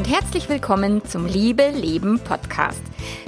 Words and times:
und 0.00 0.08
herzlich 0.08 0.48
willkommen 0.48 1.04
zum 1.04 1.26
Liebe 1.26 1.68
Leben 1.68 2.20
Podcast. 2.20 2.80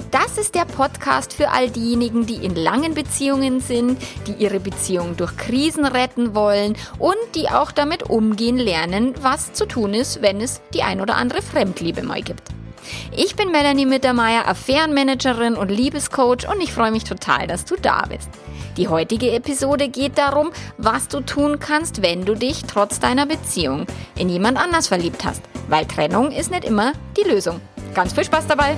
Das 0.09 0.39
ist 0.39 0.55
der 0.55 0.65
Podcast 0.65 1.31
für 1.31 1.49
all 1.51 1.69
diejenigen, 1.69 2.25
die 2.25 2.43
in 2.43 2.55
langen 2.55 2.95
Beziehungen 2.95 3.59
sind, 3.59 4.01
die 4.25 4.43
ihre 4.43 4.59
Beziehung 4.59 5.15
durch 5.15 5.37
Krisen 5.37 5.85
retten 5.85 6.33
wollen 6.33 6.75
und 6.97 7.15
die 7.35 7.47
auch 7.47 7.71
damit 7.71 8.01
umgehen 8.09 8.57
lernen, 8.57 9.13
was 9.21 9.53
zu 9.53 9.67
tun 9.67 9.93
ist, 9.93 10.23
wenn 10.23 10.41
es 10.41 10.61
die 10.73 10.81
ein 10.81 10.99
oder 10.99 11.15
andere 11.15 11.43
Fremdliebe 11.43 12.01
mal 12.01 12.23
gibt. 12.23 12.41
Ich 13.15 13.35
bin 13.35 13.51
Melanie 13.51 13.85
Mittermeier, 13.85 14.47
Affärenmanagerin 14.47 15.53
und 15.53 15.69
Liebescoach 15.69 16.47
und 16.51 16.59
ich 16.59 16.73
freue 16.73 16.91
mich 16.91 17.03
total, 17.03 17.45
dass 17.45 17.65
du 17.65 17.75
da 17.75 18.01
bist. 18.09 18.29
Die 18.77 18.87
heutige 18.87 19.31
Episode 19.31 19.87
geht 19.87 20.17
darum, 20.17 20.51
was 20.77 21.07
du 21.07 21.21
tun 21.21 21.59
kannst, 21.59 22.01
wenn 22.01 22.25
du 22.25 22.33
dich 22.33 22.63
trotz 22.63 22.99
deiner 22.99 23.25
Beziehung 23.25 23.85
in 24.17 24.29
jemand 24.29 24.57
anders 24.57 24.87
verliebt 24.87 25.25
hast, 25.25 25.43
weil 25.67 25.85
Trennung 25.85 26.31
ist 26.31 26.49
nicht 26.49 26.65
immer 26.65 26.93
die 27.17 27.29
Lösung. 27.29 27.61
Ganz 27.93 28.13
viel 28.13 28.23
Spaß 28.23 28.47
dabei! 28.47 28.75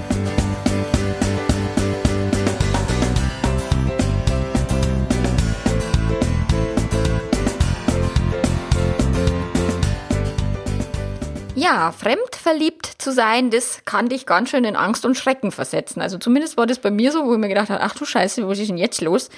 Ja, 11.65 11.91
fremdverliebt 11.91 12.85
zu 12.99 13.11
sein, 13.11 13.49
das 13.49 13.79
kann 13.85 14.07
dich 14.07 14.27
ganz 14.27 14.51
schön 14.51 14.65
in 14.65 14.75
Angst 14.75 15.03
und 15.03 15.17
Schrecken 15.17 15.51
versetzen. 15.51 15.99
Also 15.99 16.19
zumindest 16.19 16.57
war 16.57 16.67
das 16.67 16.77
bei 16.77 16.91
mir 16.91 17.11
so, 17.11 17.25
wo 17.25 17.33
ich 17.33 17.39
mir 17.39 17.47
gedacht 17.47 17.71
habe, 17.71 17.81
ach 17.81 17.95
du 17.95 18.05
Scheiße, 18.05 18.47
was 18.47 18.59
ist 18.59 18.69
denn 18.69 18.77
jetzt 18.77 19.01
los? 19.01 19.31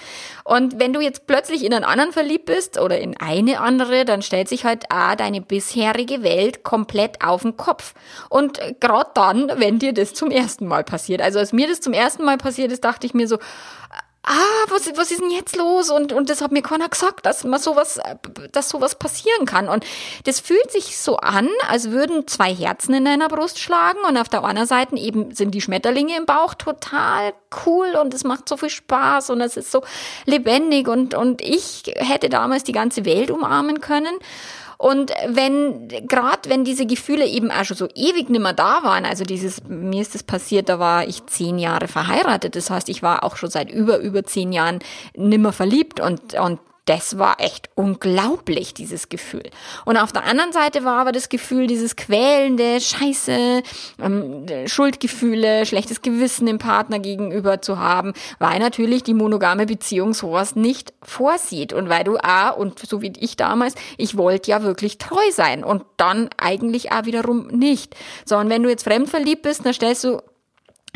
Und 0.43 0.77
wenn 0.77 0.91
du 0.91 0.99
jetzt 0.99 1.25
plötzlich 1.25 1.63
in 1.63 1.73
einen 1.73 1.85
anderen 1.85 2.11
verliebt 2.11 2.47
bist 2.47 2.79
oder 2.79 2.99
in 2.99 3.15
eine 3.15 3.61
andere, 3.61 4.03
dann 4.03 4.21
stellt 4.21 4.49
sich 4.49 4.65
halt 4.65 4.91
auch 4.91 5.15
deine 5.15 5.39
bisherige 5.39 6.21
Welt 6.21 6.65
komplett 6.65 7.23
auf 7.23 7.43
den 7.43 7.55
Kopf. 7.55 7.93
Und 8.27 8.59
gerade 8.81 9.11
dann, 9.13 9.49
wenn 9.55 9.79
dir 9.79 9.93
das 9.93 10.13
zum 10.13 10.29
ersten 10.29 10.67
Mal 10.67 10.83
passiert. 10.83 11.21
Also 11.21 11.39
als 11.39 11.53
mir 11.53 11.69
das 11.69 11.79
zum 11.79 11.93
ersten 11.93 12.25
Mal 12.25 12.37
passiert 12.37 12.73
ist, 12.73 12.83
dachte 12.83 13.07
ich 13.07 13.13
mir 13.13 13.29
so, 13.29 13.37
ah, 14.27 14.65
was, 14.69 14.91
was 14.95 15.11
ist 15.11 15.21
denn 15.21 15.31
jetzt 15.31 15.55
los? 15.55 15.89
Und, 15.89 16.11
und 16.11 16.29
das 16.29 16.41
hat 16.41 16.51
mir 16.51 16.61
keiner 16.61 16.89
gesagt, 16.89 17.25
dass 17.25 17.43
man 17.43 17.59
sowas, 17.59 17.99
dass 18.51 18.69
sowas 18.69 18.95
passieren 18.95 19.45
kann. 19.45 19.69
Und 19.69 19.85
das 20.25 20.39
fühlt 20.39 20.71
sich 20.71 20.97
so 20.97 21.17
an, 21.17 21.49
als 21.67 21.91
würden 21.91 22.27
zwei 22.27 22.53
Herzen 22.53 22.93
in 22.93 23.05
deiner 23.05 23.29
Brust 23.29 23.59
schlagen 23.59 23.99
und 24.07 24.17
auf 24.17 24.29
der 24.29 24.43
anderen 24.43 24.67
Seite 24.67 24.97
eben 24.97 25.33
sind 25.33 25.51
die 25.51 25.61
Schmetterlinge 25.61 26.17
im 26.17 26.25
Bauch 26.25 26.53
total 26.53 27.33
cool 27.65 27.95
und 28.01 28.13
es 28.13 28.23
macht 28.23 28.49
so 28.49 28.57
viel 28.57 28.69
Spaß 28.69 29.29
und 29.29 29.41
es 29.41 29.57
ist 29.57 29.71
so 29.71 29.81
lebendig 30.25 30.87
und, 30.87 31.13
und 31.13 31.41
ich 31.41 31.83
hätte 31.95 32.29
damals 32.29 32.63
die 32.63 32.73
ganze 32.73 33.05
Welt 33.05 33.31
umarmen 33.31 33.79
können. 33.79 34.15
Und 34.77 35.11
wenn, 35.27 35.87
gerade 36.07 36.49
wenn 36.49 36.63
diese 36.63 36.85
Gefühle 36.85 37.25
eben 37.25 37.49
auch 37.49 37.63
schon 37.63 37.77
so 37.77 37.87
ewig 37.95 38.29
nimmer 38.29 38.53
da 38.53 38.83
waren, 38.83 39.05
also 39.05 39.23
dieses, 39.23 39.63
mir 39.67 40.01
ist 40.01 40.13
das 40.13 40.21
passiert, 40.21 40.69
da 40.69 40.77
war 40.77 41.07
ich 41.07 41.25
zehn 41.25 41.57
Jahre 41.57 41.87
verheiratet, 41.87 42.55
das 42.55 42.69
heißt, 42.69 42.87
ich 42.89 43.01
war 43.01 43.23
auch 43.23 43.37
schon 43.37 43.49
seit 43.49 43.71
über, 43.71 43.97
über 43.97 44.23
zehn 44.23 44.51
Jahren 44.51 44.79
nimmer 45.15 45.51
verliebt 45.51 45.99
und, 45.99 46.35
und 46.35 46.59
das 46.87 47.19
war 47.19 47.39
echt 47.39 47.69
unglaublich, 47.75 48.73
dieses 48.73 49.09
Gefühl. 49.09 49.43
Und 49.85 49.97
auf 49.97 50.13
der 50.13 50.23
anderen 50.23 50.53
Seite 50.53 50.85
war 50.85 50.99
aber 50.99 51.11
das 51.11 51.29
Gefühl, 51.29 51.67
dieses 51.67 51.95
quälende 51.95 52.79
Scheiße, 52.79 53.61
ähm, 54.01 54.45
Schuldgefühle, 54.65 55.65
schlechtes 55.65 56.01
Gewissen 56.01 56.45
dem 56.45 56.57
Partner 56.57 56.99
gegenüber 56.99 57.61
zu 57.61 57.77
haben, 57.77 58.13
weil 58.39 58.59
natürlich 58.59 59.03
die 59.03 59.13
monogame 59.13 59.65
Beziehung 59.65 60.13
sowas 60.13 60.55
nicht 60.55 60.93
vorsieht. 61.03 61.73
Und 61.73 61.89
weil 61.89 62.05
du 62.05 62.17
A, 62.17 62.49
und 62.49 62.79
so 62.79 63.01
wie 63.01 63.13
ich 63.19 63.35
damals, 63.35 63.75
ich 63.97 64.17
wollte 64.17 64.51
ja 64.51 64.63
wirklich 64.63 64.97
treu 64.97 65.31
sein 65.31 65.63
und 65.65 65.83
dann 65.97 66.29
eigentlich 66.37 66.91
auch 66.93 67.05
wiederum 67.05 67.47
nicht. 67.47 67.95
So, 68.25 68.37
und 68.37 68.49
wenn 68.49 68.63
du 68.63 68.69
jetzt 68.69 68.83
fremdverliebt 68.83 69.41
bist, 69.41 69.65
dann 69.65 69.73
stellst 69.73 70.05
du 70.05 70.21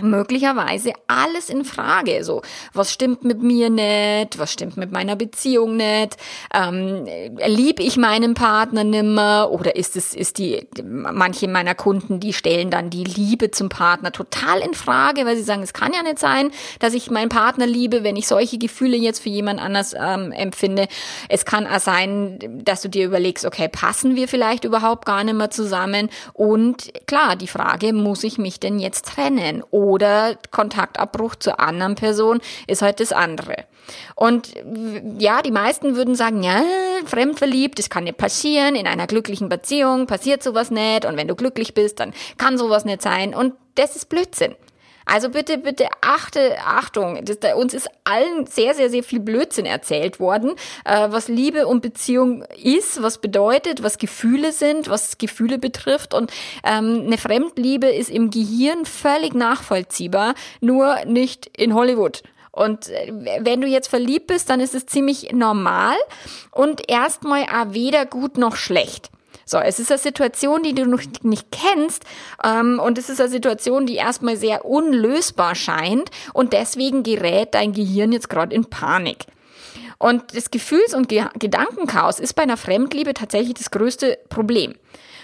möglicherweise 0.03 0.93
alles 1.07 1.49
in 1.49 1.65
Frage. 1.65 2.23
So, 2.23 2.41
was 2.73 2.91
stimmt 2.91 3.23
mit 3.23 3.41
mir 3.41 3.69
nicht? 3.69 4.37
Was 4.37 4.51
stimmt 4.51 4.77
mit 4.77 4.91
meiner 4.91 5.15
Beziehung 5.15 5.77
nicht? 5.77 6.17
Ähm, 6.53 7.05
lieb 7.45 7.79
ich 7.79 7.97
meinen 7.97 8.33
Partner 8.33 8.83
nimmer? 8.83 9.49
Oder 9.51 9.75
ist 9.75 9.95
es, 9.95 10.13
ist 10.13 10.37
die, 10.37 10.67
manche 10.83 11.47
meiner 11.47 11.75
Kunden, 11.75 12.19
die 12.19 12.33
stellen 12.33 12.69
dann 12.69 12.89
die 12.89 13.03
Liebe 13.03 13.51
zum 13.51 13.69
Partner 13.69 14.11
total 14.11 14.59
in 14.59 14.73
Frage, 14.73 15.25
weil 15.25 15.35
sie 15.35 15.43
sagen, 15.43 15.63
es 15.63 15.73
kann 15.73 15.93
ja 15.93 16.03
nicht 16.03 16.19
sein, 16.19 16.51
dass 16.79 16.93
ich 16.93 17.11
meinen 17.11 17.29
Partner 17.29 17.65
liebe, 17.65 18.03
wenn 18.03 18.15
ich 18.15 18.27
solche 18.27 18.57
Gefühle 18.57 18.97
jetzt 18.97 19.19
für 19.19 19.29
jemand 19.29 19.59
anders 19.61 19.95
ähm, 19.97 20.31
empfinde. 20.31 20.87
Es 21.29 21.45
kann 21.45 21.67
auch 21.67 21.79
sein, 21.79 22.39
dass 22.63 22.81
du 22.81 22.89
dir 22.89 23.05
überlegst, 23.05 23.45
okay, 23.45 23.67
passen 23.67 24.15
wir 24.15 24.27
vielleicht 24.27 24.63
überhaupt 24.63 25.05
gar 25.05 25.23
nicht 25.23 25.35
mehr 25.35 25.49
zusammen? 25.49 26.09
Und 26.33 26.91
klar, 27.07 27.35
die 27.35 27.47
Frage, 27.47 27.93
muss 27.93 28.23
ich 28.23 28.37
mich 28.37 28.59
denn 28.59 28.79
jetzt 28.79 29.05
trennen? 29.05 29.61
oder 29.71 29.90
Kontaktabbruch 30.51 31.35
zur 31.35 31.59
anderen 31.59 31.95
Person 31.95 32.39
ist 32.67 32.81
halt 32.81 32.99
das 32.99 33.11
andere. 33.11 33.65
Und 34.15 34.53
ja, 35.17 35.41
die 35.41 35.51
meisten 35.51 35.95
würden 35.95 36.15
sagen, 36.15 36.43
ja, 36.43 36.63
fremdverliebt, 37.05 37.79
das 37.79 37.89
kann 37.89 38.05
nicht 38.05 38.17
passieren, 38.17 38.75
in 38.75 38.87
einer 38.87 39.07
glücklichen 39.07 39.49
Beziehung 39.49 40.07
passiert 40.07 40.43
sowas 40.43 40.71
nicht 40.71 41.05
und 41.05 41.17
wenn 41.17 41.27
du 41.27 41.35
glücklich 41.35 41.73
bist, 41.73 41.99
dann 41.99 42.13
kann 42.37 42.57
sowas 42.57 42.85
nicht 42.85 43.01
sein 43.01 43.33
und 43.33 43.53
das 43.75 43.95
ist 43.95 44.09
Blödsinn. 44.09 44.55
Also 45.11 45.27
bitte, 45.29 45.57
bitte 45.57 45.87
achte, 45.99 46.55
Achtung, 46.65 47.19
das, 47.25 47.37
da, 47.41 47.55
uns 47.55 47.73
ist 47.73 47.89
allen 48.05 48.45
sehr, 48.45 48.73
sehr, 48.73 48.89
sehr 48.89 49.03
viel 49.03 49.19
Blödsinn 49.19 49.65
erzählt 49.65 50.21
worden, 50.21 50.51
äh, 50.85 51.07
was 51.09 51.27
Liebe 51.27 51.67
und 51.67 51.81
Beziehung 51.81 52.45
ist, 52.63 53.03
was 53.03 53.17
bedeutet, 53.17 53.83
was 53.83 53.97
Gefühle 53.97 54.53
sind, 54.53 54.89
was 54.89 55.17
Gefühle 55.17 55.57
betrifft. 55.57 56.13
Und 56.13 56.31
ähm, 56.63 57.03
eine 57.07 57.17
Fremdliebe 57.17 57.87
ist 57.87 58.09
im 58.09 58.29
Gehirn 58.29 58.85
völlig 58.85 59.33
nachvollziehbar, 59.33 60.33
nur 60.61 61.03
nicht 61.03 61.51
in 61.57 61.73
Hollywood. 61.73 62.23
Und 62.51 62.87
äh, 62.87 63.11
wenn 63.41 63.59
du 63.59 63.67
jetzt 63.67 63.89
verliebt 63.89 64.27
bist, 64.27 64.49
dann 64.49 64.61
ist 64.61 64.75
es 64.75 64.85
ziemlich 64.85 65.33
normal 65.33 65.97
und 66.51 66.89
erstmal 66.89 67.43
weder 67.73 68.05
gut 68.05 68.37
noch 68.37 68.55
schlecht. 68.55 69.09
So, 69.45 69.57
es 69.57 69.79
ist 69.79 69.91
eine 69.91 69.99
Situation, 69.99 70.63
die 70.63 70.73
du 70.73 70.85
noch 70.85 71.01
nicht 71.23 71.47
kennst 71.51 72.03
ähm, 72.43 72.79
und 72.79 72.97
es 72.97 73.09
ist 73.09 73.19
eine 73.19 73.29
Situation, 73.29 73.85
die 73.85 73.95
erstmal 73.95 74.37
sehr 74.37 74.65
unlösbar 74.65 75.55
scheint 75.55 76.09
und 76.33 76.53
deswegen 76.53 77.03
gerät 77.03 77.53
dein 77.53 77.73
Gehirn 77.73 78.11
jetzt 78.11 78.29
gerade 78.29 78.55
in 78.55 78.65
Panik. 78.65 79.25
Und 79.97 80.35
das 80.35 80.49
Gefühls- 80.49 80.95
und 80.95 81.09
Gedankenchaos 81.09 82.19
ist 82.19 82.33
bei 82.33 82.43
einer 82.43 82.57
Fremdliebe 82.57 83.13
tatsächlich 83.13 83.53
das 83.53 83.69
größte 83.69 84.17
Problem. 84.29 84.73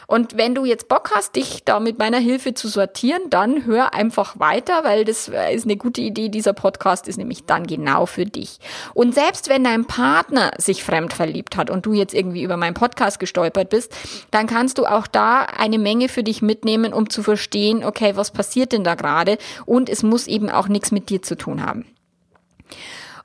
Und 0.07 0.37
wenn 0.37 0.55
du 0.55 0.63
jetzt 0.63 0.87
Bock 0.87 1.11
hast, 1.13 1.35
dich 1.35 1.65
da 1.65 1.81
mit 1.81 1.99
meiner 1.99 2.17
Hilfe 2.17 2.53
zu 2.53 2.69
sortieren, 2.69 3.29
dann 3.29 3.65
hör 3.65 3.93
einfach 3.93 4.39
weiter, 4.39 4.85
weil 4.85 5.03
das 5.03 5.27
ist 5.27 5.65
eine 5.65 5.75
gute 5.75 5.99
Idee. 6.01 6.29
Dieser 6.29 6.53
Podcast 6.53 7.09
ist 7.09 7.17
nämlich 7.17 7.45
dann 7.45 7.67
genau 7.67 8.05
für 8.05 8.25
dich. 8.25 8.59
Und 8.93 9.13
selbst 9.13 9.49
wenn 9.49 9.65
dein 9.65 9.85
Partner 9.85 10.51
sich 10.57 10.83
fremd 10.83 11.13
verliebt 11.13 11.57
hat 11.57 11.69
und 11.69 11.85
du 11.85 11.91
jetzt 11.91 12.13
irgendwie 12.13 12.41
über 12.41 12.55
meinen 12.55 12.73
Podcast 12.73 13.19
gestolpert 13.19 13.69
bist, 13.69 13.93
dann 14.31 14.47
kannst 14.47 14.77
du 14.77 14.85
auch 14.85 15.07
da 15.07 15.41
eine 15.41 15.77
Menge 15.77 16.07
für 16.07 16.23
dich 16.23 16.41
mitnehmen, 16.41 16.93
um 16.93 17.09
zu 17.09 17.21
verstehen, 17.21 17.83
okay, 17.83 18.15
was 18.15 18.31
passiert 18.31 18.71
denn 18.71 18.85
da 18.85 18.95
gerade? 18.95 19.37
Und 19.65 19.89
es 19.89 20.03
muss 20.03 20.27
eben 20.27 20.49
auch 20.49 20.69
nichts 20.69 20.91
mit 20.91 21.09
dir 21.09 21.21
zu 21.21 21.35
tun 21.35 21.65
haben. 21.65 21.85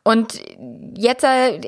Und 0.02 0.40
jetzt 0.96 1.22
äh, 1.22 1.60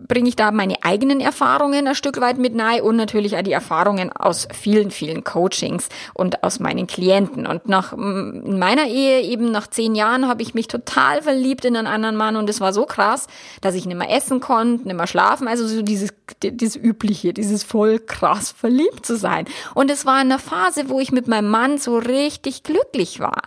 bringe 0.00 0.28
ich 0.28 0.36
da 0.36 0.52
meine 0.52 0.84
eigenen 0.84 1.20
Erfahrungen 1.20 1.88
ein 1.88 1.94
Stück 1.96 2.20
weit 2.20 2.38
mit 2.38 2.54
nahe 2.54 2.84
und 2.84 2.94
natürlich 2.94 3.36
auch 3.36 3.42
die 3.42 3.52
Erfahrungen 3.52 4.12
aus 4.12 4.46
vielen, 4.54 4.92
vielen 4.92 5.24
Coachings 5.24 5.88
und 6.14 6.44
aus 6.44 6.60
meinen 6.60 6.86
Klienten. 6.86 7.48
Und 7.48 7.68
nach 7.68 7.92
in 7.92 8.60
meiner 8.60 8.86
Ehe, 8.86 9.22
eben 9.22 9.50
nach 9.50 9.66
zehn 9.66 9.96
Jahren, 9.96 10.28
habe 10.28 10.42
ich 10.42 10.54
mich 10.54 10.68
total 10.68 11.20
verliebt 11.22 11.64
in 11.64 11.76
einen 11.76 11.88
anderen 11.88 12.14
Mann 12.14 12.36
und 12.36 12.48
es 12.48 12.60
war 12.60 12.72
so 12.72 12.86
krass, 12.86 13.26
dass 13.60 13.74
ich 13.74 13.86
nicht 13.86 13.98
mehr 13.98 14.14
essen 14.14 14.38
konnte, 14.38 14.84
nicht 14.84 14.96
mehr 14.96 15.08
schlafen, 15.08 15.48
also 15.48 15.66
so 15.66 15.82
dieses, 15.82 16.10
dieses 16.44 16.76
übliche, 16.76 17.32
dieses 17.32 17.64
voll 17.64 17.98
krass 17.98 18.52
verliebt 18.52 19.04
zu 19.04 19.16
sein. 19.16 19.46
Und 19.74 19.90
es 19.90 20.06
war 20.06 20.20
in 20.20 20.30
einer 20.30 20.38
Phase, 20.38 20.88
wo 20.90 21.00
ich 21.00 21.10
mit 21.10 21.26
meinem 21.26 21.50
Mann 21.50 21.78
so 21.78 21.98
richtig 21.98 22.62
glücklich 22.62 23.18
war. 23.18 23.42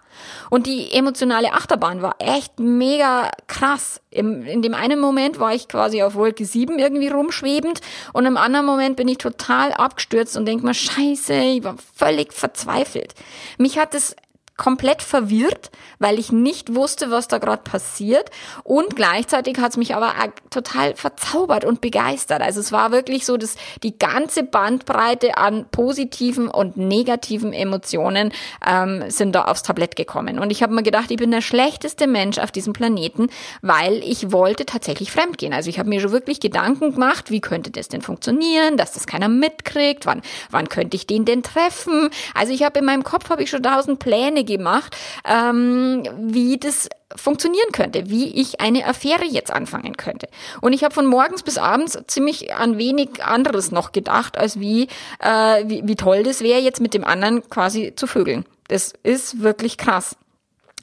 Und 0.50 0.68
die 0.68 0.92
emotionale 0.92 1.54
Achterbahn 1.54 2.02
war 2.02 2.16
echt 2.20 2.60
mega 2.60 3.32
krass. 3.48 4.02
Im, 4.10 4.44
in 4.44 4.62
dem 4.62 4.74
einen 4.74 5.00
Moment 5.00 5.40
war 5.40 5.54
ich 5.54 5.70
quasi 5.70 6.04
auf 6.04 6.16
Wolke 6.16 6.41
7 6.46 6.80
irgendwie 6.80 7.08
rumschwebend 7.08 7.82
und 8.14 8.26
im 8.26 8.38
anderen 8.38 8.66
Moment 8.66 8.96
bin 8.96 9.08
ich 9.08 9.18
total 9.18 9.72
abgestürzt 9.74 10.38
und 10.38 10.46
denk 10.46 10.64
mir, 10.64 10.74
scheiße, 10.74 11.34
ich 11.34 11.64
war 11.64 11.76
völlig 11.96 12.34
verzweifelt. 12.34 13.14
Mich 13.58 13.78
hat 13.78 13.94
es 13.96 14.16
komplett 14.62 15.02
verwirrt, 15.02 15.72
weil 15.98 16.20
ich 16.20 16.32
nicht 16.32 16.76
wusste, 16.76 17.10
was 17.10 17.28
da 17.28 17.40
gerade 17.40 17.64
passiert. 17.64 18.30
Und 18.64 18.96
gleichzeitig 18.96 19.58
hat 19.58 19.72
es 19.72 19.78
mich 19.78 19.96
aber 19.96 20.14
total 20.52 20.96
verzaubert 20.96 21.66
und 21.66 21.82
begeistert. 21.82 22.44
Also 22.44 22.60
es 22.60 22.72
war 22.72 22.92
wirklich 22.92 23.26
so, 23.26 23.38
dass 23.38 23.56
die 23.82 23.98
ganze 23.98 24.44
Bandbreite 24.44 25.36
an 25.38 25.66
positiven 25.72 26.48
und 26.48 26.78
negativen 26.78 27.54
Emotionen 27.54 28.32
ähm, 28.64 29.10
sind 29.10 29.34
da 29.34 29.46
aufs 29.46 29.64
Tablett 29.64 29.96
gekommen. 29.96 30.38
Und 30.38 30.52
ich 30.52 30.62
habe 30.62 30.76
mir 30.76 30.84
gedacht, 30.84 31.10
ich 31.10 31.18
bin 31.18 31.32
der 31.32 31.42
schlechteste 31.42 32.06
Mensch 32.06 32.38
auf 32.38 32.52
diesem 32.52 32.74
Planeten, 32.74 33.30
weil 33.64 34.04
ich 34.04 34.32
wollte 34.32 34.68
tatsächlich 34.68 35.12
fremdgehen. 35.12 35.54
Also 35.54 35.72
ich 35.72 35.80
habe 35.80 35.90
mir 35.90 36.00
schon 36.00 36.12
wirklich 36.12 36.40
Gedanken 36.40 36.94
gemacht, 36.94 37.32
wie 37.32 37.42
könnte 37.42 37.72
das 37.72 37.88
denn 37.88 38.04
funktionieren, 38.04 38.78
dass 38.78 38.92
das 38.92 39.08
keiner 39.08 39.28
mitkriegt, 39.28 40.06
wann, 40.06 40.22
wann 40.52 40.70
könnte 40.70 40.98
ich 40.98 41.08
den 41.08 41.26
denn 41.26 41.42
treffen. 41.42 42.12
Also 42.36 42.54
ich 42.54 42.62
habe 42.62 42.78
in 42.78 42.86
meinem 42.86 43.04
Kopf 43.04 43.32
habe 43.32 43.42
ich 43.42 43.50
schon 43.50 43.64
tausend 43.64 43.98
Pläne 43.98 44.51
gemacht, 44.58 44.96
ähm, 45.26 46.04
wie 46.18 46.58
das 46.58 46.90
funktionieren 47.16 47.72
könnte, 47.72 48.10
wie 48.10 48.40
ich 48.40 48.62
eine 48.62 48.86
Affäre 48.86 49.26
jetzt 49.26 49.52
anfangen 49.52 49.98
könnte. 49.98 50.28
Und 50.62 50.74
ich 50.74 50.84
habe 50.84 50.94
von 50.94 51.06
morgens 51.06 51.44
bis 51.44 51.58
abends 51.58 51.98
ziemlich 52.08 52.54
an 52.54 52.78
wenig 52.78 53.24
anderes 53.24 53.72
noch 53.72 53.92
gedacht, 53.92 54.38
als 54.38 54.60
wie, 54.60 54.88
äh, 55.20 55.64
wie, 55.68 55.82
wie 55.86 55.96
toll 55.96 56.24
das 56.24 56.42
wäre, 56.42 56.60
jetzt 56.60 56.82
mit 56.82 56.94
dem 56.94 57.04
anderen 57.04 57.48
quasi 57.50 57.94
zu 57.96 58.08
vögeln. 58.08 58.46
Das 58.68 58.94
ist 59.04 59.42
wirklich 59.42 59.78
krass 59.78 60.16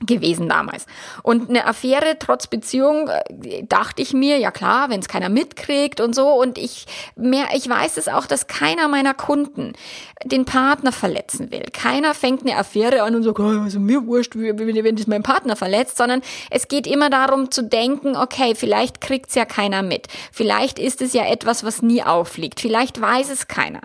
gewesen 0.06 0.48
damals. 0.48 0.86
Und 1.22 1.48
eine 1.48 1.66
Affäre 1.66 2.16
trotz 2.18 2.46
Beziehung 2.46 3.08
äh, 3.08 3.64
dachte 3.64 4.02
ich 4.02 4.12
mir, 4.12 4.38
ja 4.38 4.50
klar, 4.50 4.90
wenn 4.90 5.00
es 5.00 5.08
keiner 5.08 5.28
mitkriegt 5.28 6.00
und 6.00 6.14
so. 6.14 6.28
Und 6.28 6.58
ich 6.58 6.86
mehr, 7.16 7.46
ich 7.54 7.68
weiß 7.68 7.96
es 7.96 8.08
auch, 8.08 8.26
dass 8.26 8.46
keiner 8.46 8.88
meiner 8.88 9.14
Kunden 9.14 9.72
den 10.24 10.44
Partner 10.44 10.92
verletzen 10.92 11.50
will. 11.50 11.64
Keiner 11.72 12.14
fängt 12.14 12.42
eine 12.42 12.56
Affäre 12.56 13.02
an 13.02 13.14
und 13.14 13.22
sagt, 13.22 13.38
oh, 13.38 13.60
also 13.62 13.78
mir 13.78 14.06
wurscht, 14.06 14.34
wenn 14.34 14.96
das 14.96 15.06
mein 15.06 15.22
Partner 15.22 15.56
verletzt, 15.56 15.96
sondern 15.96 16.22
es 16.50 16.68
geht 16.68 16.86
immer 16.86 17.10
darum 17.10 17.50
zu 17.50 17.62
denken, 17.62 18.16
okay, 18.16 18.54
vielleicht 18.54 19.00
kriegt's 19.00 19.34
ja 19.34 19.44
keiner 19.44 19.82
mit. 19.82 20.08
Vielleicht 20.32 20.78
ist 20.78 21.02
es 21.02 21.12
ja 21.12 21.24
etwas, 21.26 21.64
was 21.64 21.82
nie 21.82 22.02
auffliegt. 22.02 22.60
Vielleicht 22.60 23.00
weiß 23.00 23.30
es 23.30 23.48
keiner. 23.48 23.80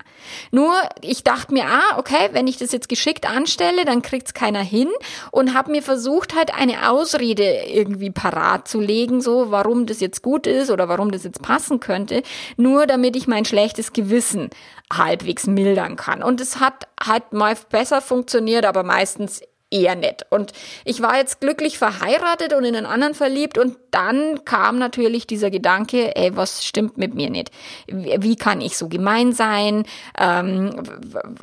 Nur, 0.52 0.74
ich 1.02 1.24
dachte 1.24 1.54
mir, 1.54 1.66
ah, 1.66 1.98
okay, 1.98 2.30
wenn 2.32 2.48
ich 2.48 2.58
das 2.58 2.72
jetzt 2.72 2.90
geschickt 2.90 3.30
anstelle, 3.30 3.86
dann 3.86 4.02
kriegt's 4.02 4.34
keiner 4.34 4.62
hin 4.62 4.90
und 5.32 5.54
habe 5.54 5.72
mir 5.72 5.84
versucht, 5.84 6.03
versucht 6.04 6.36
halt 6.36 6.54
eine 6.54 6.92
Ausrede 6.92 7.64
irgendwie 7.66 8.12
parat 8.12 8.68
zu 8.68 8.82
legen, 8.82 9.22
so 9.22 9.52
warum 9.52 9.86
das 9.86 10.02
jetzt 10.02 10.22
gut 10.22 10.48
ist 10.48 10.70
oder 10.70 10.90
warum 10.90 11.12
das 11.12 11.24
jetzt 11.24 11.42
passen 11.42 11.80
könnte, 11.80 12.24
nur 12.58 12.88
damit 12.88 13.16
ich 13.16 13.26
mein 13.26 13.46
schlechtes 13.46 13.94
Gewissen 13.94 14.50
halbwegs 14.92 15.48
mildern 15.48 15.96
kann. 15.96 16.22
Und 16.22 16.42
es 16.42 16.60
hat 16.60 16.90
halt 17.02 17.32
mal 17.32 17.56
besser 17.70 18.02
funktioniert, 18.02 18.66
aber 18.66 18.84
meistens 18.84 19.44
eher 19.74 19.96
nett. 19.96 20.26
Und 20.30 20.54
ich 20.86 21.02
war 21.02 21.18
jetzt 21.18 21.42
glücklich 21.42 21.78
verheiratet 21.78 22.54
und 22.54 22.64
in 22.64 22.76
einen 22.76 22.86
anderen 22.86 23.16
verliebt 23.16 23.58
und 23.58 23.78
dann 23.92 24.46
kam 24.46 24.80
natürlich 24.80 25.28
dieser 25.28 25.50
Gedanke, 25.50 26.16
ey, 26.16 26.36
was 26.36 26.66
stimmt 26.66 26.98
mit 26.98 27.14
mir 27.14 27.30
nicht? 27.30 27.52
Wie 27.88 28.36
kann 28.36 28.62
ich 28.62 28.78
so 28.78 28.88
gemein 28.88 29.34
sein? 29.34 29.86
Ähm, 30.18 30.72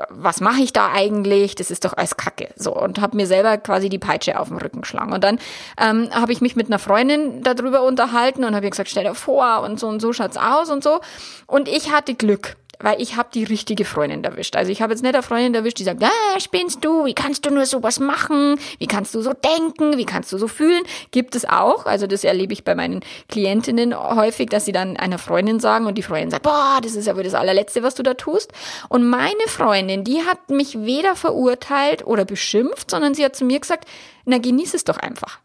was 0.09 0.41
mache 0.41 0.63
ich 0.63 0.73
da 0.73 0.91
eigentlich? 0.93 1.55
Das 1.55 1.71
ist 1.71 1.85
doch 1.85 1.97
alles 1.97 2.17
Kacke. 2.17 2.49
So 2.57 2.75
und 2.75 3.01
habe 3.01 3.17
mir 3.17 3.27
selber 3.27 3.59
quasi 3.59 3.89
die 3.89 3.99
Peitsche 3.99 4.39
auf 4.39 4.49
den 4.49 4.59
Rücken 4.59 4.81
geschlagen. 4.81 5.13
Und 5.13 5.25
dann 5.25 5.39
ähm, 5.81 6.09
habe 6.13 6.33
ich 6.33 6.41
mich 6.41 6.57
mit 6.57 6.69
einer 6.69 6.79
Freundin 6.79 7.43
darüber 7.43 7.83
unterhalten 7.83 8.45
und 8.45 8.55
habe 8.55 8.67
ihr 8.67 8.71
gesagt, 8.71 8.89
stell 8.89 9.05
dir 9.05 9.15
vor 9.15 9.63
und 9.63 9.79
so 9.79 9.89
und 9.89 10.01
so 10.01 10.13
schaut's 10.13 10.37
aus 10.37 10.71
und 10.71 10.83
so. 10.83 11.01
Und 11.47 11.69
ich 11.69 11.93
hatte 11.93 12.15
Glück 12.15 12.57
weil 12.83 13.01
ich 13.01 13.17
habe 13.17 13.29
die 13.33 13.45
richtige 13.45 13.85
Freundin 13.85 14.25
erwischt. 14.25 14.57
Also 14.57 14.73
ich 14.73 14.83
habe 14.83 14.93
jetzt 14.93 15.03
nicht 15.03 15.15
eine 15.15 15.23
Freundin 15.23 15.55
erwischt, 15.55 15.79
die 15.79 15.85
sagt, 15.85 16.03
ah, 16.03 16.41
spinnst 16.41 16.85
du, 16.85 17.05
wie 17.05 17.15
kannst 17.15 17.45
du 17.47 17.51
nur 17.51 17.67
sowas 17.67 18.01
machen, 18.01 18.59
wie 18.79 18.87
kannst 18.87 19.15
du 19.15 19.23
so 19.23 19.33
denken, 19.33 19.97
wie 19.99 20.07
kannst 20.07 20.33
du 20.33 20.39
so 20.39 20.49
fühlen. 20.49 20.83
Gibt 21.11 21.35
es 21.35 21.45
auch, 21.45 21.87
also 21.87 22.07
das 22.07 22.25
erlebe 22.25 22.53
ich 22.53 22.65
bei 22.65 22.75
meinen 22.75 23.01
Klientinnen 23.29 23.95
häufig, 23.97 24.49
dass 24.49 24.65
sie 24.65 24.73
dann 24.73 24.97
einer 24.97 25.19
Freundin 25.19 25.61
sagen 25.61 25.87
und 25.87 25.97
die 25.97 26.03
Freundin 26.03 26.31
sagt, 26.31 26.43
boah, 26.43 26.81
das 26.83 26.95
ist 26.95 27.09
aber 27.09 27.23
das 27.23 27.35
allerletzte, 27.35 27.83
was 27.83 27.95
du 27.95 28.03
da 28.03 28.15
tust. 28.15 28.53
Und 28.89 29.09
meine 29.09 29.47
Freundin, 29.47 30.05
die 30.05 30.23
hat 30.23 30.51
mich 30.51 30.81
weder 30.81 31.17
verurteilt 31.17 32.07
oder 32.07 32.25
beschimpft, 32.25 32.91
sondern 32.91 33.15
sie 33.15 33.25
hat 33.25 33.37
zu 33.37 33.45
mir 33.45 33.61
gesagt, 33.61 33.89
na 34.25 34.39
genieß 34.39 34.75
es 34.75 34.85
doch 34.85 34.97
einfach. 34.97 35.41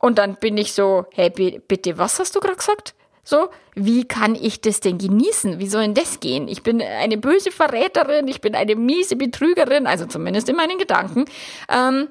Und 0.00 0.18
dann 0.18 0.36
bin 0.36 0.56
ich 0.56 0.72
so, 0.72 1.06
hey, 1.12 1.30
bitte, 1.30 1.98
was 1.98 2.18
hast 2.18 2.34
du 2.34 2.40
gerade 2.40 2.56
gesagt? 2.56 2.94
So, 3.30 3.48
wie 3.76 4.08
kann 4.08 4.34
ich 4.34 4.60
das 4.60 4.80
denn 4.80 4.98
genießen? 4.98 5.60
Wie 5.60 5.68
soll 5.68 5.82
denn 5.82 5.94
das 5.94 6.18
gehen? 6.18 6.48
Ich 6.48 6.64
bin 6.64 6.82
eine 6.82 7.16
böse 7.16 7.52
Verräterin, 7.52 8.26
ich 8.26 8.40
bin 8.40 8.56
eine 8.56 8.74
miese 8.74 9.14
Betrügerin, 9.14 9.86
also 9.86 10.06
zumindest 10.06 10.48
in 10.48 10.56
meinen 10.56 10.78
Gedanken. 10.78 11.26
Ähm, 11.68 12.08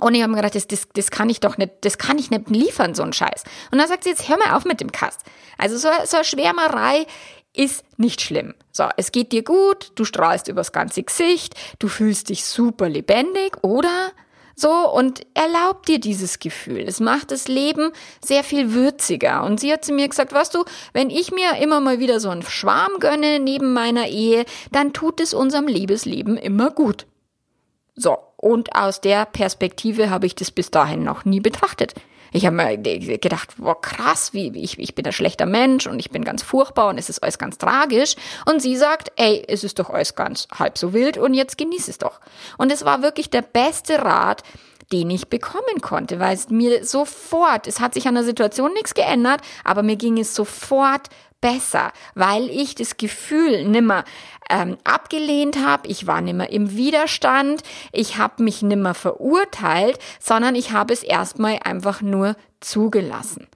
und 0.00 0.14
ich 0.14 0.22
habe 0.22 0.30
mir 0.30 0.38
gedacht, 0.38 0.54
das, 0.54 0.66
das, 0.66 0.88
das 0.94 1.10
kann 1.10 1.28
ich 1.28 1.40
doch 1.40 1.58
nicht, 1.58 1.72
das 1.82 1.98
kann 1.98 2.16
ich 2.16 2.30
nicht 2.30 2.48
liefern, 2.48 2.94
so 2.94 3.02
ein 3.02 3.12
Scheiß. 3.12 3.44
Und 3.70 3.76
dann 3.76 3.86
sagt 3.86 4.04
sie, 4.04 4.08
jetzt 4.08 4.30
hör 4.30 4.38
mal 4.38 4.56
auf 4.56 4.64
mit 4.64 4.80
dem 4.80 4.92
Kast. 4.92 5.20
Also 5.58 5.76
so, 5.76 5.90
so 6.06 6.16
eine 6.16 6.24
Schwärmerei 6.24 7.06
ist 7.52 7.84
nicht 7.98 8.22
schlimm. 8.22 8.54
So, 8.72 8.88
es 8.96 9.12
geht 9.12 9.32
dir 9.32 9.44
gut, 9.44 9.92
du 9.96 10.06
strahlst 10.06 10.48
übers 10.48 10.72
ganze 10.72 11.02
Gesicht, 11.02 11.54
du 11.80 11.88
fühlst 11.88 12.30
dich 12.30 12.46
super 12.46 12.88
lebendig, 12.88 13.62
oder? 13.62 14.12
So, 14.58 14.70
und 14.90 15.20
erlaubt 15.34 15.86
dir 15.86 16.00
dieses 16.00 16.38
Gefühl. 16.38 16.84
Es 16.88 16.98
macht 16.98 17.30
das 17.30 17.46
Leben 17.46 17.92
sehr 18.24 18.42
viel 18.42 18.72
würziger. 18.72 19.44
Und 19.44 19.60
sie 19.60 19.70
hat 19.70 19.84
zu 19.84 19.92
mir 19.92 20.08
gesagt, 20.08 20.32
weißt 20.32 20.54
du, 20.54 20.64
wenn 20.94 21.10
ich 21.10 21.30
mir 21.30 21.58
immer 21.60 21.80
mal 21.80 21.98
wieder 21.98 22.20
so 22.20 22.30
einen 22.30 22.42
Schwarm 22.42 22.92
gönne 22.98 23.38
neben 23.38 23.74
meiner 23.74 24.08
Ehe, 24.08 24.46
dann 24.72 24.94
tut 24.94 25.20
es 25.20 25.34
unserem 25.34 25.66
Liebesleben 25.66 26.38
immer 26.38 26.70
gut. 26.70 27.06
So, 27.94 28.16
und 28.38 28.74
aus 28.74 29.02
der 29.02 29.26
Perspektive 29.26 30.08
habe 30.08 30.24
ich 30.24 30.34
das 30.34 30.50
bis 30.50 30.70
dahin 30.70 31.04
noch 31.04 31.26
nie 31.26 31.40
betrachtet. 31.40 31.92
Ich 32.32 32.46
habe 32.46 32.56
mir 32.56 32.78
gedacht, 32.78 33.54
boah, 33.58 33.80
krass, 33.80 34.32
wie, 34.32 34.48
ich, 34.62 34.78
ich 34.78 34.94
bin 34.94 35.06
ein 35.06 35.12
schlechter 35.12 35.46
Mensch 35.46 35.86
und 35.86 35.98
ich 35.98 36.10
bin 36.10 36.24
ganz 36.24 36.42
furchtbar 36.42 36.88
und 36.88 36.98
es 36.98 37.08
ist 37.08 37.22
alles 37.22 37.38
ganz 37.38 37.58
tragisch. 37.58 38.14
Und 38.50 38.60
sie 38.60 38.76
sagt, 38.76 39.12
ey, 39.16 39.44
es 39.46 39.64
ist 39.64 39.78
doch 39.78 39.90
alles 39.90 40.14
ganz 40.14 40.48
halb 40.58 40.78
so 40.78 40.92
wild 40.92 41.18
und 41.18 41.34
jetzt 41.34 41.58
genieß 41.58 41.88
es 41.88 41.98
doch. 41.98 42.20
Und 42.58 42.72
es 42.72 42.84
war 42.84 43.02
wirklich 43.02 43.30
der 43.30 43.42
beste 43.42 43.98
Rat, 44.02 44.42
den 44.92 45.10
ich 45.10 45.28
bekommen 45.28 45.80
konnte, 45.80 46.20
weil 46.20 46.34
es 46.34 46.48
mir 46.48 46.84
sofort, 46.84 47.66
es 47.66 47.80
hat 47.80 47.94
sich 47.94 48.06
an 48.06 48.14
der 48.14 48.24
Situation 48.24 48.72
nichts 48.72 48.94
geändert, 48.94 49.40
aber 49.64 49.82
mir 49.82 49.96
ging 49.96 50.18
es 50.18 50.34
sofort 50.34 51.08
besser, 51.40 51.92
weil 52.14 52.48
ich 52.50 52.74
das 52.74 52.96
Gefühl 52.96 53.64
nimmer 53.64 54.04
ähm, 54.48 54.76
abgelehnt 54.84 55.58
habe, 55.64 55.88
ich 55.88 56.06
war 56.06 56.20
nimmer 56.20 56.50
im 56.50 56.76
Widerstand, 56.76 57.62
ich 57.92 58.16
habe 58.16 58.42
mich 58.42 58.62
nimmer 58.62 58.94
verurteilt, 58.94 59.98
sondern 60.20 60.54
ich 60.54 60.72
habe 60.72 60.92
es 60.92 61.02
erstmal 61.02 61.60
einfach 61.62 62.00
nur 62.00 62.36
zugelassen. 62.60 63.48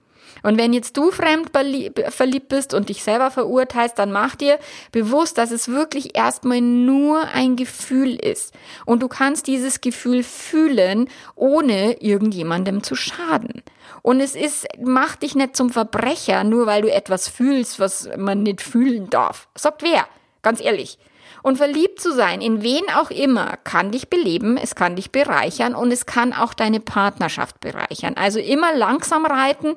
Und 0.42 0.58
wenn 0.58 0.72
jetzt 0.72 0.96
du 0.96 1.10
fremd 1.10 1.50
verliebt 1.52 2.48
bist 2.48 2.74
und 2.74 2.88
dich 2.88 3.02
selber 3.02 3.30
verurteilst, 3.30 3.98
dann 3.98 4.12
mach 4.12 4.36
dir 4.36 4.58
bewusst, 4.92 5.38
dass 5.38 5.50
es 5.50 5.68
wirklich 5.68 6.16
erstmal 6.16 6.60
nur 6.60 7.28
ein 7.34 7.56
Gefühl 7.56 8.14
ist. 8.14 8.54
Und 8.86 9.02
du 9.02 9.08
kannst 9.08 9.46
dieses 9.46 9.80
Gefühl 9.80 10.22
fühlen, 10.22 11.08
ohne 11.34 12.00
irgendjemandem 12.00 12.82
zu 12.82 12.94
schaden. 12.94 13.62
Und 14.02 14.20
es 14.20 14.34
ist, 14.34 14.66
mach 14.78 15.16
dich 15.16 15.34
nicht 15.34 15.56
zum 15.56 15.70
Verbrecher, 15.70 16.44
nur 16.44 16.66
weil 16.66 16.82
du 16.82 16.92
etwas 16.92 17.28
fühlst, 17.28 17.80
was 17.80 18.08
man 18.16 18.42
nicht 18.42 18.60
fühlen 18.60 19.10
darf. 19.10 19.48
Sagt 19.54 19.82
wer? 19.82 20.06
Ganz 20.42 20.60
ehrlich. 20.60 20.98
Und 21.42 21.56
verliebt 21.56 22.00
zu 22.00 22.12
sein, 22.12 22.40
in 22.42 22.62
wen 22.62 22.84
auch 22.94 23.10
immer, 23.10 23.56
kann 23.64 23.92
dich 23.92 24.10
beleben, 24.10 24.58
es 24.58 24.74
kann 24.74 24.96
dich 24.96 25.10
bereichern 25.10 25.74
und 25.74 25.90
es 25.90 26.04
kann 26.04 26.32
auch 26.32 26.52
deine 26.52 26.80
Partnerschaft 26.80 27.60
bereichern. 27.60 28.14
Also 28.16 28.40
immer 28.40 28.74
langsam 28.74 29.24
reiten 29.24 29.74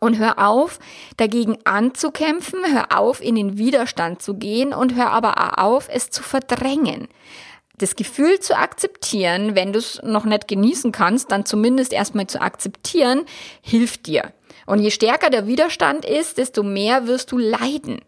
und 0.00 0.18
hör 0.18 0.38
auf, 0.38 0.78
dagegen 1.16 1.58
anzukämpfen, 1.64 2.60
hör 2.72 2.98
auf, 2.98 3.20
in 3.20 3.34
den 3.34 3.58
Widerstand 3.58 4.22
zu 4.22 4.34
gehen 4.34 4.72
und 4.72 4.94
hör 4.94 5.10
aber 5.10 5.38
auch 5.38 5.64
auf, 5.64 5.88
es 5.90 6.10
zu 6.10 6.22
verdrängen. 6.22 7.08
Das 7.80 7.96
Gefühl 7.96 8.40
zu 8.40 8.58
akzeptieren, 8.58 9.54
wenn 9.54 9.72
du 9.72 9.78
es 9.78 10.02
noch 10.02 10.26
nicht 10.26 10.48
genießen 10.48 10.92
kannst, 10.92 11.32
dann 11.32 11.46
zumindest 11.46 11.94
erstmal 11.94 12.26
zu 12.26 12.38
akzeptieren, 12.42 13.22
hilft 13.62 14.06
dir. 14.06 14.34
Und 14.66 14.80
je 14.80 14.90
stärker 14.90 15.30
der 15.30 15.46
Widerstand 15.46 16.04
ist, 16.04 16.36
desto 16.36 16.62
mehr 16.62 17.06
wirst 17.06 17.32
du 17.32 17.38
leiden. 17.38 18.02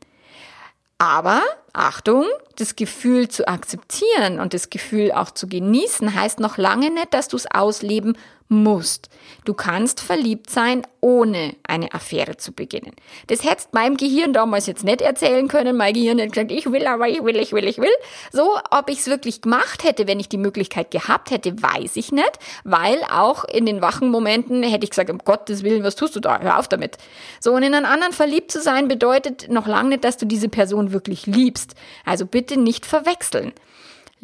Aber 0.99 1.41
Achtung, 1.73 2.26
das 2.57 2.76
Gefühl 2.76 3.29
zu 3.29 3.49
akzeptieren 3.49 4.41
und 4.41 4.52
das 4.52 4.69
Gefühl 4.69 5.11
auch 5.11 5.31
zu 5.31 5.49
genießen 5.49 6.14
heißt 6.14 6.38
noch 6.38 6.59
lange 6.59 6.91
nicht, 6.91 7.14
dass 7.14 7.29
du 7.29 7.37
es 7.37 7.50
ausleben 7.50 8.19
musst. 8.52 9.09
Du 9.44 9.54
kannst 9.54 10.00
verliebt 10.00 10.50
sein, 10.50 10.82
ohne 11.00 11.56
eine 11.66 11.92
Affäre 11.92 12.37
zu 12.37 12.52
beginnen. 12.52 12.92
Das 13.26 13.42
hättest 13.42 13.75
meinem 13.75 13.97
Gehirn 13.97 14.32
damals 14.32 14.66
jetzt 14.66 14.85
nicht 14.85 15.00
erzählen 15.00 15.49
können. 15.49 15.76
Mein 15.76 15.94
Gehirn 15.94 16.21
hat 16.21 16.30
gesagt, 16.30 16.52
ich 16.52 16.71
will, 16.71 16.87
aber 16.87 17.09
ich 17.09 17.25
will, 17.25 17.37
ich 17.37 17.52
will, 17.52 17.66
ich 17.66 17.78
will. 17.78 17.90
So, 18.30 18.56
ob 18.71 18.88
ich 18.88 19.00
es 19.00 19.06
wirklich 19.09 19.40
gemacht 19.40 19.82
hätte, 19.82 20.06
wenn 20.06 20.21
ich 20.21 20.28
die 20.28 20.38
Möglichkeit 20.38 20.92
gehabt 20.92 21.32
hätte, 21.32 21.61
weiß 21.61 21.97
ich 21.97 22.12
nicht, 22.12 22.38
weil 22.62 22.99
auch 23.11 23.44
in 23.44 23.66
den 23.66 23.82
wachen 23.82 24.11
Momenten 24.11 24.62
hätte 24.62 24.85
ich 24.85 24.90
gesagt, 24.90 25.11
um 25.11 25.18
Gottes 25.18 25.64
Willen, 25.64 25.82
was 25.82 25.97
tust 25.97 26.14
du 26.14 26.21
da? 26.21 26.40
Hör 26.40 26.59
auf 26.59 26.68
damit. 26.68 26.99
So, 27.40 27.52
und 27.52 27.64
in 27.64 27.75
einen 27.75 27.87
anderen 27.87 28.12
verliebt 28.12 28.52
zu 28.52 28.61
sein 28.61 28.87
bedeutet 28.87 29.49
noch 29.50 29.66
lange 29.66 29.90
nicht, 29.90 30.04
dass 30.04 30.18
du 30.18 30.26
diese 30.26 30.49
Person 30.49 30.92
wirklich 30.92 31.26
liebst. 31.26 31.75
Also 32.04 32.26
bitte 32.26 32.56
nicht 32.56 32.87
verwechseln. 32.87 33.52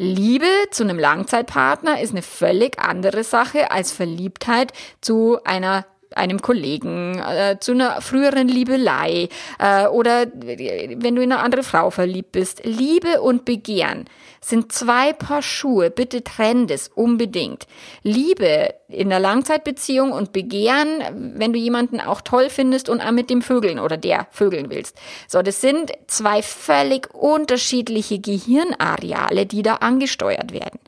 Liebe 0.00 0.46
zu 0.70 0.84
einem 0.84 0.96
Langzeitpartner 0.96 2.00
ist 2.00 2.12
eine 2.12 2.22
völlig 2.22 2.78
andere 2.78 3.24
Sache 3.24 3.72
als 3.72 3.90
Verliebtheit 3.90 4.72
zu 5.00 5.42
einer 5.42 5.86
einem 6.18 6.42
Kollegen, 6.42 7.18
äh, 7.18 7.56
zu 7.60 7.72
einer 7.72 8.00
früheren 8.00 8.48
Liebelei 8.48 9.28
äh, 9.58 9.86
oder 9.86 10.26
wenn 10.26 11.14
du 11.14 11.22
in 11.22 11.32
eine 11.32 11.38
andere 11.38 11.62
Frau 11.62 11.90
verliebt 11.90 12.32
bist. 12.32 12.62
Liebe 12.64 13.20
und 13.22 13.44
Begehren 13.44 14.04
sind 14.40 14.72
zwei 14.72 15.12
Paar 15.12 15.42
Schuhe. 15.42 15.90
Bitte 15.90 16.22
trenn 16.22 16.66
das 16.66 16.88
unbedingt. 16.88 17.66
Liebe 18.02 18.74
in 18.88 19.10
der 19.10 19.20
Langzeitbeziehung 19.20 20.12
und 20.12 20.32
Begehren, 20.32 21.34
wenn 21.36 21.52
du 21.52 21.58
jemanden 21.58 22.00
auch 22.00 22.20
toll 22.20 22.48
findest 22.50 22.88
und 22.88 23.02
mit 23.12 23.30
dem 23.30 23.42
Vögeln 23.42 23.78
oder 23.78 23.96
der 23.96 24.26
Vögeln 24.30 24.70
willst. 24.70 24.96
So, 25.26 25.42
das 25.42 25.60
sind 25.60 25.92
zwei 26.06 26.42
völlig 26.42 27.12
unterschiedliche 27.14 28.18
Gehirnareale, 28.18 29.46
die 29.46 29.62
da 29.62 29.74
angesteuert 29.76 30.52
werden. 30.52 30.78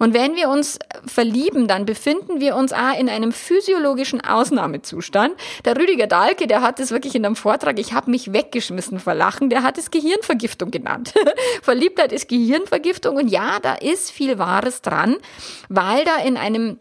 Und 0.00 0.14
wenn 0.14 0.34
wir 0.34 0.48
uns 0.48 0.78
verlieben, 1.06 1.68
dann 1.68 1.84
befinden 1.84 2.40
wir 2.40 2.56
uns 2.56 2.72
auch 2.72 2.98
in 2.98 3.10
einem 3.10 3.32
physiologischen 3.32 4.22
Ausnahmezustand. 4.22 5.34
Der 5.66 5.76
Rüdiger 5.76 6.06
Dahlke, 6.06 6.46
der 6.46 6.62
hat 6.62 6.80
es 6.80 6.90
wirklich 6.90 7.14
in 7.14 7.24
einem 7.24 7.36
Vortrag, 7.36 7.78
ich 7.78 7.92
habe 7.92 8.10
mich 8.10 8.32
weggeschmissen 8.32 8.98
vor 8.98 9.14
Lachen, 9.14 9.50
der 9.50 9.62
hat 9.62 9.76
es 9.76 9.90
Gehirnvergiftung 9.90 10.70
genannt. 10.70 11.12
Verliebtheit 11.62 12.12
ist 12.12 12.28
Gehirnvergiftung 12.28 13.16
und 13.16 13.28
ja, 13.28 13.60
da 13.60 13.74
ist 13.74 14.10
viel 14.10 14.38
Wahres 14.38 14.80
dran, 14.80 15.18
weil 15.68 16.04
da 16.06 16.16
in 16.16 16.38
einem 16.38 16.78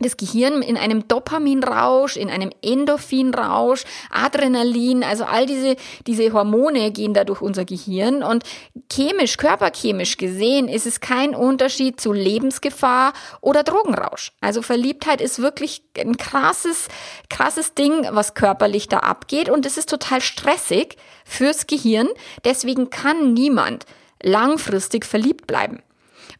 das 0.00 0.16
Gehirn 0.16 0.62
in 0.62 0.76
einem 0.76 1.06
Dopaminrausch, 1.06 2.16
in 2.16 2.30
einem 2.30 2.50
Endorphinrausch, 2.62 3.84
Adrenalin, 4.10 5.04
also 5.04 5.24
all 5.24 5.46
diese, 5.46 5.76
diese 6.06 6.32
Hormone 6.32 6.90
gehen 6.90 7.14
da 7.14 7.24
durch 7.24 7.40
unser 7.40 7.64
Gehirn 7.64 8.22
und 8.22 8.44
chemisch, 8.90 9.36
körperchemisch 9.36 10.16
gesehen 10.16 10.68
ist 10.68 10.86
es 10.86 11.00
kein 11.00 11.34
Unterschied 11.34 12.00
zu 12.00 12.12
Lebensgefahr 12.12 13.12
oder 13.40 13.62
Drogenrausch. 13.62 14.32
Also 14.40 14.62
Verliebtheit 14.62 15.20
ist 15.20 15.40
wirklich 15.40 15.82
ein 15.98 16.16
krasses, 16.16 16.88
krasses 17.28 17.74
Ding, 17.74 18.06
was 18.10 18.34
körperlich 18.34 18.88
da 18.88 18.98
abgeht 18.98 19.48
und 19.48 19.66
es 19.66 19.76
ist 19.76 19.90
total 19.90 20.20
stressig 20.20 20.96
fürs 21.24 21.66
Gehirn. 21.66 22.08
Deswegen 22.44 22.90
kann 22.90 23.32
niemand 23.34 23.84
langfristig 24.22 25.04
verliebt 25.04 25.46
bleiben. 25.46 25.82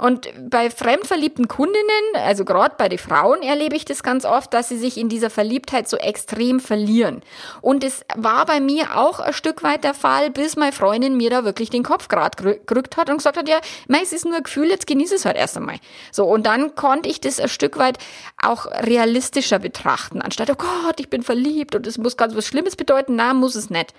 Und 0.01 0.31
bei 0.49 0.71
fremdverliebten 0.71 1.47
Kundinnen, 1.47 2.15
also 2.15 2.47
gerade 2.47 2.75
bei 2.79 2.89
den 2.89 2.99
Frauen, 2.99 3.43
erlebe 3.43 3.77
ich 3.77 3.85
das 3.85 4.03
ganz 4.03 4.25
oft, 4.25 4.55
dass 4.55 4.71
sie 4.71 4.79
sich 4.79 4.97
in 4.97 5.11
dieser 5.11 5.29
Verliebtheit 5.29 5.91
so 5.91 5.99
extrem 5.99 6.59
verlieren. 6.59 7.21
Und 7.61 7.85
es 7.85 8.03
war 8.17 8.47
bei 8.47 8.61
mir 8.61 8.97
auch 8.97 9.21
ein 9.21 9.35
Stück 9.35 9.63
weit 9.63 9.85
der 9.85 9.93
Fall, 9.93 10.31
bis 10.31 10.57
meine 10.57 10.73
Freundin 10.73 11.19
mir 11.19 11.29
da 11.29 11.45
wirklich 11.45 11.69
den 11.69 11.83
Kopf 11.83 12.09
gerade 12.09 12.59
gerückt 12.65 12.97
hat 12.97 13.11
und 13.11 13.19
gesagt 13.19 13.37
hat, 13.37 13.47
ja, 13.47 13.59
es 14.03 14.15
ist 14.15 14.25
nur 14.25 14.37
ein 14.37 14.43
Gefühl, 14.43 14.71
jetzt 14.71 14.87
genieße 14.87 15.17
es 15.17 15.27
halt 15.27 15.37
erst 15.37 15.59
einmal. 15.59 15.77
So, 16.13 16.25
und 16.25 16.47
dann 16.47 16.75
konnte 16.75 17.11
ich 17.11 17.21
das 17.21 17.39
ein 17.39 17.51
Stück 17.51 17.77
weit 17.77 17.99
auch 18.43 18.65
realistischer 18.65 19.59
betrachten, 19.59 20.23
anstatt, 20.23 20.49
oh 20.49 20.55
Gott, 20.55 20.99
ich 20.99 21.11
bin 21.11 21.23
verliebt 21.23 21.75
und 21.75 21.87
es 21.87 21.99
muss 21.99 22.17
ganz 22.17 22.35
was 22.35 22.47
Schlimmes 22.47 22.75
bedeuten. 22.75 23.17
Na, 23.17 23.35
muss 23.35 23.55
es 23.55 23.69
nicht. 23.69 23.93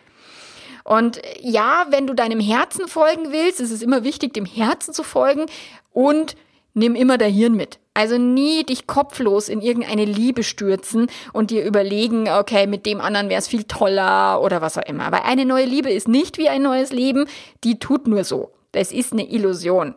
Und 0.84 1.22
ja, 1.39 1.86
wenn 1.89 2.08
du 2.08 2.13
deinem 2.13 2.39
Herzen 2.39 2.88
folgen 2.88 3.31
willst, 3.31 3.60
ist 3.60 3.72
es 3.72 3.81
immer 3.81 4.03
wichtig, 4.03 4.34
dem 4.34 4.46
Herzen 4.46 4.93
zu 4.93 5.03
folgen 5.03 5.46
und 5.91 6.36
nimm 6.74 6.95
immer 6.95 7.17
dein 7.17 7.33
Hirn 7.33 7.55
mit. 7.55 7.79
Also 7.93 8.17
nie 8.17 8.63
dich 8.63 8.88
kopflos 8.88 9.50
in 9.50 9.62
irgendeine 9.62 10.05
Liebe 10.05 10.43
stürzen 10.43 11.07
und 11.33 11.51
dir 11.51 11.65
überlegen, 11.65 12.29
okay, 12.29 12.65
mit 12.65 12.86
dem 12.86 13.01
anderen 13.01 13.29
wäre 13.29 13.39
es 13.39 13.50
viel 13.50 13.65
toller 13.65 14.41
oder 14.41 14.62
was 14.62 14.77
auch 14.77 14.86
immer. 14.86 15.12
Weil 15.12 15.24
eine 15.25 15.45
neue 15.45 15.65
Liebe 15.65 15.91
ist 15.91 16.07
nicht 16.07 16.38
wie 16.38 16.48
ein 16.48 16.62
neues 16.62 16.93
Leben, 16.93 17.25
die 17.65 17.79
tut 17.79 18.07
nur 18.07 18.24
so. 18.24 18.51
Das 18.71 18.93
ist 18.93 19.12
eine 19.12 19.29
Illusion. 19.29 19.95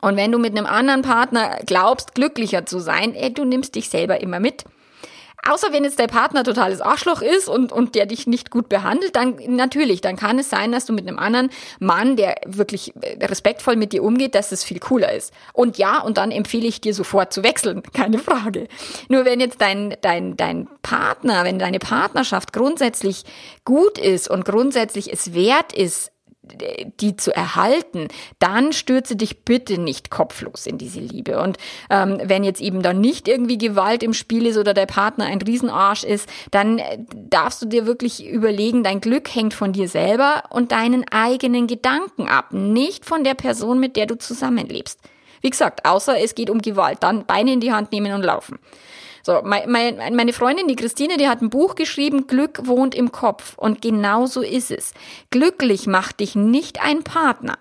Und 0.00 0.16
wenn 0.16 0.32
du 0.32 0.38
mit 0.38 0.56
einem 0.56 0.66
anderen 0.66 1.02
Partner 1.02 1.58
glaubst, 1.64 2.14
glücklicher 2.14 2.66
zu 2.66 2.80
sein, 2.80 3.14
ey, 3.14 3.32
du 3.32 3.44
nimmst 3.44 3.76
dich 3.76 3.88
selber 3.88 4.20
immer 4.20 4.40
mit. 4.40 4.64
Außer 5.50 5.72
wenn 5.72 5.84
jetzt 5.84 5.98
der 5.98 6.06
Partner 6.06 6.44
totales 6.44 6.80
Arschloch 6.80 7.22
ist 7.22 7.48
und, 7.48 7.72
und 7.72 7.94
der 7.94 8.06
dich 8.06 8.26
nicht 8.26 8.50
gut 8.50 8.68
behandelt, 8.68 9.16
dann 9.16 9.36
natürlich, 9.48 10.00
dann 10.00 10.16
kann 10.16 10.38
es 10.38 10.50
sein, 10.50 10.72
dass 10.72 10.86
du 10.86 10.92
mit 10.92 11.06
einem 11.06 11.18
anderen 11.18 11.50
Mann, 11.78 12.16
der 12.16 12.36
wirklich 12.46 12.94
äh, 13.00 13.24
respektvoll 13.24 13.76
mit 13.76 13.92
dir 13.92 14.02
umgeht, 14.02 14.34
dass 14.34 14.52
es 14.52 14.64
viel 14.64 14.80
cooler 14.80 15.12
ist. 15.12 15.32
Und 15.52 15.78
ja, 15.78 16.00
und 16.00 16.18
dann 16.18 16.30
empfehle 16.30 16.66
ich 16.66 16.80
dir 16.80 16.94
sofort 16.94 17.32
zu 17.32 17.42
wechseln, 17.42 17.82
keine 17.92 18.18
Frage. 18.18 18.68
Nur 19.08 19.24
wenn 19.24 19.40
jetzt 19.40 19.60
dein, 19.60 19.96
dein, 20.00 20.36
dein 20.36 20.68
Partner, 20.82 21.44
wenn 21.44 21.58
deine 21.58 21.78
Partnerschaft 21.78 22.52
grundsätzlich 22.52 23.24
gut 23.64 23.98
ist 23.98 24.28
und 24.28 24.44
grundsätzlich 24.44 25.12
es 25.12 25.34
wert 25.34 25.72
ist, 25.72 26.12
die 27.00 27.16
zu 27.16 27.34
erhalten, 27.34 28.08
dann 28.38 28.72
stürze 28.72 29.16
dich 29.16 29.44
bitte 29.44 29.78
nicht 29.78 30.10
kopflos 30.10 30.66
in 30.66 30.78
diese 30.78 31.00
Liebe. 31.00 31.40
Und 31.40 31.58
ähm, 31.90 32.20
wenn 32.24 32.44
jetzt 32.44 32.60
eben 32.60 32.82
dann 32.82 33.00
nicht 33.00 33.28
irgendwie 33.28 33.58
Gewalt 33.58 34.02
im 34.02 34.14
Spiel 34.14 34.46
ist 34.46 34.56
oder 34.56 34.74
der 34.74 34.86
Partner 34.86 35.26
ein 35.26 35.42
Riesenarsch 35.42 36.04
ist, 36.04 36.28
dann 36.50 36.78
äh, 36.78 36.98
darfst 37.12 37.62
du 37.62 37.66
dir 37.66 37.86
wirklich 37.86 38.26
überlegen, 38.26 38.82
dein 38.82 39.00
Glück 39.00 39.34
hängt 39.34 39.54
von 39.54 39.72
dir 39.72 39.88
selber 39.88 40.44
und 40.50 40.72
deinen 40.72 41.04
eigenen 41.10 41.66
Gedanken 41.66 42.28
ab, 42.28 42.52
nicht 42.52 43.04
von 43.04 43.24
der 43.24 43.34
Person, 43.34 43.80
mit 43.80 43.96
der 43.96 44.06
du 44.06 44.16
zusammenlebst. 44.16 45.00
Wie 45.42 45.50
gesagt, 45.50 45.84
außer 45.84 46.18
es 46.18 46.34
geht 46.34 46.50
um 46.50 46.60
Gewalt, 46.60 46.98
dann 47.02 47.26
Beine 47.26 47.52
in 47.52 47.60
die 47.60 47.72
Hand 47.72 47.92
nehmen 47.92 48.12
und 48.12 48.22
laufen. 48.22 48.58
So, 49.26 49.42
meine 49.42 50.32
Freundin, 50.32 50.68
die 50.68 50.76
Christine, 50.76 51.16
die 51.16 51.28
hat 51.28 51.42
ein 51.42 51.50
Buch 51.50 51.74
geschrieben, 51.74 52.28
Glück 52.28 52.68
wohnt 52.68 52.94
im 52.94 53.10
Kopf. 53.10 53.58
Und 53.58 53.82
genau 53.82 54.26
so 54.26 54.40
ist 54.40 54.70
es. 54.70 54.94
Glücklich 55.30 55.88
macht 55.88 56.20
dich 56.20 56.36
nicht 56.36 56.80
ein 56.80 57.02
Partner. 57.02 57.58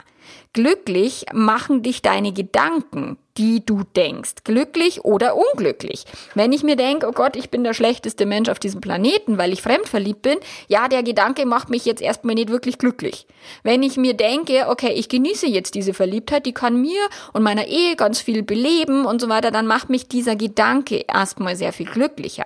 Glücklich 0.53 1.25
machen 1.33 1.81
dich 1.81 2.03
deine 2.03 2.33
Gedanken, 2.33 3.17
die 3.37 3.65
du 3.65 3.83
denkst. 3.95 4.43
Glücklich 4.43 5.03
oder 5.03 5.35
unglücklich. 5.35 6.05
Wenn 6.35 6.53
ich 6.53 6.63
mir 6.63 6.75
denke, 6.75 7.07
oh 7.07 7.11
Gott, 7.11 7.35
ich 7.35 7.49
bin 7.49 7.63
der 7.63 7.73
schlechteste 7.73 8.25
Mensch 8.25 8.49
auf 8.49 8.59
diesem 8.59 8.81
Planeten, 8.81 9.37
weil 9.37 9.51
ich 9.51 9.61
fremdverliebt 9.61 10.21
bin, 10.21 10.37
ja, 10.67 10.87
der 10.87 11.03
Gedanke 11.03 11.45
macht 11.45 11.69
mich 11.69 11.85
jetzt 11.85 12.01
erstmal 12.01 12.35
nicht 12.35 12.49
wirklich 12.49 12.77
glücklich. 12.77 13.27
Wenn 13.63 13.83
ich 13.83 13.97
mir 13.97 14.13
denke, 14.13 14.67
okay, 14.69 14.93
ich 14.93 15.09
genieße 15.09 15.47
jetzt 15.47 15.75
diese 15.75 15.93
Verliebtheit, 15.93 16.45
die 16.45 16.53
kann 16.53 16.79
mir 16.79 17.01
und 17.33 17.43
meiner 17.43 17.67
Ehe 17.67 17.95
ganz 17.95 18.21
viel 18.21 18.43
beleben 18.43 19.05
und 19.05 19.19
so 19.19 19.27
weiter, 19.29 19.51
dann 19.51 19.67
macht 19.67 19.89
mich 19.89 20.07
dieser 20.07 20.35
Gedanke 20.35 21.05
erstmal 21.07 21.55
sehr 21.55 21.73
viel 21.73 21.87
glücklicher. 21.87 22.45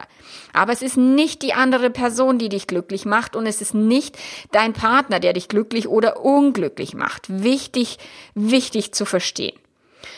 Aber 0.53 0.73
es 0.73 0.81
ist 0.81 0.97
nicht 0.97 1.43
die 1.43 1.53
andere 1.53 1.89
Person, 1.89 2.39
die 2.39 2.49
dich 2.49 2.65
glücklich 2.65 3.05
macht 3.05 3.35
und 3.35 3.45
es 3.45 3.61
ist 3.61 3.75
nicht 3.75 4.17
dein 4.51 4.73
Partner, 4.73 5.19
der 5.19 5.33
dich 5.33 5.47
glücklich 5.47 5.87
oder 5.87 6.23
unglücklich 6.25 6.95
macht. 6.95 7.27
Wichtig, 7.29 7.99
wichtig 8.33 8.93
zu 8.93 9.05
verstehen. 9.05 9.57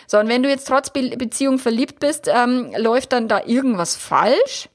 So, 0.08 0.18
und 0.20 0.28
wenn 0.28 0.44
du 0.44 0.50
jetzt 0.50 0.68
trotz 0.68 0.90
Be 0.90 1.16
Beziehung 1.18 1.60
verliebt 1.60 2.00
bist, 2.00 2.28
ähm, 2.28 2.74
läuft 2.78 3.14
dann 3.14 3.28
da 3.28 3.44
irgendwas 3.46 3.96
falsch? 3.96 4.70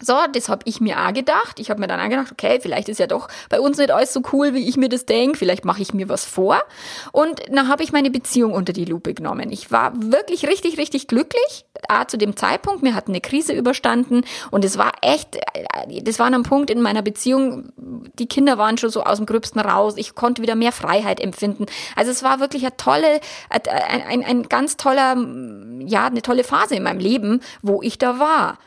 So, 0.00 0.14
das 0.32 0.48
habe 0.48 0.62
ich 0.64 0.80
mir 0.80 1.00
auch 1.00 1.12
gedacht. 1.12 1.58
Ich 1.58 1.70
habe 1.70 1.80
mir 1.80 1.88
dann 1.88 1.98
auch 2.00 2.08
gedacht, 2.08 2.30
okay, 2.30 2.60
vielleicht 2.62 2.88
ist 2.88 2.98
ja 2.98 3.08
doch 3.08 3.26
bei 3.48 3.58
uns 3.58 3.78
nicht 3.78 3.90
alles 3.90 4.12
so 4.12 4.22
cool, 4.32 4.54
wie 4.54 4.68
ich 4.68 4.76
mir 4.76 4.88
das 4.88 5.06
denke. 5.06 5.36
Vielleicht 5.36 5.64
mache 5.64 5.82
ich 5.82 5.92
mir 5.92 6.08
was 6.08 6.24
vor. 6.24 6.62
Und 7.10 7.42
dann 7.50 7.68
habe 7.68 7.82
ich 7.82 7.90
meine 7.90 8.10
Beziehung 8.10 8.52
unter 8.52 8.72
die 8.72 8.84
Lupe 8.84 9.12
genommen. 9.12 9.50
Ich 9.50 9.72
war 9.72 9.92
wirklich 9.96 10.46
richtig, 10.46 10.78
richtig 10.78 11.08
glücklich. 11.08 11.64
A, 11.88 12.06
zu 12.06 12.16
dem 12.16 12.36
Zeitpunkt, 12.36 12.82
wir 12.82 12.94
hatten 12.94 13.12
eine 13.12 13.20
Krise 13.20 13.52
überstanden 13.52 14.22
und 14.50 14.64
es 14.64 14.78
war 14.78 14.92
echt, 15.00 15.36
äh, 15.36 16.02
das 16.02 16.18
war 16.18 16.26
ein 16.26 16.42
Punkt 16.42 16.70
in 16.70 16.80
meiner 16.80 17.02
Beziehung, 17.02 17.72
die 18.18 18.26
Kinder 18.26 18.58
waren 18.58 18.78
schon 18.78 18.90
so 18.90 19.04
aus 19.04 19.18
dem 19.18 19.26
Gröbsten 19.26 19.60
raus. 19.60 19.94
Ich 19.96 20.14
konnte 20.14 20.42
wieder 20.42 20.54
mehr 20.54 20.72
Freiheit 20.72 21.20
empfinden. 21.20 21.66
Also 21.94 22.10
es 22.10 22.22
war 22.22 22.40
wirklich 22.40 22.64
eine 22.64 22.76
tolle, 22.76 23.20
ein, 23.48 24.02
ein, 24.02 24.24
ein 24.24 24.42
ganz 24.44 24.76
toller, 24.76 25.16
ja, 25.86 26.06
eine 26.06 26.22
tolle 26.22 26.44
Phase 26.44 26.74
in 26.74 26.82
meinem 26.82 27.00
Leben, 27.00 27.40
wo 27.62 27.80
ich 27.82 27.98
da 27.98 28.18
war. 28.18 28.58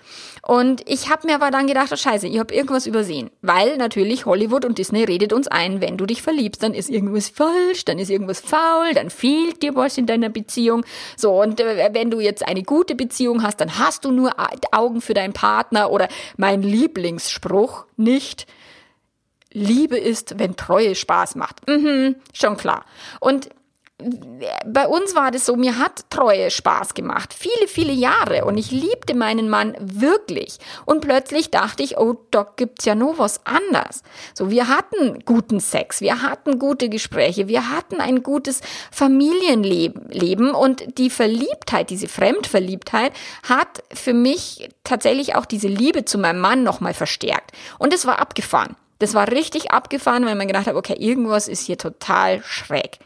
Und 0.41 0.89
ich 0.89 1.10
habe 1.10 1.27
mir 1.27 1.36
aber 1.36 1.51
dann 1.51 1.67
gedacht, 1.67 1.89
oh 1.91 1.95
scheiße, 1.95 2.27
ich 2.27 2.39
habe 2.39 2.53
irgendwas 2.53 2.88
übersehen. 2.88 3.29
Weil 3.41 3.77
natürlich 3.77 4.25
Hollywood 4.25 4.65
und 4.65 4.79
Disney 4.79 5.03
redet 5.03 5.33
uns 5.33 5.48
ein, 5.48 5.81
wenn 5.81 5.98
du 5.98 6.05
dich 6.05 6.21
verliebst, 6.21 6.63
dann 6.63 6.74
ist 6.74 6.89
irgendwas 6.89 7.29
falsch, 7.29 7.86
dann 7.86 8.00
ist 8.00 8.10
irgendwas 8.10 8.39
faul, 8.39 8.93
dann 8.95 9.12
fehlt 9.12 9.62
dir 9.62 9.75
was 9.75 9.98
in 9.98 10.07
deiner 10.07 10.29
Beziehung. 10.29 10.83
So, 11.15 11.41
und 11.41 11.60
äh, 11.60 11.89
wenn 11.93 12.10
du 12.10 12.19
jetzt 12.19 12.48
eine 12.48 12.63
gute 12.63 12.95
Beziehung 12.95 13.43
hast, 13.43 13.62
dann 13.62 13.77
hast 13.77 14.03
du 14.05 14.12
nur 14.12 14.31
Augen 14.71 15.01
für 15.01 15.13
deinen 15.13 15.33
Partner 15.33 15.91
oder 15.91 16.07
mein 16.38 16.63
Lieblingsspruch 16.63 17.86
nicht. 17.98 18.48
Liebe 19.53 19.98
ist, 19.98 20.39
wenn 20.39 20.55
Treue 20.55 20.95
Spaß 20.95 21.36
macht. 21.36 21.67
Mhm, 21.67 22.15
schon 22.33 22.57
klar. 22.57 22.86
Und 23.19 23.50
bei 24.65 24.88
uns 24.88 25.15
war 25.15 25.31
das 25.31 25.46
so, 25.46 25.55
mir 25.55 25.77
hat 25.77 26.10
Treue 26.10 26.51
Spaß 26.51 26.93
gemacht. 26.93 27.34
Viele, 27.38 27.67
viele 27.67 27.93
Jahre. 27.93 28.46
Und 28.46 28.58
ich 28.58 28.72
liebte 28.72 29.15
meinen 29.15 29.50
Mann 29.50 29.75
wirklich. 29.79 30.58
Und 30.86 31.01
plötzlich 31.01 31.51
dachte 31.51 31.84
ich, 31.84 31.98
oh, 31.98 32.17
da 32.31 32.48
gibt's 32.55 32.86
ja 32.86 32.96
nur 32.96 33.17
was 33.17 33.46
anders. 33.46 34.03
So, 34.34 34.50
wir 34.50 34.67
hatten 34.67 35.24
guten 35.25 35.60
Sex, 35.60 36.01
wir 36.01 36.22
hatten 36.22 36.60
gute 36.60 36.89
Gespräche, 36.89 37.48
wir 37.48 37.70
hatten 37.70 38.01
ein 38.01 38.24
gutes 38.24 38.62
Familienleben 38.91 40.51
und 40.51 40.98
die 40.98 41.10
Verliebtheit, 41.10 41.89
diese 41.89 42.08
Fremdverliebtheit 42.08 43.13
hat 43.48 43.84
für 43.93 44.13
mich 44.13 44.70
tatsächlich 44.84 45.36
auch 45.36 45.46
diese 45.46 45.67
Liebe 45.67 46.05
zu 46.05 46.17
meinem 46.17 46.39
Mann 46.39 46.63
nochmal 46.63 46.93
verstärkt. 46.93 47.51
Und 47.79 47.93
es 47.93 48.05
war 48.05 48.20
abgefahren. 48.20 48.75
Das 49.00 49.15
war 49.15 49.31
richtig 49.31 49.72
abgefahren, 49.72 50.25
weil 50.25 50.36
man 50.36 50.48
gedacht 50.48 50.67
hat, 50.67 50.75
okay, 50.75 50.96
irgendwas 50.98 51.48
ist 51.48 51.65
hier 51.65 51.77
total 51.77 52.43
schräg. 52.43 53.00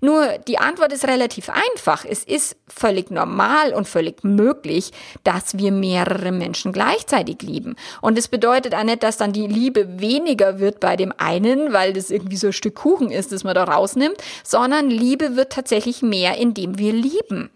Nur 0.00 0.38
die 0.46 0.58
Antwort 0.58 0.92
ist 0.92 1.06
relativ 1.06 1.50
einfach. 1.50 2.04
Es 2.04 2.24
ist 2.24 2.56
völlig 2.68 3.10
normal 3.10 3.74
und 3.74 3.86
völlig 3.86 4.24
möglich, 4.24 4.92
dass 5.24 5.58
wir 5.58 5.72
mehrere 5.72 6.32
Menschen 6.32 6.72
gleichzeitig 6.72 7.42
lieben. 7.42 7.76
Und 8.00 8.18
es 8.18 8.28
bedeutet 8.28 8.74
auch 8.74 8.84
nicht, 8.84 9.02
dass 9.02 9.18
dann 9.18 9.32
die 9.32 9.46
Liebe 9.46 10.00
weniger 10.00 10.58
wird 10.58 10.80
bei 10.80 10.96
dem 10.96 11.12
einen, 11.18 11.72
weil 11.72 11.92
das 11.92 12.10
irgendwie 12.10 12.36
so 12.36 12.48
ein 12.48 12.52
Stück 12.52 12.76
Kuchen 12.76 13.10
ist, 13.10 13.32
das 13.32 13.44
man 13.44 13.54
da 13.54 13.64
rausnimmt, 13.64 14.16
sondern 14.42 14.88
Liebe 14.88 15.36
wird 15.36 15.52
tatsächlich 15.52 16.02
mehr, 16.02 16.38
indem 16.38 16.78
wir 16.78 16.92
lieben. 16.92 17.50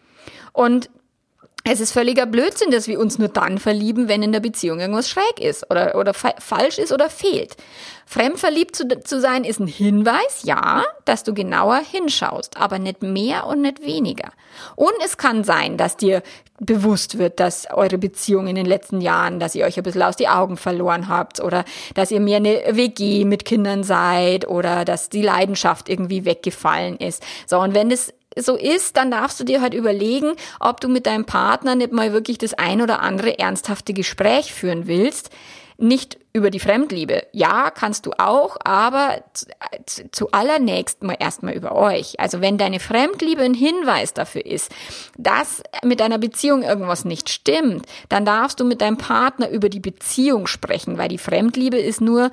Und 0.52 0.90
es 1.66 1.80
ist 1.80 1.92
völliger 1.92 2.26
Blödsinn, 2.26 2.70
dass 2.70 2.88
wir 2.88 3.00
uns 3.00 3.18
nur 3.18 3.28
dann 3.28 3.58
verlieben, 3.58 4.06
wenn 4.06 4.22
in 4.22 4.32
der 4.32 4.40
Beziehung 4.40 4.80
irgendwas 4.80 5.08
schräg 5.08 5.40
ist 5.40 5.70
oder, 5.70 5.96
oder 5.96 6.12
fa 6.12 6.34
falsch 6.38 6.78
ist 6.78 6.92
oder 6.92 7.08
fehlt. 7.08 7.56
Fremdverliebt 8.04 8.76
zu, 8.76 8.86
zu 9.00 9.18
sein 9.18 9.44
ist 9.44 9.60
ein 9.60 9.66
Hinweis, 9.66 10.42
ja, 10.42 10.84
dass 11.06 11.24
du 11.24 11.32
genauer 11.32 11.80
hinschaust, 11.90 12.58
aber 12.58 12.78
nicht 12.78 13.02
mehr 13.02 13.46
und 13.46 13.62
nicht 13.62 13.82
weniger. 13.82 14.30
Und 14.76 14.92
es 15.02 15.16
kann 15.16 15.42
sein, 15.42 15.78
dass 15.78 15.96
dir 15.96 16.22
bewusst 16.60 17.16
wird, 17.18 17.40
dass 17.40 17.66
eure 17.70 17.96
Beziehung 17.96 18.46
in 18.46 18.56
den 18.56 18.66
letzten 18.66 19.00
Jahren, 19.00 19.40
dass 19.40 19.54
ihr 19.54 19.64
euch 19.64 19.78
ein 19.78 19.82
bisschen 19.82 20.02
aus 20.02 20.16
die 20.16 20.28
Augen 20.28 20.58
verloren 20.58 21.08
habt 21.08 21.40
oder 21.40 21.64
dass 21.94 22.10
ihr 22.10 22.20
mehr 22.20 22.36
eine 22.36 22.62
WG 22.72 23.24
mit 23.24 23.46
Kindern 23.46 23.84
seid 23.84 24.46
oder 24.46 24.84
dass 24.84 25.08
die 25.08 25.22
Leidenschaft 25.22 25.88
irgendwie 25.88 26.26
weggefallen 26.26 26.98
ist. 26.98 27.22
So, 27.46 27.58
und 27.58 27.74
wenn 27.74 27.88
das 27.88 28.12
so 28.36 28.56
ist, 28.56 28.96
dann 28.96 29.10
darfst 29.10 29.40
du 29.40 29.44
dir 29.44 29.60
halt 29.60 29.74
überlegen, 29.74 30.32
ob 30.60 30.80
du 30.80 30.88
mit 30.88 31.06
deinem 31.06 31.24
Partner 31.24 31.74
nicht 31.74 31.92
mal 31.92 32.12
wirklich 32.12 32.38
das 32.38 32.54
ein 32.54 32.82
oder 32.82 33.00
andere 33.00 33.38
ernsthafte 33.38 33.92
Gespräch 33.92 34.52
führen 34.52 34.86
willst. 34.86 35.30
Nicht 35.76 36.18
über 36.32 36.50
die 36.50 36.60
Fremdliebe. 36.60 37.26
Ja, 37.32 37.70
kannst 37.70 38.06
du 38.06 38.12
auch, 38.16 38.56
aber 38.64 39.24
zu, 39.86 40.10
zu 40.12 40.30
allernächst 40.30 41.02
mal 41.02 41.16
erstmal 41.18 41.54
über 41.54 41.72
euch. 41.72 42.18
Also 42.20 42.40
wenn 42.40 42.58
deine 42.58 42.78
Fremdliebe 42.78 43.42
ein 43.42 43.54
Hinweis 43.54 44.14
dafür 44.14 44.46
ist, 44.46 44.70
dass 45.18 45.62
mit 45.82 45.98
deiner 45.98 46.18
Beziehung 46.18 46.62
irgendwas 46.62 47.04
nicht 47.04 47.28
stimmt, 47.28 47.86
dann 48.08 48.24
darfst 48.24 48.60
du 48.60 48.64
mit 48.64 48.80
deinem 48.80 48.98
Partner 48.98 49.48
über 49.48 49.68
die 49.68 49.80
Beziehung 49.80 50.46
sprechen, 50.46 50.96
weil 50.96 51.08
die 51.08 51.18
Fremdliebe 51.18 51.78
ist 51.78 52.00
nur 52.00 52.30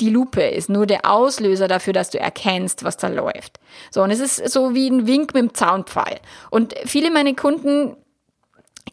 die 0.00 0.10
Lupe 0.10 0.42
ist 0.42 0.68
nur 0.68 0.86
der 0.86 1.10
Auslöser 1.10 1.68
dafür, 1.68 1.92
dass 1.92 2.10
du 2.10 2.18
erkennst, 2.18 2.84
was 2.84 2.96
da 2.96 3.08
läuft. 3.08 3.58
So, 3.90 4.02
und 4.02 4.10
es 4.10 4.20
ist 4.20 4.48
so 4.50 4.74
wie 4.74 4.88
ein 4.88 5.06
Wink 5.06 5.34
mit 5.34 5.42
dem 5.42 5.54
Zaunpfahl. 5.54 6.20
Und 6.50 6.74
viele 6.84 7.10
meiner 7.10 7.34
Kunden 7.34 7.96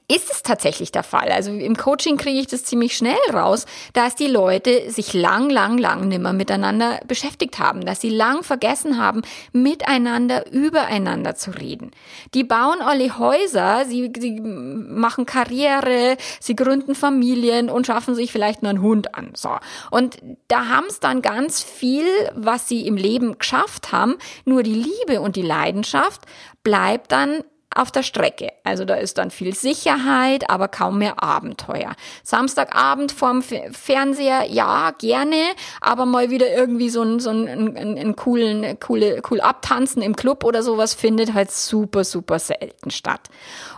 ist 0.07 0.31
es 0.31 0.43
tatsächlich 0.43 0.91
der 0.91 1.03
Fall. 1.03 1.29
Also 1.31 1.51
im 1.51 1.75
Coaching 1.75 2.17
kriege 2.17 2.39
ich 2.39 2.47
das 2.47 2.63
ziemlich 2.63 2.95
schnell 2.95 3.17
raus, 3.33 3.65
dass 3.93 4.15
die 4.15 4.27
Leute 4.27 4.91
sich 4.91 5.13
lang, 5.13 5.49
lang, 5.49 5.77
lang 5.79 6.07
nimmer 6.07 6.31
miteinander 6.31 6.99
beschäftigt 7.07 7.57
haben, 7.57 7.85
dass 7.85 8.01
sie 8.01 8.09
lang 8.09 8.43
vergessen 8.43 8.99
haben, 8.99 9.23
miteinander, 9.51 10.51
übereinander 10.51 11.35
zu 11.35 11.51
reden. 11.51 11.91
Die 12.35 12.43
bauen 12.43 12.81
alle 12.81 13.17
Häuser, 13.17 13.85
sie, 13.85 14.11
sie 14.19 14.39
machen 14.41 15.25
Karriere, 15.25 16.17
sie 16.39 16.55
gründen 16.55 16.93
Familien 16.93 17.71
und 17.71 17.87
schaffen 17.87 18.13
sich 18.13 18.31
vielleicht 18.31 18.61
nur 18.61 18.69
einen 18.69 18.81
Hund 18.81 19.15
an. 19.15 19.31
So. 19.35 19.57
Und 19.89 20.17
da 20.47 20.67
haben 20.67 20.85
es 20.87 20.99
dann 20.99 21.23
ganz 21.23 21.63
viel, 21.63 22.05
was 22.35 22.67
sie 22.67 22.85
im 22.85 22.95
Leben 22.95 23.39
geschafft 23.39 23.91
haben, 23.91 24.17
nur 24.45 24.61
die 24.61 24.75
Liebe 24.75 25.21
und 25.21 25.35
die 25.35 25.41
Leidenschaft 25.41 26.21
bleibt 26.63 27.11
dann 27.11 27.43
auf 27.75 27.91
der 27.91 28.03
Strecke. 28.03 28.51
Also 28.63 28.85
da 28.85 28.95
ist 28.95 29.17
dann 29.17 29.29
viel 29.29 29.53
Sicherheit, 29.53 30.49
aber 30.49 30.67
kaum 30.67 30.97
mehr 30.97 31.21
Abenteuer. 31.21 31.93
Samstagabend 32.23 33.11
vorm 33.11 33.43
Fernseher, 33.43 34.45
ja, 34.49 34.91
gerne, 34.91 35.41
aber 35.81 36.05
mal 36.05 36.31
wieder 36.31 36.51
irgendwie 36.51 36.89
so 36.89 37.03
ein, 37.03 37.19
so 37.19 37.29
ein, 37.29 37.77
ein, 37.77 38.15
coolen, 38.15 38.79
coole, 38.79 39.21
cool 39.29 39.41
abtanzen 39.41 40.01
im 40.01 40.15
Club 40.15 40.43
oder 40.43 40.63
sowas 40.63 40.93
findet 40.93 41.33
halt 41.33 41.51
super, 41.51 42.03
super 42.03 42.39
selten 42.39 42.89
statt. 42.89 43.29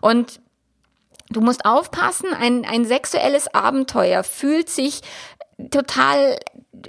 Und 0.01 0.39
Du 1.29 1.41
musst 1.41 1.65
aufpassen, 1.65 2.33
ein, 2.33 2.63
ein 2.63 2.85
sexuelles 2.85 3.53
Abenteuer 3.53 4.23
fühlt 4.23 4.69
sich 4.69 5.01
total 5.71 6.37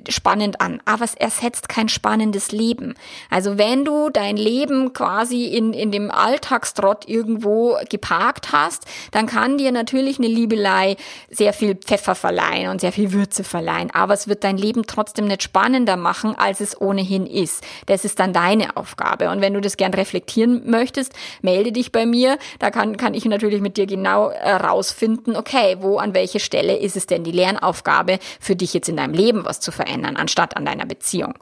spannend 0.09 0.61
an, 0.61 0.81
aber 0.85 1.05
es 1.05 1.15
ersetzt 1.15 1.69
kein 1.69 1.89
spannendes 1.89 2.53
Leben. 2.53 2.95
Also 3.31 3.59
wenn 3.59 3.85
du 3.85 4.11
dein 4.11 4.37
Leben 4.37 4.93
quasi 4.93 5.47
in, 5.47 5.73
in 5.73 5.91
dem 5.91 6.11
Alltagstrott 6.11 7.09
irgendwo 7.09 7.77
geparkt 7.89 8.53
hast, 8.53 8.87
dann 9.11 9.27
kann 9.27 9.59
dir 9.59 9.73
natürlich 9.73 10.19
eine 10.19 10.29
Liebelei 10.29 10.97
sehr 11.31 11.53
viel 11.53 11.75
Pfeffer 11.75 12.15
verleihen 12.15 12.71
und 12.71 12.81
sehr 12.81 12.93
viel 12.93 13.13
Würze 13.13 13.45
verleihen, 13.45 13.91
aber 13.93 14.15
es 14.15 14.29
wird 14.29 14.45
dein 14.45 14.57
Leben 14.57 14.87
trotzdem 14.87 15.27
nicht 15.27 15.43
spannender 15.43 15.97
machen, 15.97 16.35
als 16.37 16.61
es 16.61 16.81
ohnehin 16.81 17.27
ist. 17.27 17.65
Das 17.87 18.05
ist 18.05 18.19
dann 18.19 18.33
deine 18.33 18.77
Aufgabe. 18.77 19.31
Und 19.31 19.41
wenn 19.41 19.55
du 19.55 19.61
das 19.61 19.77
gern 19.77 19.95
reflektieren 19.95 20.69
möchtest, 20.71 21.13
melde 21.43 21.73
dich 21.73 21.93
bei 21.93 22.07
mir. 22.07 22.39
Da 22.59 22.71
kann, 22.71 22.97
kann 22.97 23.15
ich 23.15 23.25
natürlich 23.25 23.61
mit 23.61 23.77
dir 23.77 23.87
genau 23.87 24.29
äh, 24.29 24.53
rausfinden, 24.53 25.37
okay, 25.37 25.77
wo 25.81 25.99
an 25.99 26.15
welche 26.15 26.41
Stelle 26.41 26.77
ist 26.77 26.97
es 26.97 27.07
denn 27.07 27.25
die 27.25 27.33
Lernaufgabe 27.33 28.19
für 28.41 28.57
dich 28.57 28.75
jetzt 28.75 28.89
in 28.89 28.97
deinem 28.97 29.15
Leben 29.15 29.45
was 29.45 29.61
zu 29.61 29.73
verändern, 29.79 30.17
anstatt 30.17 30.57
an 30.57 30.67
deiner 30.67 30.85
Beziehung. 30.85 31.35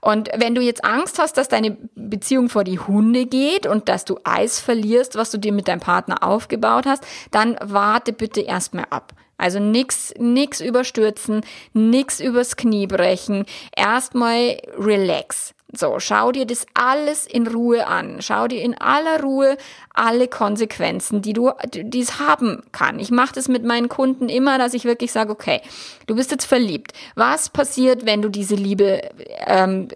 Und 0.00 0.30
wenn 0.34 0.54
du 0.54 0.60
jetzt 0.60 0.84
Angst 0.84 1.18
hast, 1.18 1.36
dass 1.36 1.48
deine 1.48 1.76
Beziehung 1.94 2.48
vor 2.48 2.64
die 2.64 2.78
Hunde 2.78 3.26
geht 3.26 3.66
und 3.66 3.88
dass 3.88 4.04
du 4.04 4.18
Eis 4.24 4.60
verlierst, 4.60 5.16
was 5.16 5.30
du 5.30 5.38
dir 5.38 5.52
mit 5.52 5.68
deinem 5.68 5.80
Partner 5.80 6.22
aufgebaut 6.22 6.86
hast, 6.86 7.04
dann 7.30 7.56
warte 7.60 8.12
bitte 8.12 8.40
erstmal 8.40 8.86
ab. 8.90 9.12
Also 9.36 9.60
nix, 9.60 10.14
nix 10.18 10.60
überstürzen, 10.60 11.42
nix 11.72 12.20
übers 12.20 12.56
Knie 12.56 12.86
brechen, 12.86 13.44
erstmal 13.76 14.60
relax. 14.76 15.54
So, 15.70 16.00
schau 16.00 16.32
dir 16.32 16.46
das 16.46 16.64
alles 16.72 17.26
in 17.26 17.46
Ruhe 17.46 17.86
an. 17.86 18.22
Schau 18.22 18.48
dir 18.48 18.62
in 18.62 18.80
aller 18.80 19.22
Ruhe 19.22 19.58
alle 19.92 20.28
Konsequenzen, 20.28 21.20
die 21.20 21.34
du, 21.34 21.50
die 21.72 22.00
es 22.00 22.20
haben 22.20 22.62
kann. 22.72 22.98
Ich 23.00 23.10
mache 23.10 23.34
das 23.34 23.48
mit 23.48 23.64
meinen 23.64 23.88
Kunden 23.88 24.28
immer, 24.28 24.56
dass 24.56 24.72
ich 24.72 24.84
wirklich 24.84 25.12
sage, 25.12 25.30
okay, 25.30 25.60
du 26.06 26.14
bist 26.14 26.30
jetzt 26.30 26.46
verliebt. 26.46 26.92
Was 27.16 27.50
passiert, 27.50 28.06
wenn 28.06 28.22
du 28.22 28.28
diese 28.30 28.54
Liebe 28.54 29.02
ähm, 29.46 29.88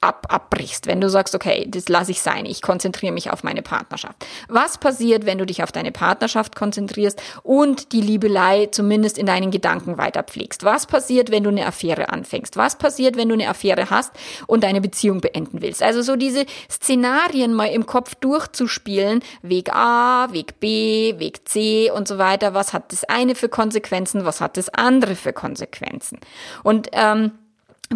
ab, 0.00 0.26
abbrichst? 0.28 0.86
Wenn 0.86 1.00
du 1.00 1.08
sagst, 1.08 1.34
okay, 1.34 1.66
das 1.68 1.88
lasse 1.88 2.10
ich 2.10 2.20
sein, 2.20 2.44
ich 2.44 2.62
konzentriere 2.62 3.12
mich 3.12 3.30
auf 3.30 3.42
meine 3.42 3.62
Partnerschaft. 3.62 4.24
Was 4.48 4.78
passiert, 4.78 5.24
wenn 5.24 5.38
du 5.38 5.46
dich 5.46 5.62
auf 5.62 5.72
deine 5.72 5.92
Partnerschaft 5.92 6.54
konzentrierst 6.54 7.20
und 7.42 7.92
die 7.92 8.02
Liebelei 8.02 8.66
zumindest 8.66 9.16
in 9.16 9.26
deinen 9.26 9.50
Gedanken 9.50 9.96
weiterpflegst? 9.96 10.62
Was 10.62 10.86
passiert, 10.86 11.30
wenn 11.30 11.42
du 11.42 11.50
eine 11.50 11.66
Affäre 11.66 12.10
anfängst? 12.10 12.56
Was 12.56 12.76
passiert, 12.76 13.16
wenn 13.16 13.30
du 13.30 13.34
eine 13.34 13.48
Affäre 13.48 13.88
hast 13.88 14.12
und 14.46 14.62
deine 14.62 14.82
Beziehung 14.82 14.91
beenden 15.20 15.62
willst. 15.62 15.82
Also 15.82 16.02
so 16.02 16.16
diese 16.16 16.46
Szenarien 16.70 17.54
mal 17.54 17.66
im 17.66 17.86
Kopf 17.86 18.14
durchzuspielen, 18.16 19.20
Weg 19.42 19.72
A, 19.74 20.32
Weg 20.32 20.60
B, 20.60 21.18
Weg 21.18 21.48
C 21.48 21.90
und 21.90 22.06
so 22.06 22.18
weiter. 22.18 22.54
Was 22.54 22.72
hat 22.72 22.92
das 22.92 23.04
eine 23.04 23.34
für 23.34 23.48
Konsequenzen? 23.48 24.24
Was 24.24 24.40
hat 24.40 24.56
das 24.56 24.68
andere 24.68 25.16
für 25.16 25.32
Konsequenzen? 25.32 26.18
Und 26.62 26.88
ähm, 26.92 27.32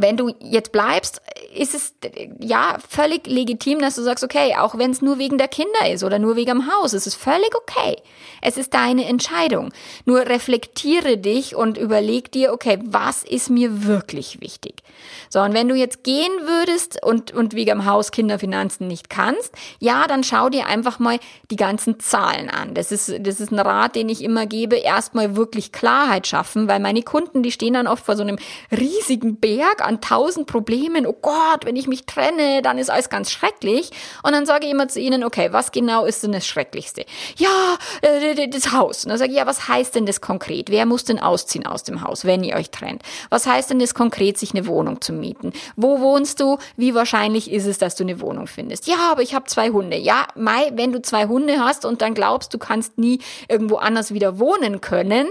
wenn 0.02 0.16
du 0.16 0.34
jetzt 0.40 0.72
bleibst, 0.72 1.20
ist 1.54 1.74
es 1.74 1.94
ja 2.40 2.78
völlig 2.88 3.26
legitim, 3.26 3.80
dass 3.80 3.96
du 3.96 4.02
sagst, 4.02 4.24
okay, 4.24 4.54
auch 4.56 4.78
wenn 4.78 4.90
es 4.90 5.02
nur 5.02 5.18
wegen 5.18 5.38
der 5.38 5.48
Kinder 5.48 5.90
ist 5.90 6.04
oder 6.04 6.18
nur 6.18 6.36
wegen 6.36 6.58
dem 6.58 6.72
Haus, 6.72 6.92
es 6.92 7.06
ist 7.06 7.16
völlig 7.16 7.54
okay. 7.54 7.96
Es 8.42 8.56
ist 8.56 8.74
deine 8.74 9.06
Entscheidung. 9.06 9.72
Nur 10.04 10.20
reflektiere 10.20 11.16
dich 11.16 11.56
und 11.56 11.78
überleg 11.78 12.30
dir, 12.30 12.52
okay, 12.52 12.78
was 12.84 13.22
ist 13.22 13.50
mir 13.50 13.86
wirklich 13.86 14.40
wichtig? 14.40 14.82
So, 15.28 15.40
und 15.40 15.54
wenn 15.54 15.68
du 15.68 15.74
jetzt 15.74 16.04
gehen 16.04 16.32
würdest 16.44 17.02
und, 17.02 17.32
und 17.32 17.54
wegen 17.54 17.70
dem 17.70 17.86
Haus 17.86 18.10
Kinderfinanzen 18.10 18.86
nicht 18.86 19.10
kannst, 19.10 19.52
ja, 19.78 20.06
dann 20.06 20.24
schau 20.24 20.48
dir 20.48 20.66
einfach 20.66 20.98
mal 20.98 21.18
die 21.50 21.56
ganzen 21.56 21.98
Zahlen 22.00 22.50
an. 22.50 22.74
Das 22.74 22.92
ist, 22.92 23.12
das 23.20 23.40
ist 23.40 23.50
ein 23.50 23.58
Rat, 23.58 23.96
den 23.96 24.08
ich 24.08 24.22
immer 24.22 24.46
gebe. 24.46 24.76
Erstmal 24.76 25.36
wirklich 25.36 25.72
Klarheit 25.72 26.26
schaffen, 26.26 26.68
weil 26.68 26.80
meine 26.80 27.02
Kunden, 27.02 27.42
die 27.42 27.52
stehen 27.52 27.74
dann 27.74 27.86
oft 27.86 28.04
vor 28.04 28.16
so 28.16 28.22
einem 28.22 28.38
riesigen 28.70 29.36
Berg 29.36 29.85
an 29.86 30.00
tausend 30.00 30.46
Problemen. 30.46 31.06
Oh 31.06 31.16
Gott, 31.20 31.64
wenn 31.64 31.76
ich 31.76 31.86
mich 31.86 32.06
trenne, 32.06 32.62
dann 32.62 32.78
ist 32.78 32.90
alles 32.90 33.08
ganz 33.08 33.30
schrecklich. 33.30 33.90
Und 34.22 34.32
dann 34.32 34.46
sage 34.46 34.66
ich 34.66 34.72
immer 34.72 34.88
zu 34.88 35.00
ihnen, 35.00 35.24
okay, 35.24 35.52
was 35.52 35.72
genau 35.72 36.04
ist 36.04 36.22
denn 36.22 36.32
das 36.32 36.46
Schrecklichste? 36.46 37.04
Ja, 37.36 37.76
äh, 38.02 38.48
das 38.48 38.72
Haus. 38.72 39.04
Und 39.04 39.10
dann 39.10 39.18
sage 39.18 39.30
ich, 39.30 39.38
ja, 39.38 39.46
was 39.46 39.68
heißt 39.68 39.94
denn 39.94 40.06
das 40.06 40.20
konkret? 40.20 40.70
Wer 40.70 40.86
muss 40.86 41.04
denn 41.04 41.18
ausziehen 41.18 41.66
aus 41.66 41.82
dem 41.82 42.02
Haus, 42.02 42.24
wenn 42.24 42.44
ihr 42.44 42.56
euch 42.56 42.70
trennt? 42.70 43.02
Was 43.30 43.46
heißt 43.46 43.70
denn 43.70 43.78
das 43.78 43.94
konkret, 43.94 44.38
sich 44.38 44.52
eine 44.52 44.66
Wohnung 44.66 45.00
zu 45.00 45.12
mieten? 45.12 45.52
Wo 45.76 46.00
wohnst 46.00 46.40
du? 46.40 46.58
Wie 46.76 46.94
wahrscheinlich 46.94 47.50
ist 47.50 47.66
es, 47.66 47.78
dass 47.78 47.94
du 47.94 48.04
eine 48.04 48.20
Wohnung 48.20 48.46
findest? 48.46 48.86
Ja, 48.86 49.10
aber 49.10 49.22
ich 49.22 49.34
habe 49.34 49.46
zwei 49.46 49.70
Hunde. 49.70 49.96
Ja, 49.96 50.26
Mai, 50.34 50.70
wenn 50.74 50.92
du 50.92 51.00
zwei 51.02 51.26
Hunde 51.26 51.60
hast 51.60 51.84
und 51.84 52.02
dann 52.02 52.14
glaubst, 52.14 52.52
du 52.52 52.58
kannst 52.58 52.98
nie 52.98 53.20
irgendwo 53.48 53.76
anders 53.76 54.12
wieder 54.12 54.38
wohnen 54.38 54.80
können, 54.80 55.28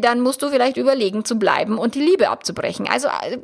dann 0.00 0.20
musst 0.20 0.42
du 0.42 0.48
vielleicht 0.48 0.76
überlegen 0.76 1.24
zu 1.24 1.38
bleiben 1.38 1.78
und 1.78 1.94
die 1.94 2.00
Liebe 2.00 2.28
abzubrechen. 2.28 2.88
Also 2.88 3.08
äh, 3.08 3.38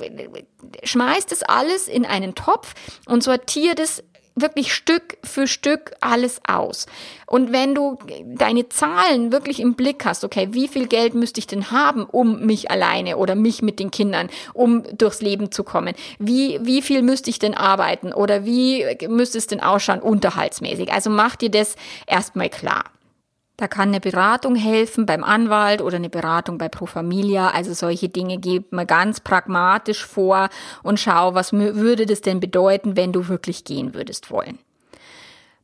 schmeiß 0.83 1.27
das 1.27 1.43
alles 1.43 1.89
in 1.89 2.05
einen 2.05 2.35
Topf 2.35 2.75
und 3.07 3.23
sortier 3.23 3.75
das 3.75 4.03
wirklich 4.37 4.75
Stück 4.75 5.17
für 5.25 5.47
Stück 5.47 5.93
alles 6.01 6.41
aus. 6.47 6.87
Und 7.27 7.53
wenn 7.53 7.75
du 7.75 7.99
deine 8.27 8.69
Zahlen 8.69 9.33
wirklich 9.33 9.61
im 9.61 9.75
Blick 9.75 10.05
hast, 10.05 10.25
okay, 10.25 10.49
wie 10.53 10.69
viel 10.69 10.87
Geld 10.87 11.15
müsste 11.15 11.41
ich 11.41 11.47
denn 11.47 11.71
haben, 11.71 12.05
um 12.05 12.45
mich 12.45 12.71
alleine 12.71 13.17
oder 13.17 13.35
mich 13.35 13.63
mit 13.63 13.81
den 13.81 13.91
Kindern, 13.91 14.29
um 14.53 14.85
durchs 14.97 15.23
Leben 15.23 15.51
zu 15.51 15.65
kommen? 15.65 15.95
Wie, 16.19 16.61
wie 16.63 16.83
viel 16.83 17.03
müsste 17.03 17.31
ich 17.31 17.39
denn 17.39 17.55
arbeiten 17.55 18.13
oder 18.13 18.45
wie 18.45 18.85
müsste 19.09 19.39
es 19.39 19.47
denn 19.47 19.61
ausschauen 19.61 20.01
unterhaltsmäßig? 20.01 20.93
Also 20.93 21.09
mach 21.09 21.37
dir 21.37 21.51
das 21.51 21.75
erstmal 22.07 22.51
klar. 22.51 22.85
Da 23.57 23.69
kann 23.69 23.89
eine 23.89 24.01
Beratung 24.01 24.55
helfen 24.55 25.07
beim 25.07 25.25
Anwalt 25.25 25.81
oder 25.81 25.97
eine 25.97 26.11
Beratung 26.11 26.59
bei 26.59 26.69
Pro 26.69 26.85
Familia. 26.85 27.49
Also 27.49 27.73
solche 27.73 28.11
Dinge 28.11 28.37
geht 28.39 28.73
man 28.73 28.87
ganz 28.87 29.21
pragmatisch 29.21 30.05
vor 30.05 30.51
und 30.83 31.01
schau, 31.01 31.35
was 31.35 31.53
würde 31.53 32.05
das 32.05 32.21
denn 32.21 32.41
bedeuten, 32.41 32.97
wenn 32.97 33.13
du 33.13 33.29
wirklich 33.29 33.65
gehen 33.65 33.95
würdest 33.95 34.31
wollen. 34.31 34.59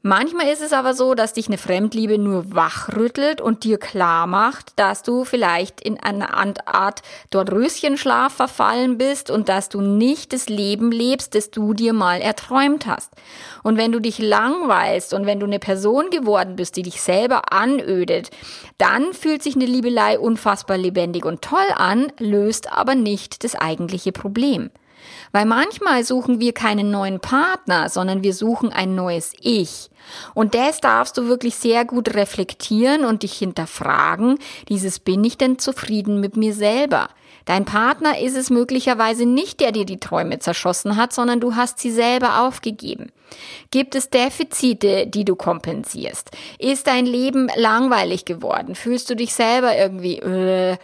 Manchmal 0.05 0.49
ist 0.49 0.63
es 0.63 0.73
aber 0.73 0.95
so, 0.95 1.15
dass 1.15 1.35
dich 1.35 1.47
eine 1.47 1.59
Fremdliebe 1.59 2.19
nur 2.19 2.57
wachrüttelt 2.57 3.41
und 3.41 3.63
dir 3.63 3.79
klar 3.79 4.27
macht, 4.27 4.73
dass 4.75 5.05
du 5.05 5.25
vielleicht 5.25 5.81
in 5.81 5.97
eine 5.97 6.35
Art 6.35 7.03
Dornröschenschlaf 7.31 8.33
verfallen 8.33 8.99
bist 8.99 9.31
und 9.31 9.49
dass 9.49 9.69
du 9.69 9.81
nicht 9.81 10.33
das 10.33 10.49
Leben 10.49 10.91
lebst, 10.91 11.37
das 11.37 11.53
du 11.53 11.73
dir 11.73 11.93
mal 11.93 12.21
erträumt 12.21 12.87
hast. 12.87 13.13
Und 13.63 13.77
wenn 13.77 13.93
du 13.93 14.01
dich 14.01 14.19
langweilst 14.19 15.15
und 15.15 15.25
wenn 15.25 15.39
du 15.39 15.47
eine 15.47 15.61
Person 15.61 16.11
geworden 16.11 16.57
bist, 16.57 16.77
die 16.77 16.83
dich 16.83 17.01
selber 17.01 17.53
anödet, 17.53 18.31
dann 18.79 19.13
fühlt 19.13 19.45
sich 19.45 19.55
eine 19.55 19.67
Liebelei 19.67 20.19
unfassbar 20.19 20.79
lebendig 20.79 21.25
und 21.25 21.43
toll 21.43 21.59
an, 21.77 22.13
löst 22.19 22.73
aber 22.73 22.97
nicht 22.97 23.45
das 23.45 23.55
eigentliche 23.55 24.11
Problem. 24.11 24.71
Weil 25.33 25.47
manchmal 25.47 26.05
suchen 26.05 26.41
wir 26.41 26.53
keinen 26.53 26.91
neuen 26.91 27.21
Partner, 27.21 27.89
sondern 27.89 28.23
wir 28.23 28.35
suchen 28.35 28.73
ein 28.73 28.95
neues 28.95 29.33
Ich. 29.41 29.91
Und 30.35 30.55
das 30.55 30.81
darfst 30.81 31.17
du 31.17 31.29
wirklich 31.29 31.55
sehr 31.57 31.85
gut 31.85 32.15
reflektieren 32.15 33.05
und 33.05 33.23
dich 33.23 33.35
hinterfragen, 33.35 34.39
dieses 34.69 34.99
bin 34.99 35.25
ich 35.25 35.39
denn 35.39 35.59
zufrieden 35.59 36.21
mit 36.21 36.37
mir 36.37 36.55
selber? 36.55 37.09
Dein 37.45 37.65
Partner 37.65 38.21
ist 38.21 38.37
es 38.37 38.51
möglicherweise 38.51 39.27
nicht, 39.27 39.61
der 39.61 39.73
dir 39.73 39.85
die 39.85 39.99
Träume 39.99 40.39
zerschossen 40.39 40.97
hat, 40.97 41.13
sondern 41.13 41.41
du 41.41 41.57
hast 41.57 41.79
sie 41.79 41.91
selber 41.91 42.43
aufgegeben. 42.43 43.11
Gibt 43.71 43.95
es 43.95 44.11
Defizite, 44.11 45.07
die 45.07 45.25
du 45.25 45.35
kompensierst? 45.35 46.31
Ist 46.59 46.87
dein 46.87 47.07
Leben 47.07 47.49
langweilig 47.57 48.25
geworden? 48.25 48.75
Fühlst 48.75 49.11
du 49.11 49.17
dich 49.17 49.33
selber 49.35 49.77
irgendwie, 49.77 50.19
äh, 50.19 50.77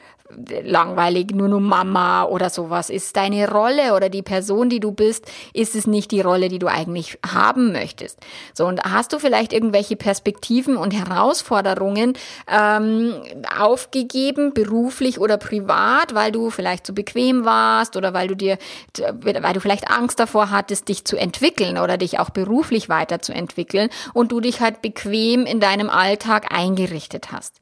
langweilig, 0.63 1.31
nur 1.33 1.49
nur 1.49 1.61
Mama 1.61 2.25
oder 2.25 2.51
sowas. 2.51 2.91
Ist 2.91 3.17
deine 3.17 3.51
Rolle 3.51 3.95
oder 3.95 4.09
die 4.09 4.23
Person, 4.23 4.69
die 4.69 4.81
du 4.81 4.93
bist, 4.93 5.25
ist 5.55 5.75
es 5.75 5.87
nicht 5.87 6.11
die 6.11 6.21
Rolle, 6.21 6.49
die 6.49 6.59
du 6.59 6.67
eigentlich 6.67 7.19
haben 7.27 7.73
möchtest. 7.73 8.19
So, 8.53 8.67
und 8.67 8.83
hast 8.85 9.13
du 9.13 9.19
vielleicht 9.19 9.53
irgendwelche 9.53 9.97
Perspektiven 9.97 10.77
und 10.77 10.93
Herausforderungen 10.93 12.15
ähm, 12.47 13.15
aufgegeben, 13.59 14.53
beruflich 14.53 15.19
oder 15.19 15.39
privat, 15.39 16.15
weil 16.15 16.33
du 16.33 16.51
vielleicht 16.51 16.87
zu 16.87 16.95
bequem 16.95 17.45
warst 17.45 17.97
oder 17.97 18.13
weil 18.13 18.29
du 18.29 18.37
dir, 18.37 18.59
weil 19.23 19.55
du 19.55 19.61
vielleicht 19.61 19.91
Angst 19.91 20.21
davor 20.21 20.51
hattest, 20.51 20.89
dich 20.89 21.05
zu 21.05 21.17
entwickeln 21.17 21.79
oder 21.79 21.97
dich 21.97 22.19
auch 22.19 22.31
beruflich 22.31 22.89
weiterzuentwickeln 22.89 23.89
und 24.13 24.33
du 24.33 24.41
dich 24.41 24.61
halt 24.61 24.83
bequem 24.83 25.47
in 25.47 25.61
deinem 25.61 25.89
Alltag 25.91 26.53
eingerichtet 26.53 27.33
hast. 27.33 27.61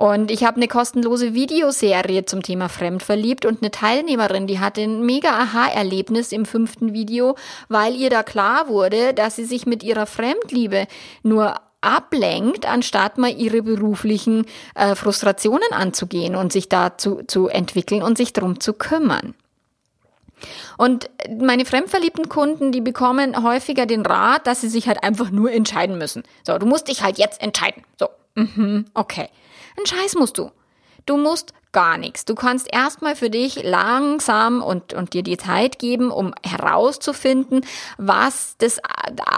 Und 0.00 0.30
ich 0.30 0.44
habe 0.44 0.56
eine 0.56 0.66
kostenlose 0.66 1.34
Videoserie 1.34 2.24
zum 2.24 2.42
Thema 2.42 2.70
Fremdverliebt 2.70 3.44
und 3.44 3.60
eine 3.60 3.70
Teilnehmerin, 3.70 4.46
die 4.46 4.58
hatte 4.58 4.80
ein 4.80 5.04
mega 5.04 5.28
Aha-Erlebnis 5.28 6.32
im 6.32 6.46
fünften 6.46 6.94
Video, 6.94 7.36
weil 7.68 7.94
ihr 7.94 8.08
da 8.08 8.22
klar 8.22 8.68
wurde, 8.68 9.12
dass 9.12 9.36
sie 9.36 9.44
sich 9.44 9.66
mit 9.66 9.82
ihrer 9.82 10.06
Fremdliebe 10.06 10.86
nur 11.22 11.56
ablenkt, 11.82 12.64
anstatt 12.64 13.18
mal 13.18 13.30
ihre 13.30 13.60
beruflichen 13.60 14.46
äh, 14.74 14.94
Frustrationen 14.94 15.70
anzugehen 15.70 16.34
und 16.34 16.50
sich 16.50 16.70
dazu 16.70 17.20
zu 17.26 17.48
entwickeln 17.48 18.02
und 18.02 18.16
sich 18.16 18.32
drum 18.32 18.58
zu 18.58 18.72
kümmern. 18.72 19.34
Und 20.78 21.10
meine 21.28 21.66
fremdverliebten 21.66 22.30
Kunden, 22.30 22.72
die 22.72 22.80
bekommen 22.80 23.42
häufiger 23.42 23.84
den 23.84 24.06
Rat, 24.06 24.46
dass 24.46 24.62
sie 24.62 24.70
sich 24.70 24.88
halt 24.88 25.04
einfach 25.04 25.30
nur 25.30 25.52
entscheiden 25.52 25.98
müssen. 25.98 26.22
So, 26.42 26.56
du 26.56 26.64
musst 26.64 26.88
dich 26.88 27.02
halt 27.02 27.18
jetzt 27.18 27.42
entscheiden. 27.42 27.84
So, 27.98 28.08
mhm, 28.34 28.86
okay. 28.94 29.28
Ein 29.78 29.86
Scheiß 29.86 30.14
musst 30.16 30.38
du. 30.38 30.50
Du 31.06 31.16
musst 31.16 31.52
gar 31.72 31.98
nichts. 31.98 32.24
Du 32.24 32.34
kannst 32.34 32.72
erstmal 32.72 33.14
für 33.14 33.30
dich 33.30 33.62
langsam 33.62 34.62
und, 34.62 34.92
und 34.92 35.12
dir 35.12 35.22
die 35.22 35.36
Zeit 35.36 35.78
geben, 35.78 36.10
um 36.10 36.34
herauszufinden, 36.44 37.64
was 37.96 38.56
das, 38.58 38.80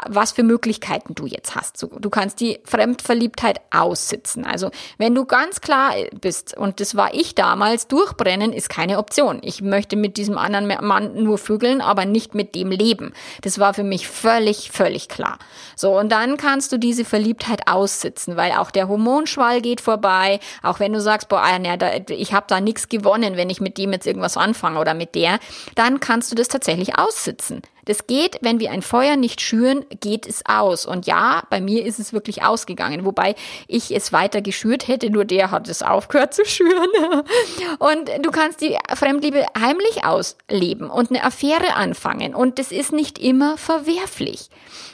was 0.09 0.33
für 0.33 0.42
Möglichkeiten 0.42 1.14
du 1.14 1.27
jetzt 1.27 1.55
hast. 1.55 1.83
Du 1.83 2.11
kannst 2.11 2.40
die 2.40 2.61
Fremdverliebtheit 2.64 3.61
aussitzen. 3.71 4.47
Also, 4.47 4.71
wenn 4.99 5.14
du 5.14 5.27
ganz 5.27 5.61
klar 5.61 5.92
bist, 6.21 6.57
und 6.57 6.81
das 6.81 6.97
war 6.97 7.14
ich 7.14 7.35
damals, 7.35 7.87
durchbrennen 7.88 8.53
ist 8.53 8.68
keine 8.68 8.99
Option. 8.99 9.40
Ich 9.42 9.61
möchte 9.61 9.97
mit 9.97 10.16
diesem 10.16 10.38
anderen 10.38 10.68
Mann 10.87 11.23
nur 11.23 11.38
vögeln, 11.38 11.81
aber 11.81 12.07
nicht 12.07 12.35
mit 12.35 12.55
dem 12.55 12.71
leben. 12.71 13.12
Das 13.42 13.59
war 13.59 13.75
für 13.75 13.85
mich 13.85 14.09
völlig, 14.09 14.71
völlig 14.71 15.09
klar. 15.09 15.38
So, 15.77 15.99
und 15.99 16.11
dann 16.11 16.38
kannst 16.38 16.73
du 16.73 16.79
diese 16.79 17.05
Verliebtheit 17.05 17.68
aussitzen, 17.68 18.37
weil 18.37 18.53
auch 18.53 18.71
der 18.71 18.88
Hormonschwall 18.88 19.61
geht 19.61 19.81
vorbei. 19.81 20.40
Auch 20.62 20.81
wenn 20.81 20.92
du 20.92 21.01
sagst, 21.01 21.29
boah, 21.29 21.42
ja, 21.62 21.77
da, 21.77 21.99
ich 22.23 22.33
habe 22.33 22.47
da 22.49 22.61
nichts 22.61 22.89
gewonnen, 22.89 23.37
wenn 23.37 23.51
ich 23.51 23.61
mit 23.61 23.77
dem 23.77 23.93
jetzt 23.93 24.07
irgendwas 24.07 24.37
anfange 24.37 24.79
oder 24.79 24.95
mit 24.95 25.15
der, 25.15 25.41
dann 25.75 26.01
kannst 26.01 26.31
du 26.31 26.37
das 26.37 26.49
tatsächlich 26.49 26.99
aussitzen. 26.99 27.63
Das 27.85 28.07
geht, 28.07 28.38
wenn 28.42 28.61
wir 28.61 28.71
ein 28.71 28.83
Feuer 28.83 29.16
nicht 29.16 29.40
schüren, 29.40 29.85
geht 30.01 30.27
es 30.27 30.47
aus. 30.47 30.87
Und 30.87 31.07
ja, 31.07 31.42
bei 31.51 31.61
mir 31.61 31.85
ist 31.85 31.99
es 31.99 32.12
wirklich 32.12 32.45
ausgegangen, 32.45 33.05
wobei 33.05 33.35
ich 33.66 33.95
es 33.95 34.12
weiter 34.12 34.40
geschürt 34.40 34.87
hätte, 34.87 35.11
nur 35.11 35.25
der 35.25 35.51
hat 35.51 35.68
es 35.68 35.83
aufgehört 35.83 36.33
zu 36.35 36.45
schüren. 36.45 36.90
Und 37.79 38.11
du 38.23 38.31
kannst 38.31 38.61
die 38.61 38.77
Fremdliebe 38.95 39.45
heimlich 39.59 40.05
ausleben 40.05 40.90
und 40.90 41.11
eine 41.11 41.25
Affäre 41.25 41.75
anfangen. 41.75 42.35
Und 42.35 42.59
das 42.59 42.73
ist 42.73 42.92
nicht 42.92 43.18
immer 43.18 43.57
verwerflich. 43.57 44.49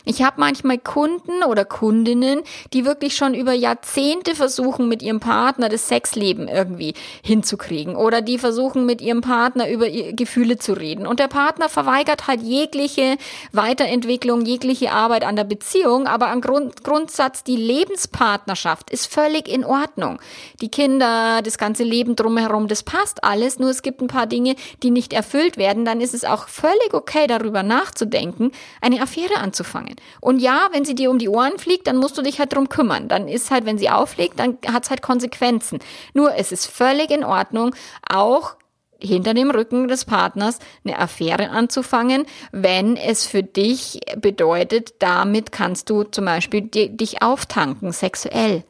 Ich 0.05 0.22
habe 0.22 0.40
manchmal 0.40 0.79
Kunden 0.79 1.42
oder 1.42 1.64
Kundinnen, 1.64 2.40
die 2.72 2.85
wirklich 2.85 3.14
schon 3.14 3.35
über 3.35 3.53
Jahrzehnte 3.53 4.35
versuchen, 4.35 4.88
mit 4.88 5.03
ihrem 5.03 5.20
Partner 5.20 5.68
das 5.68 5.88
Sexleben 5.88 6.48
irgendwie 6.48 6.94
hinzukriegen. 7.22 7.94
Oder 7.96 8.22
die 8.22 8.38
versuchen, 8.38 8.87
mit 8.87 9.01
ihrem 9.01 9.20
Partner 9.20 9.68
über 9.68 9.88
Gefühle 9.88 10.59
zu 10.59 10.72
reden. 10.72 11.07
Und 11.07 11.20
der 11.20 11.29
Partner 11.29 11.68
verweigert 11.68 12.27
halt 12.27 12.42
jegliche 12.42 12.78
jegliche 12.79 13.19
Weiterentwicklung, 13.53 14.43
jegliche 14.43 14.93
Arbeit 14.93 15.25
an 15.25 15.37
der 15.37 15.45
Beziehung, 15.45 16.07
aber 16.07 16.29
am 16.29 16.41
Grund, 16.41 16.85
Grundsatz, 16.85 17.43
die 17.43 17.57
Lebenspartnerschaft 17.57 18.91
ist 18.91 19.12
völlig 19.12 19.49
in 19.49 19.64
Ordnung. 19.64 20.21
Die 20.61 20.71
Kinder, 20.71 21.43
das 21.43 21.59
ganze 21.59 21.83
Leben 21.83 22.14
drumherum, 22.14 22.69
das 22.69 22.83
passt 22.85 23.25
alles, 23.25 23.59
nur 23.59 23.71
es 23.71 23.83
gibt 23.83 24.01
ein 24.01 24.07
paar 24.07 24.27
Dinge, 24.27 24.55
die 24.83 24.91
nicht 24.91 25.12
erfüllt 25.12 25.57
werden, 25.57 25.85
dann 25.85 26.01
ist 26.01 26.14
es 26.14 26.25
auch 26.25 26.49
völlig 26.49 26.95
okay, 26.95 27.27
darüber 27.27 27.62
nachzudenken, 27.62 28.53
eine 28.81 29.03
Affäre 29.03 29.38
anzufangen. 29.38 29.97
Und 30.21 30.38
ja, 30.38 30.69
wenn 30.73 30.85
sie 30.85 30.95
dir 30.95 31.11
um 31.11 31.19
die 31.19 31.29
Ohren 31.29 31.59
fliegt, 31.59 31.88
dann 31.88 31.97
musst 31.97 32.17
du 32.17 32.23
dich 32.23 32.38
halt 32.38 32.53
drum 32.53 32.69
kümmern. 32.69 33.09
Dann 33.09 33.27
ist 33.29 33.51
halt, 33.51 33.67
wenn 33.67 33.79
sie 33.79 33.91
auflegt, 33.91 34.38
dann 34.38 34.59
hat 34.73 34.85
es 34.85 34.91
halt 34.91 35.03
Konsequenzen. 35.03 35.81
Nur 36.14 36.35
es 36.37 36.53
ist 36.53 36.67
völlig 36.67 37.11
in 37.11 37.25
Ordnung, 37.25 37.75
auch 38.09 38.55
hinter 39.01 39.35
dem 39.35 39.51
Rücken 39.51 39.89
des 39.89 40.05
Partners 40.05 40.59
eine 40.85 40.99
Affäre 40.99 41.51
anzufangen, 41.51 42.27
wenn 42.53 42.97
es 42.97 43.27
für 43.27 43.43
dich 43.43 44.01
bedeutet, 44.17 44.95
damit 44.99 45.53
kannst 45.53 45.89
du 45.91 46.03
zum 46.05 46.25
Beispiel 46.25 46.63
dich 46.63 47.23
auftanken, 47.23 47.93
sexuell 47.93 48.65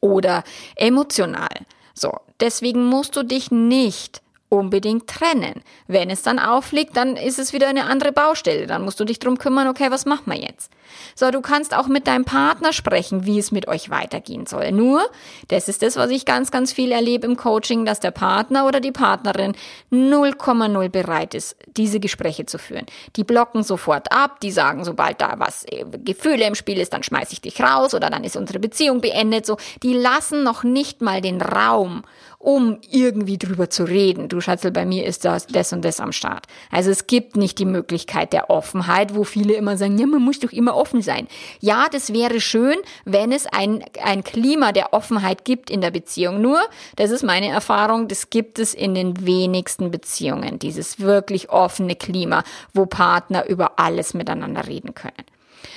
oder 0.00 0.44
emotional. 0.76 1.48
So, 1.94 2.12
deswegen 2.40 2.84
musst 2.84 3.16
du 3.16 3.22
dich 3.22 3.50
nicht 3.50 4.22
unbedingt 4.50 5.06
trennen. 5.06 5.62
Wenn 5.86 6.10
es 6.10 6.22
dann 6.22 6.38
aufliegt, 6.38 6.96
dann 6.96 7.16
ist 7.16 7.38
es 7.38 7.54
wieder 7.54 7.68
eine 7.68 7.84
andere 7.84 8.12
Baustelle. 8.12 8.66
Dann 8.66 8.82
musst 8.82 9.00
du 9.00 9.04
dich 9.04 9.18
drum 9.18 9.38
kümmern, 9.38 9.68
okay, 9.68 9.90
was 9.90 10.04
machen 10.04 10.24
wir 10.26 10.38
jetzt? 10.38 10.70
So, 11.14 11.30
du 11.30 11.40
kannst 11.40 11.72
auch 11.72 11.86
mit 11.86 12.08
deinem 12.08 12.24
Partner 12.24 12.72
sprechen, 12.72 13.24
wie 13.26 13.38
es 13.38 13.52
mit 13.52 13.68
euch 13.68 13.90
weitergehen 13.90 14.46
soll. 14.46 14.72
Nur, 14.72 15.02
das 15.48 15.68
ist 15.68 15.82
das, 15.82 15.96
was 15.96 16.10
ich 16.10 16.24
ganz, 16.24 16.50
ganz 16.50 16.72
viel 16.72 16.90
erlebe 16.90 17.26
im 17.26 17.36
Coaching, 17.36 17.84
dass 17.84 18.00
der 18.00 18.10
Partner 18.10 18.66
oder 18.66 18.80
die 18.80 18.90
Partnerin 18.90 19.54
0,0 19.92 20.88
bereit 20.88 21.34
ist, 21.34 21.56
diese 21.76 22.00
Gespräche 22.00 22.44
zu 22.44 22.58
führen. 22.58 22.86
Die 23.14 23.24
blocken 23.24 23.62
sofort 23.62 24.10
ab, 24.10 24.40
die 24.40 24.50
sagen, 24.50 24.84
sobald 24.84 25.20
da 25.20 25.34
was 25.38 25.64
äh, 25.66 25.84
Gefühle 26.04 26.44
im 26.44 26.56
Spiel 26.56 26.78
ist, 26.78 26.92
dann 26.92 27.04
schmeiß 27.04 27.30
ich 27.30 27.40
dich 27.40 27.60
raus 27.60 27.94
oder 27.94 28.10
dann 28.10 28.24
ist 28.24 28.36
unsere 28.36 28.58
Beziehung 28.58 29.00
beendet. 29.00 29.46
So, 29.46 29.58
die 29.84 29.94
lassen 29.94 30.42
noch 30.42 30.64
nicht 30.64 31.02
mal 31.02 31.20
den 31.20 31.40
Raum, 31.40 32.02
um 32.40 32.78
irgendwie 32.90 33.36
drüber 33.36 33.68
zu 33.68 33.84
reden. 33.84 34.30
Du 34.30 34.40
Schatzel, 34.40 34.70
bei 34.70 34.86
mir 34.86 35.04
ist 35.04 35.26
das, 35.26 35.46
das 35.46 35.74
und 35.74 35.84
das 35.84 36.00
am 36.00 36.10
Start. 36.10 36.46
Also 36.70 36.90
es 36.90 37.06
gibt 37.06 37.36
nicht 37.36 37.58
die 37.58 37.66
Möglichkeit 37.66 38.32
der 38.32 38.48
Offenheit, 38.48 39.14
wo 39.14 39.24
viele 39.24 39.52
immer 39.52 39.76
sagen, 39.76 39.98
ja, 39.98 40.06
man 40.06 40.22
muss 40.22 40.40
doch 40.40 40.50
immer 40.50 40.74
offen 40.74 41.02
sein. 41.02 41.28
Ja, 41.60 41.88
das 41.92 42.14
wäre 42.14 42.40
schön, 42.40 42.76
wenn 43.04 43.30
es 43.30 43.46
ein, 43.46 43.84
ein 44.02 44.24
Klima 44.24 44.72
der 44.72 44.94
Offenheit 44.94 45.44
gibt 45.44 45.68
in 45.68 45.82
der 45.82 45.90
Beziehung. 45.90 46.40
Nur, 46.40 46.60
das 46.96 47.10
ist 47.10 47.22
meine 47.22 47.50
Erfahrung, 47.50 48.08
das 48.08 48.30
gibt 48.30 48.58
es 48.58 48.72
in 48.72 48.94
den 48.94 49.26
wenigsten 49.26 49.90
Beziehungen. 49.90 50.58
Dieses 50.58 50.98
wirklich 50.98 51.50
offene 51.50 51.94
Klima, 51.94 52.42
wo 52.72 52.86
Partner 52.86 53.46
über 53.46 53.78
alles 53.78 54.14
miteinander 54.14 54.66
reden 54.66 54.94
können. 54.94 55.29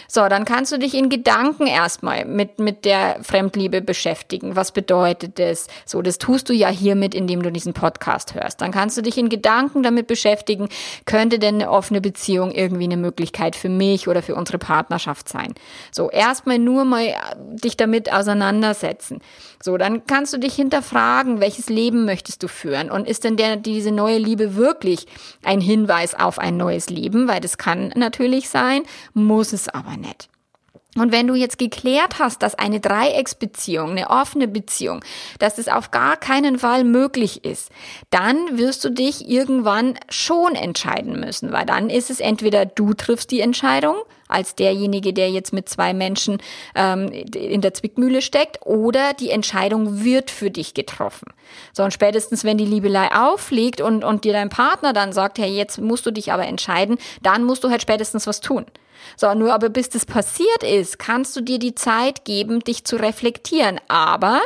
So, 0.07 0.27
dann 0.27 0.45
kannst 0.45 0.71
du 0.71 0.77
dich 0.77 0.93
in 0.93 1.09
Gedanken 1.09 1.67
erstmal 1.67 2.25
mit, 2.25 2.59
mit 2.59 2.85
der 2.85 3.17
Fremdliebe 3.21 3.81
beschäftigen. 3.81 4.55
Was 4.55 4.71
bedeutet 4.71 5.39
das? 5.39 5.67
So, 5.85 6.01
das 6.01 6.17
tust 6.17 6.49
du 6.49 6.53
ja 6.53 6.69
hiermit, 6.69 7.15
indem 7.15 7.41
du 7.41 7.51
diesen 7.51 7.73
Podcast 7.73 8.35
hörst. 8.35 8.61
Dann 8.61 8.71
kannst 8.71 8.97
du 8.97 9.01
dich 9.01 9.17
in 9.17 9.29
Gedanken 9.29 9.83
damit 9.83 10.07
beschäftigen, 10.07 10.69
könnte 11.05 11.39
denn 11.39 11.55
eine 11.55 11.69
offene 11.69 12.01
Beziehung 12.01 12.51
irgendwie 12.51 12.85
eine 12.85 12.97
Möglichkeit 12.97 13.55
für 13.55 13.69
mich 13.69 14.07
oder 14.07 14.21
für 14.21 14.35
unsere 14.35 14.57
Partnerschaft 14.57 15.29
sein? 15.29 15.53
So, 15.91 16.09
erstmal 16.09 16.59
nur 16.59 16.85
mal 16.85 17.05
äh, 17.05 17.15
dich 17.37 17.77
damit 17.77 18.11
auseinandersetzen. 18.11 19.19
So, 19.61 19.77
dann 19.77 20.05
kannst 20.05 20.33
du 20.33 20.37
dich 20.37 20.55
hinterfragen, 20.55 21.39
welches 21.39 21.69
Leben 21.69 22.05
möchtest 22.05 22.43
du 22.43 22.47
führen? 22.47 22.91
Und 22.91 23.07
ist 23.07 23.23
denn 23.23 23.37
der, 23.37 23.55
diese 23.55 23.91
neue 23.91 24.17
Liebe 24.17 24.55
wirklich 24.55 25.07
ein 25.43 25.61
Hinweis 25.61 26.15
auf 26.15 26.39
ein 26.39 26.57
neues 26.57 26.89
Leben? 26.89 27.27
Weil 27.27 27.39
das 27.39 27.57
kann 27.57 27.93
natürlich 27.95 28.49
sein, 28.49 28.83
muss 29.13 29.53
es 29.53 29.69
aber 29.69 29.92
nicht. 29.97 30.29
Und 30.95 31.11
wenn 31.11 31.25
du 31.25 31.33
jetzt 31.33 31.57
geklärt 31.57 32.19
hast, 32.19 32.43
dass 32.43 32.53
eine 32.53 32.79
Dreiecksbeziehung, 32.79 33.91
eine 33.91 34.11
offene 34.11 34.47
Beziehung, 34.47 35.03
dass 35.39 35.57
es 35.57 35.67
auf 35.67 35.89
gar 35.89 36.17
keinen 36.17 36.59
Fall 36.59 36.83
möglich 36.83 37.43
ist, 37.43 37.71
dann 38.11 38.59
wirst 38.59 38.83
du 38.83 38.89
dich 38.89 39.27
irgendwann 39.27 39.97
schon 40.09 40.53
entscheiden 40.53 41.19
müssen, 41.19 41.51
weil 41.51 41.65
dann 41.65 41.89
ist 41.89 42.11
es 42.11 42.19
entweder 42.19 42.65
du 42.67 42.93
triffst 42.93 43.31
die 43.31 43.41
Entscheidung 43.41 43.95
als 44.33 44.55
derjenige, 44.55 45.13
der 45.13 45.29
jetzt 45.29 45.53
mit 45.53 45.69
zwei 45.69 45.93
Menschen 45.93 46.41
ähm, 46.75 47.11
in 47.11 47.61
der 47.61 47.73
Zwickmühle 47.73 48.21
steckt, 48.21 48.65
oder 48.65 49.13
die 49.13 49.29
Entscheidung 49.29 50.03
wird 50.03 50.31
für 50.31 50.51
dich 50.51 50.73
getroffen. 50.73 51.27
So, 51.73 51.83
und 51.83 51.93
spätestens, 51.93 52.43
wenn 52.43 52.57
die 52.57 52.65
Liebelei 52.65 53.09
aufliegt 53.13 53.81
und, 53.81 54.03
und 54.03 54.25
dir 54.25 54.33
dein 54.33 54.49
Partner 54.49 54.93
dann 54.93 55.13
sagt, 55.13 55.37
hey, 55.37 55.49
jetzt 55.49 55.79
musst 55.79 56.05
du 56.05 56.11
dich 56.11 56.31
aber 56.31 56.45
entscheiden, 56.45 56.97
dann 57.21 57.43
musst 57.43 57.63
du 57.63 57.69
halt 57.69 57.81
spätestens 57.81 58.27
was 58.27 58.41
tun. 58.41 58.65
So, 59.17 59.33
nur 59.33 59.53
aber 59.53 59.69
bis 59.69 59.89
das 59.89 60.05
passiert 60.05 60.63
ist, 60.63 60.99
kannst 60.99 61.35
du 61.35 61.41
dir 61.41 61.59
die 61.59 61.75
Zeit 61.75 62.25
geben, 62.25 62.61
dich 62.61 62.85
zu 62.85 62.95
reflektieren. 62.95 63.79
Aber 63.87 64.41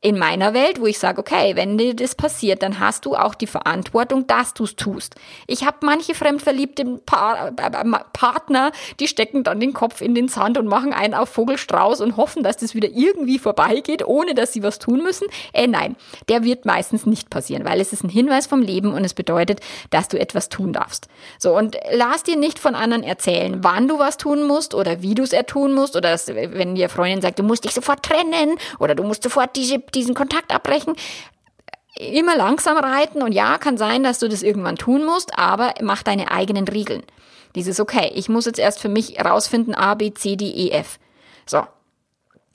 in 0.00 0.16
meiner 0.16 0.54
Welt, 0.54 0.80
wo 0.80 0.86
ich 0.86 0.98
sage, 0.98 1.18
okay, 1.18 1.56
wenn 1.56 1.76
dir 1.76 1.92
das 1.94 2.14
passiert, 2.14 2.62
dann 2.62 2.78
hast 2.78 3.04
du 3.04 3.16
auch 3.16 3.34
die 3.34 3.48
Verantwortung, 3.48 4.28
dass 4.28 4.54
du 4.54 4.62
es 4.62 4.76
tust. 4.76 5.16
Ich 5.48 5.66
habe 5.66 5.78
manche 5.80 6.14
fremdverliebte 6.14 7.00
pa 7.04 7.48
äh, 7.48 7.50
äh, 7.50 7.98
Partner, 8.12 8.70
die 9.00 9.08
stecken 9.08 9.42
dann 9.42 9.58
den 9.58 9.72
Kopf 9.72 10.00
in 10.00 10.14
den 10.14 10.28
Sand 10.28 10.56
und 10.56 10.68
machen 10.68 10.92
einen 10.92 11.14
auf 11.14 11.30
Vogelstrauß 11.30 12.00
und 12.00 12.16
hoffen, 12.16 12.44
dass 12.44 12.58
das 12.58 12.76
wieder 12.76 12.88
irgendwie 12.88 13.40
vorbeigeht, 13.40 14.06
ohne 14.06 14.34
dass 14.34 14.52
sie 14.52 14.62
was 14.62 14.78
tun 14.78 15.02
müssen. 15.02 15.26
Äh, 15.52 15.66
nein, 15.66 15.96
der 16.28 16.44
wird 16.44 16.64
meistens 16.64 17.04
nicht 17.04 17.28
passieren, 17.28 17.64
weil 17.64 17.80
es 17.80 17.92
ist 17.92 18.04
ein 18.04 18.08
Hinweis 18.08 18.46
vom 18.46 18.62
Leben 18.62 18.92
und 18.92 19.04
es 19.04 19.14
bedeutet, 19.14 19.58
dass 19.90 20.06
du 20.06 20.16
etwas 20.16 20.48
tun 20.48 20.72
darfst. 20.72 21.08
So, 21.40 21.56
und 21.56 21.76
lass 21.90 22.22
dir 22.22 22.36
nicht 22.36 22.60
von 22.60 22.76
anderen 22.76 23.02
erzählen, 23.02 23.64
wann 23.64 23.88
du 23.88 23.98
was 23.98 24.16
tun 24.16 24.46
musst 24.46 24.74
oder 24.74 25.02
wie 25.02 25.16
du 25.16 25.24
es 25.24 25.34
tun 25.48 25.74
musst 25.74 25.96
oder 25.96 26.12
dass, 26.12 26.28
wenn 26.28 26.76
dir 26.76 26.88
Freundin 26.88 27.20
sagt, 27.20 27.40
du 27.40 27.42
musst 27.42 27.64
dich 27.64 27.74
sofort 27.74 28.04
trennen 28.04 28.58
oder 28.78 28.94
du 28.94 29.02
musst 29.02 29.24
sofort 29.24 29.56
diese 29.56 29.87
diesen 29.94 30.14
Kontakt 30.14 30.54
abbrechen. 30.54 30.94
Immer 31.96 32.36
langsam 32.36 32.76
reiten 32.76 33.22
und 33.22 33.32
ja, 33.32 33.58
kann 33.58 33.76
sein, 33.76 34.02
dass 34.02 34.18
du 34.18 34.28
das 34.28 34.42
irgendwann 34.42 34.76
tun 34.76 35.04
musst, 35.04 35.38
aber 35.38 35.74
mach 35.82 36.02
deine 36.02 36.30
eigenen 36.30 36.68
Regeln. 36.68 37.02
Dieses, 37.54 37.80
okay, 37.80 38.12
ich 38.14 38.28
muss 38.28 38.46
jetzt 38.46 38.58
erst 38.58 38.78
für 38.78 38.88
mich 38.88 39.18
rausfinden, 39.24 39.74
A, 39.74 39.94
B, 39.94 40.12
C, 40.14 40.36
D, 40.36 40.46
E, 40.46 40.70
F. 40.70 40.98
So, 41.46 41.64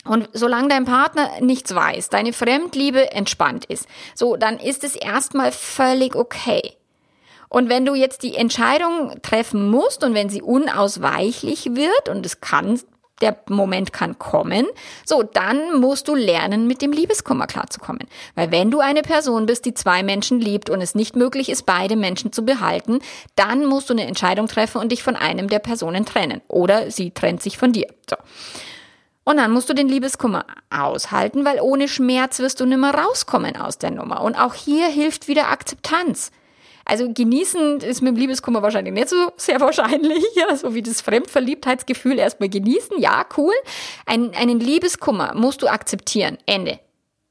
und 0.05 0.29
solange 0.33 0.67
dein 0.67 0.85
Partner 0.85 1.29
nichts 1.39 1.73
weiß, 1.73 2.09
deine 2.09 2.33
Fremdliebe 2.33 3.11
entspannt 3.11 3.65
ist, 3.65 3.87
so, 4.15 4.35
dann 4.35 4.59
ist 4.59 4.83
es 4.83 4.95
erstmal 4.95 5.51
völlig 5.51 6.15
okay. 6.15 6.73
Und 7.47 7.69
wenn 7.69 7.85
du 7.85 7.95
jetzt 7.95 8.23
die 8.23 8.35
Entscheidung 8.35 9.21
treffen 9.21 9.69
musst 9.69 10.03
und 10.03 10.13
wenn 10.13 10.29
sie 10.29 10.41
unausweichlich 10.41 11.75
wird, 11.75 12.09
und 12.09 12.25
es 12.25 12.41
kann 12.41 12.79
der 13.23 13.37
Moment 13.47 13.93
kann 13.93 14.19
kommen. 14.19 14.67
So, 15.05 15.23
dann 15.23 15.79
musst 15.79 16.07
du 16.07 16.15
lernen, 16.15 16.67
mit 16.67 16.81
dem 16.81 16.91
Liebeskummer 16.91 17.47
klarzukommen. 17.47 18.07
Weil 18.35 18.51
wenn 18.51 18.69
du 18.69 18.79
eine 18.79 19.01
Person 19.01 19.45
bist, 19.45 19.65
die 19.65 19.73
zwei 19.73 20.03
Menschen 20.03 20.39
liebt 20.39 20.69
und 20.69 20.81
es 20.81 20.93
nicht 20.93 21.15
möglich 21.15 21.49
ist, 21.49 21.65
beide 21.65 21.95
Menschen 21.95 22.33
zu 22.33 22.43
behalten, 22.43 22.99
dann 23.35 23.65
musst 23.65 23.89
du 23.89 23.93
eine 23.93 24.05
Entscheidung 24.05 24.47
treffen 24.47 24.81
und 24.81 24.91
dich 24.91 25.01
von 25.01 25.15
einem 25.15 25.47
der 25.47 25.59
Personen 25.59 26.05
trennen. 26.05 26.41
Oder 26.49 26.91
sie 26.91 27.11
trennt 27.11 27.41
sich 27.41 27.57
von 27.57 27.71
dir. 27.71 27.87
So. 28.09 28.17
Und 29.23 29.37
dann 29.37 29.51
musst 29.51 29.69
du 29.69 29.73
den 29.73 29.87
Liebeskummer 29.87 30.45
aushalten, 30.69 31.45
weil 31.45 31.61
ohne 31.61 31.87
Schmerz 31.87 32.39
wirst 32.39 32.59
du 32.59 32.65
nimmer 32.65 32.93
rauskommen 32.93 33.55
aus 33.55 33.77
der 33.77 33.91
Nummer. 33.91 34.21
Und 34.21 34.35
auch 34.35 34.53
hier 34.53 34.87
hilft 34.87 35.29
wieder 35.29 35.47
Akzeptanz. 35.47 36.31
Also 36.85 37.11
genießen 37.11 37.79
ist 37.79 38.01
mit 38.01 38.15
dem 38.15 38.17
Liebeskummer 38.17 38.61
wahrscheinlich 38.61 38.93
nicht 38.93 39.09
so 39.09 39.31
sehr 39.37 39.59
wahrscheinlich, 39.61 40.23
ja, 40.35 40.55
so 40.55 40.73
wie 40.73 40.81
das 40.81 41.01
Fremdverliebtheitsgefühl 41.01 42.19
erstmal 42.19 42.49
genießen, 42.49 42.99
ja, 42.99 43.25
cool. 43.37 43.53
Ein, 44.05 44.33
einen 44.35 44.59
Liebeskummer 44.59 45.33
musst 45.35 45.61
du 45.61 45.67
akzeptieren, 45.67 46.37
Ende. 46.45 46.79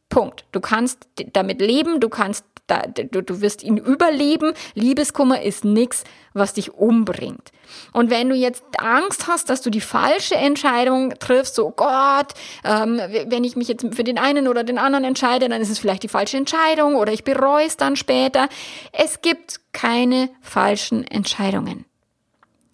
Punkt. 0.08 0.44
Du 0.52 0.60
kannst 0.60 1.08
damit 1.32 1.60
leben, 1.60 1.98
du 1.98 2.10
kannst 2.10 2.44
da, 2.72 2.82
du, 2.87 3.22
du 3.22 3.40
wirst 3.40 3.62
ihn 3.62 3.76
überleben. 3.76 4.54
Liebeskummer 4.74 5.42
ist 5.42 5.64
nichts, 5.64 6.04
was 6.32 6.54
dich 6.54 6.72
umbringt. 6.72 7.52
Und 7.92 8.11
wenn 8.11 8.28
du 8.28 8.35
jetzt 8.35 8.64
Angst 8.78 9.26
hast, 9.26 9.50
dass 9.50 9.61
du 9.61 9.70
die 9.70 9.80
falsche 9.80 10.35
Entscheidung 10.37 11.14
triffst, 11.18 11.54
so 11.54 11.70
Gott, 11.70 12.32
ähm, 12.64 13.00
wenn 13.26 13.44
ich 13.44 13.56
mich 13.56 13.68
jetzt 13.68 13.87
für 13.94 14.04
den 14.04 14.18
einen 14.18 14.48
oder 14.48 14.64
den 14.64 14.78
anderen 14.78 15.04
entscheide, 15.04 15.48
dann 15.48 15.61
ist 15.61 15.70
es 15.70 15.78
vielleicht 15.78 16.02
die 16.02 16.08
falsche 16.08 16.37
Entscheidung 16.38 16.94
oder 16.94 17.12
ich 17.12 17.24
bereue 17.24 17.66
es 17.66 17.76
dann 17.76 17.96
später. 17.96 18.48
Es 18.92 19.20
gibt 19.20 19.61
keine 19.72 20.30
falschen 20.40 21.06
Entscheidungen. 21.06 21.85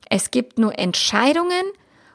Es 0.09 0.31
gibt 0.31 0.59
nur 0.59 0.79
Entscheidungen 0.79 1.65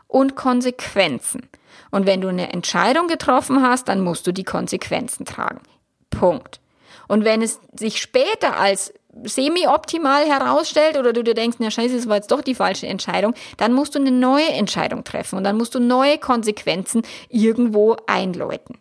und 0.08 0.36
Konsequenzen. 0.36 1.50
Und 1.92 2.06
wenn 2.06 2.22
du 2.22 2.30
eine 2.30 2.52
Entscheidung 2.54 3.08
getroffen 3.08 3.62
hast, 3.62 3.88
dann 3.88 4.02
musst 4.02 4.26
du 4.26 4.32
die 4.32 4.44
Konsequenzen 4.44 5.26
tragen. 5.26 5.62
Punkt. 6.10 6.63
Und 7.08 7.24
wenn 7.24 7.42
es 7.42 7.60
sich 7.74 8.02
später 8.02 8.58
als 8.58 8.94
semi-optimal 9.24 10.26
herausstellt 10.26 10.98
oder 10.98 11.14
du 11.14 11.24
dir 11.24 11.36
denkst, 11.36 11.58
na 11.60 11.70
scheiße, 11.70 11.96
das 11.96 12.10
war 12.10 12.16
jetzt 12.16 12.32
doch 12.32 12.42
die 12.42 12.56
falsche 12.56 12.88
Entscheidung, 12.88 13.34
dann 13.58 13.74
musst 13.74 13.96
du 13.96 14.00
eine 14.00 14.12
neue 14.12 14.50
Entscheidung 14.50 15.04
treffen 15.04 15.38
und 15.38 15.44
dann 15.44 15.58
musst 15.58 15.76
du 15.76 15.80
neue 15.80 16.18
Konsequenzen 16.18 17.04
irgendwo 17.30 17.96
einläuten. 18.08 18.78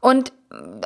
Und 0.00 0.32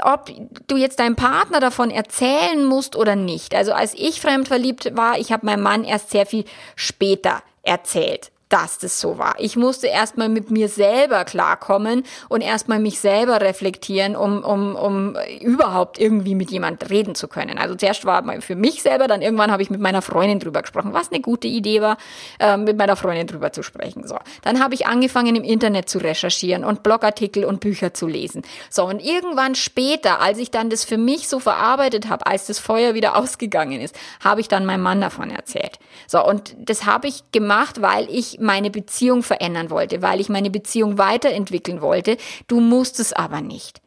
ob 0.03 0.31
du 0.67 0.77
jetzt 0.77 0.99
deinem 0.99 1.17
Partner 1.17 1.61
davon 1.61 1.91
erzählen 1.91 2.65
musst 2.65 2.97
oder 2.97 3.17
nicht. 3.17 3.55
Also 3.55 3.73
als 3.73 3.95
ich 3.95 4.21
fremdverliebt 4.21 4.97
war, 4.97 5.19
ich 5.19 5.31
habe 5.31 5.45
meinem 5.45 5.63
Mann 5.63 5.85
erst 5.85 6.11
sehr 6.11 6.25
viel 6.25 6.45
später 6.75 7.43
erzählt 7.63 8.31
dass 8.49 8.79
das 8.79 9.01
so 9.01 9.19
war. 9.19 9.35
Ich 9.39 9.57
musste 9.57 9.89
erstmal 9.89 10.29
mit 10.29 10.51
mir 10.51 10.69
selber 10.69 11.25
klarkommen 11.25 12.05
und 12.29 12.41
erstmal 12.41 12.79
mich 12.79 13.01
selber 13.01 13.41
reflektieren, 13.41 14.17
um, 14.17 14.43
um, 14.43 14.75
um 14.75 15.17
überhaupt 15.41 15.99
irgendwie 15.99 16.35
mit 16.35 16.51
jemand 16.51 16.89
reden 16.91 17.15
zu 17.15 17.29
können. 17.29 17.59
Also 17.59 17.75
zuerst 17.75 18.05
war 18.05 18.23
mal 18.23 18.41
für 18.41 18.57
mich 18.57 18.83
selber, 18.83 19.07
dann 19.07 19.23
irgendwann 19.23 19.53
habe 19.53 19.63
ich 19.63 19.71
mit 19.71 19.81
meiner 19.81 20.03
Freundin 20.03 20.41
drüber 20.41 20.63
gesprochen, 20.63 20.93
was 20.93 21.13
eine 21.13 21.21
gute 21.21 21.47
Idee 21.49 21.83
war, 21.83 21.99
äh, 22.39 22.57
mit 22.57 22.79
meiner 22.79 22.97
Freundin 22.97 23.27
drüber 23.27 23.53
zu 23.53 23.63
sprechen. 23.63 24.07
So, 24.07 24.17
dann 24.43 24.61
habe 24.61 24.75
ich 24.75 24.87
angefangen 24.87 25.37
im 25.37 25.45
Internet 25.45 25.89
zu 25.89 25.99
recherchieren 25.99 26.65
und 26.65 26.83
Blogartikel 26.83 27.45
und 27.45 27.61
Bücher 27.61 27.93
zu 27.93 28.07
lesen. 28.07 28.43
So 28.71 28.85
und 28.87 29.01
irgendwann 29.01 29.55
später, 29.55 30.21
als 30.21 30.39
ich 30.39 30.51
dann 30.51 30.71
das 30.71 30.85
für 30.85 30.99
mich 30.99 31.29
so 31.29 31.39
verarbeitet 31.39 32.09
habe, 32.09 32.27
als 32.27 32.47
das 32.47 32.59
Feuer 32.59 32.95
wieder 32.95 33.17
ausgegangen 33.17 33.81
ist, 33.81 33.95
habe 34.25 34.41
ich 34.41 34.49
dann 34.49 34.65
meinem 34.65 34.83
Mann 34.83 35.01
davon 35.01 35.31
erzählt. 35.31 35.79
So 36.07 36.25
und 36.25 36.57
das 36.59 36.87
habe 36.87 37.09
ich 37.09 37.31
gemacht, 37.33 37.83
weil 37.83 38.09
ich 38.11 38.38
meine 38.41 38.71
Beziehung 38.71 39.23
verändern 39.23 39.71
wollte, 39.71 40.03
weil 40.03 40.21
ich 40.21 40.29
meine 40.29 40.51
Beziehung 40.51 40.99
weiterentwickeln 40.99 41.81
wollte. 41.81 42.17
Du 42.47 42.61
musst 42.61 43.01
es 43.01 43.13
aber 43.13 43.41
nicht. 43.41 43.81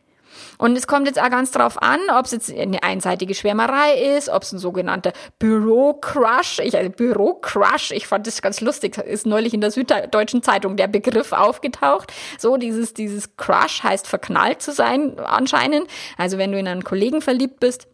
Und 0.57 0.77
es 0.77 0.85
kommt 0.85 1.07
jetzt 1.07 1.19
auch 1.19 1.29
ganz 1.29 1.49
drauf 1.49 1.81
an, 1.81 1.99
ob 2.15 2.25
es 2.25 2.31
jetzt 2.31 2.55
eine 2.55 2.83
einseitige 2.83 3.33
Schwärmerei 3.33 4.15
ist, 4.15 4.29
ob 4.29 4.43
es 4.43 4.51
ein 4.51 4.59
sogenannter 4.59 5.11
Büro-Crush, 5.39 6.59
ich, 6.59 6.77
also 6.77 6.89
Büro-Crush, 6.89 7.91
ich 7.91 8.05
fand 8.05 8.27
das 8.27 8.43
ganz 8.43 8.61
lustig, 8.61 8.97
ist 8.97 9.25
neulich 9.25 9.55
in 9.55 9.61
der 9.61 9.71
Süddeutschen 9.71 10.43
Zeitung 10.43 10.77
der 10.77 10.87
Begriff 10.87 11.31
aufgetaucht. 11.31 12.13
So, 12.37 12.57
dieses, 12.57 12.93
dieses 12.93 13.35
Crush 13.37 13.81
heißt 13.81 14.07
verknallt 14.07 14.61
zu 14.61 14.71
sein, 14.71 15.19
anscheinend. 15.19 15.87
Also 16.17 16.37
wenn 16.37 16.51
du 16.51 16.59
in 16.59 16.67
einen 16.67 16.83
Kollegen 16.83 17.21
verliebt 17.21 17.59
bist, 17.59 17.87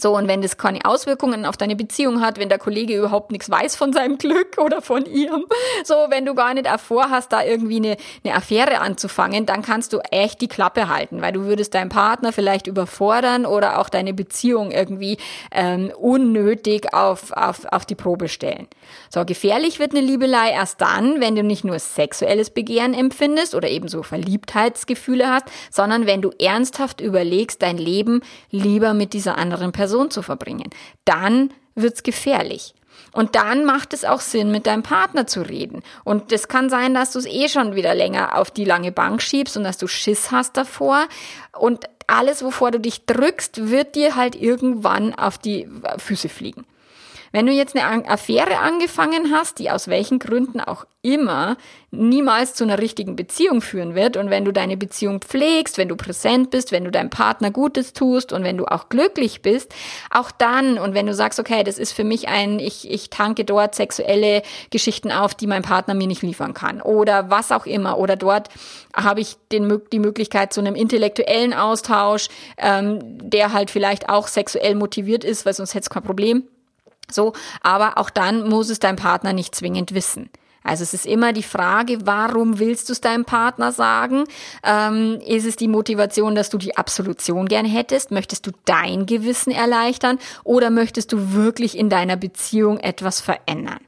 so, 0.00 0.16
und 0.16 0.28
wenn 0.28 0.42
das 0.42 0.56
keine 0.56 0.80
Auswirkungen 0.84 1.44
auf 1.44 1.56
deine 1.56 1.76
Beziehung 1.76 2.20
hat, 2.20 2.38
wenn 2.38 2.48
der 2.48 2.58
Kollege 2.58 2.96
überhaupt 2.96 3.32
nichts 3.32 3.50
weiß 3.50 3.76
von 3.76 3.92
seinem 3.92 4.18
Glück 4.18 4.56
oder 4.58 4.80
von 4.80 5.04
ihrem, 5.04 5.44
so, 5.84 5.94
wenn 6.08 6.24
du 6.24 6.34
gar 6.34 6.54
nicht 6.54 6.68
vorhast, 6.80 7.32
da 7.32 7.42
irgendwie 7.42 7.76
eine, 7.76 7.96
eine 8.24 8.34
Affäre 8.34 8.80
anzufangen, 8.80 9.46
dann 9.46 9.62
kannst 9.62 9.92
du 9.92 9.98
echt 10.10 10.40
die 10.40 10.48
Klappe 10.48 10.88
halten, 10.88 11.20
weil 11.20 11.32
du 11.32 11.44
würdest 11.44 11.74
deinen 11.74 11.90
Partner 11.90 12.32
vielleicht 12.32 12.66
überfordern 12.66 13.44
oder 13.44 13.78
auch 13.78 13.88
deine 13.88 14.14
Beziehung 14.14 14.70
irgendwie 14.70 15.18
ähm, 15.50 15.92
unnötig 15.98 16.94
auf, 16.94 17.32
auf, 17.32 17.66
auf 17.70 17.84
die 17.84 17.94
Probe 17.94 18.28
stellen. 18.28 18.68
So, 19.12 19.24
gefährlich 19.24 19.80
wird 19.80 19.90
eine 19.90 20.06
Liebelei 20.06 20.50
erst 20.50 20.80
dann, 20.80 21.20
wenn 21.20 21.34
du 21.34 21.42
nicht 21.42 21.64
nur 21.64 21.80
sexuelles 21.80 22.50
Begehren 22.50 22.94
empfindest 22.94 23.56
oder 23.56 23.68
eben 23.68 23.88
so 23.88 24.04
Verliebtheitsgefühle 24.04 25.28
hast, 25.28 25.46
sondern 25.70 26.06
wenn 26.06 26.22
du 26.22 26.30
ernsthaft 26.38 27.00
überlegst, 27.00 27.60
dein 27.60 27.76
Leben 27.76 28.22
lieber 28.52 28.94
mit 28.94 29.12
dieser 29.12 29.36
anderen 29.36 29.72
Person 29.72 30.12
zu 30.12 30.22
verbringen. 30.22 30.70
Dann 31.04 31.52
wird's 31.74 32.04
gefährlich. 32.04 32.74
Und 33.12 33.34
dann 33.34 33.64
macht 33.64 33.92
es 33.92 34.04
auch 34.04 34.20
Sinn, 34.20 34.52
mit 34.52 34.68
deinem 34.68 34.84
Partner 34.84 35.26
zu 35.26 35.42
reden. 35.42 35.82
Und 36.04 36.30
es 36.30 36.46
kann 36.46 36.70
sein, 36.70 36.94
dass 36.94 37.10
du 37.12 37.18
es 37.18 37.26
eh 37.26 37.48
schon 37.48 37.74
wieder 37.74 37.94
länger 37.96 38.38
auf 38.38 38.52
die 38.52 38.64
lange 38.64 38.92
Bank 38.92 39.22
schiebst 39.22 39.56
und 39.56 39.64
dass 39.64 39.78
du 39.78 39.88
Schiss 39.88 40.30
hast 40.30 40.56
davor. 40.56 41.08
Und 41.58 41.86
alles, 42.06 42.44
wovor 42.44 42.70
du 42.70 42.78
dich 42.78 43.06
drückst, 43.06 43.70
wird 43.70 43.96
dir 43.96 44.14
halt 44.14 44.36
irgendwann 44.36 45.14
auf 45.14 45.38
die 45.38 45.68
Füße 45.98 46.28
fliegen. 46.28 46.64
Wenn 47.32 47.46
du 47.46 47.52
jetzt 47.52 47.76
eine 47.76 48.08
Affäre 48.08 48.58
angefangen 48.58 49.32
hast, 49.32 49.60
die 49.60 49.70
aus 49.70 49.86
welchen 49.86 50.18
Gründen 50.18 50.60
auch 50.60 50.84
immer 51.02 51.56
niemals 51.92 52.54
zu 52.54 52.64
einer 52.64 52.78
richtigen 52.78 53.14
Beziehung 53.14 53.60
führen 53.62 53.94
wird 53.94 54.16
und 54.16 54.30
wenn 54.30 54.44
du 54.44 54.52
deine 54.52 54.76
Beziehung 54.76 55.20
pflegst, 55.20 55.78
wenn 55.78 55.88
du 55.88 55.96
präsent 55.96 56.50
bist, 56.50 56.72
wenn 56.72 56.84
du 56.84 56.90
deinem 56.90 57.08
Partner 57.08 57.52
Gutes 57.52 57.92
tust 57.92 58.32
und 58.32 58.42
wenn 58.42 58.58
du 58.58 58.66
auch 58.66 58.88
glücklich 58.88 59.42
bist, 59.42 59.72
auch 60.10 60.30
dann 60.32 60.76
und 60.76 60.94
wenn 60.94 61.06
du 61.06 61.14
sagst, 61.14 61.38
okay, 61.38 61.62
das 61.62 61.78
ist 61.78 61.92
für 61.92 62.04
mich 62.04 62.28
ein, 62.28 62.58
ich, 62.58 62.90
ich 62.90 63.10
tanke 63.10 63.44
dort 63.44 63.76
sexuelle 63.76 64.42
Geschichten 64.70 65.12
auf, 65.12 65.34
die 65.34 65.46
mein 65.46 65.62
Partner 65.62 65.94
mir 65.94 66.08
nicht 66.08 66.22
liefern 66.22 66.52
kann 66.52 66.82
oder 66.82 67.30
was 67.30 67.52
auch 67.52 67.66
immer 67.66 67.98
oder 67.98 68.16
dort 68.16 68.48
habe 68.94 69.20
ich 69.20 69.36
den, 69.52 69.80
die 69.92 70.00
Möglichkeit 70.00 70.52
zu 70.52 70.60
einem 70.60 70.74
intellektuellen 70.74 71.54
Austausch, 71.54 72.28
ähm, 72.58 72.98
der 73.02 73.52
halt 73.52 73.70
vielleicht 73.70 74.08
auch 74.08 74.26
sexuell 74.26 74.74
motiviert 74.74 75.22
ist, 75.22 75.46
weil 75.46 75.54
sonst 75.54 75.74
hätte 75.74 75.84
es 75.84 75.90
kein 75.90 76.02
Problem 76.02 76.44
so, 77.14 77.32
aber 77.62 77.98
auch 77.98 78.10
dann 78.10 78.48
muss 78.48 78.70
es 78.70 78.78
dein 78.78 78.96
Partner 78.96 79.32
nicht 79.32 79.54
zwingend 79.54 79.94
wissen. 79.94 80.30
Also 80.62 80.82
es 80.82 80.92
ist 80.92 81.06
immer 81.06 81.32
die 81.32 81.42
Frage, 81.42 81.98
warum 82.04 82.58
willst 82.58 82.88
du 82.88 82.92
es 82.92 83.00
deinem 83.00 83.24
Partner 83.24 83.72
sagen? 83.72 84.24
Ähm, 84.62 85.18
ist 85.26 85.46
es 85.46 85.56
die 85.56 85.68
Motivation, 85.68 86.34
dass 86.34 86.50
du 86.50 86.58
die 86.58 86.76
Absolution 86.76 87.46
gern 87.46 87.64
hättest? 87.64 88.10
Möchtest 88.10 88.46
du 88.46 88.50
dein 88.66 89.06
Gewissen 89.06 89.52
erleichtern? 89.52 90.18
Oder 90.44 90.70
möchtest 90.70 91.12
du 91.12 91.32
wirklich 91.32 91.78
in 91.78 91.88
deiner 91.88 92.16
Beziehung 92.16 92.78
etwas 92.78 93.20
verändern? 93.20 93.80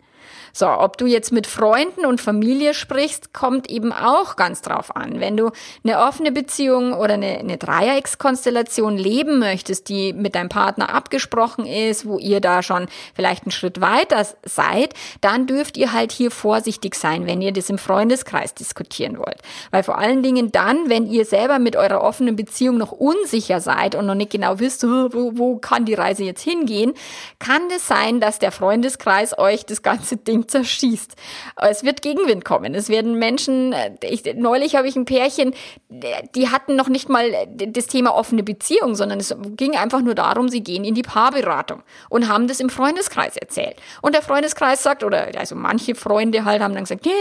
So, 0.52 0.68
ob 0.68 0.98
du 0.98 1.06
jetzt 1.06 1.32
mit 1.32 1.46
Freunden 1.46 2.04
und 2.04 2.20
Familie 2.20 2.74
sprichst, 2.74 3.32
kommt 3.32 3.70
eben 3.70 3.92
auch 3.92 4.36
ganz 4.36 4.60
drauf 4.60 4.94
an. 4.94 5.18
Wenn 5.18 5.36
du 5.36 5.50
eine 5.82 5.98
offene 5.98 6.30
Beziehung 6.30 6.92
oder 6.92 7.14
eine, 7.14 7.38
eine 7.38 7.56
Dreieckskonstellation 7.56 8.98
leben 8.98 9.38
möchtest, 9.38 9.88
die 9.88 10.12
mit 10.12 10.34
deinem 10.34 10.50
Partner 10.50 10.94
abgesprochen 10.94 11.64
ist, 11.64 12.04
wo 12.04 12.18
ihr 12.18 12.40
da 12.40 12.62
schon 12.62 12.86
vielleicht 13.14 13.44
einen 13.44 13.50
Schritt 13.50 13.80
weiter 13.80 14.26
seid, 14.44 14.92
dann 15.22 15.46
dürft 15.46 15.78
ihr 15.78 15.92
halt 15.92 16.12
hier 16.12 16.30
vorsichtig 16.30 16.96
sein, 16.96 17.26
wenn 17.26 17.40
ihr 17.40 17.52
das 17.52 17.70
im 17.70 17.78
Freundeskreis 17.78 18.54
diskutieren 18.54 19.18
wollt. 19.18 19.38
Weil 19.70 19.82
vor 19.82 19.96
allen 19.96 20.22
Dingen 20.22 20.52
dann, 20.52 20.90
wenn 20.90 21.06
ihr 21.06 21.24
selber 21.24 21.58
mit 21.58 21.76
eurer 21.76 22.02
offenen 22.02 22.36
Beziehung 22.36 22.76
noch 22.76 22.92
unsicher 22.92 23.60
seid 23.60 23.94
und 23.94 24.04
noch 24.04 24.14
nicht 24.14 24.32
genau 24.32 24.58
wisst, 24.58 24.82
wo, 24.84 25.32
wo 25.34 25.56
kann 25.56 25.86
die 25.86 25.94
Reise 25.94 26.24
jetzt 26.24 26.42
hingehen, 26.42 26.92
kann 27.38 27.62
es 27.74 27.86
sein, 27.86 28.20
dass 28.20 28.38
der 28.38 28.52
Freundeskreis 28.52 29.38
euch 29.38 29.64
das 29.64 29.82
ganze 29.82 30.18
Ding 30.18 30.41
zerschießt. 30.46 31.14
Es 31.56 31.84
wird 31.84 32.02
Gegenwind 32.02 32.44
kommen. 32.44 32.74
Es 32.74 32.88
werden 32.88 33.18
Menschen, 33.18 33.72
äh, 33.72 33.92
ich, 34.02 34.22
neulich 34.34 34.76
habe 34.76 34.88
ich 34.88 34.96
ein 34.96 35.04
Pärchen, 35.04 35.54
die 35.88 36.48
hatten 36.48 36.76
noch 36.76 36.88
nicht 36.88 37.08
mal 37.08 37.24
das 37.56 37.86
Thema 37.86 38.14
offene 38.14 38.42
Beziehung, 38.42 38.94
sondern 38.94 39.20
es 39.20 39.34
ging 39.56 39.76
einfach 39.76 40.00
nur 40.00 40.14
darum, 40.14 40.48
sie 40.48 40.62
gehen 40.62 40.84
in 40.84 40.94
die 40.94 41.02
Paarberatung 41.02 41.82
und 42.08 42.28
haben 42.28 42.48
das 42.48 42.60
im 42.60 42.70
Freundeskreis 42.70 43.36
erzählt. 43.36 43.76
Und 44.00 44.14
der 44.14 44.22
Freundeskreis 44.22 44.82
sagt, 44.82 45.04
oder 45.04 45.28
also 45.36 45.54
manche 45.54 45.94
Freunde 45.94 46.44
halt 46.44 46.62
haben 46.62 46.74
dann 46.74 46.84
gesagt, 46.84 47.06
yeah, 47.06 47.14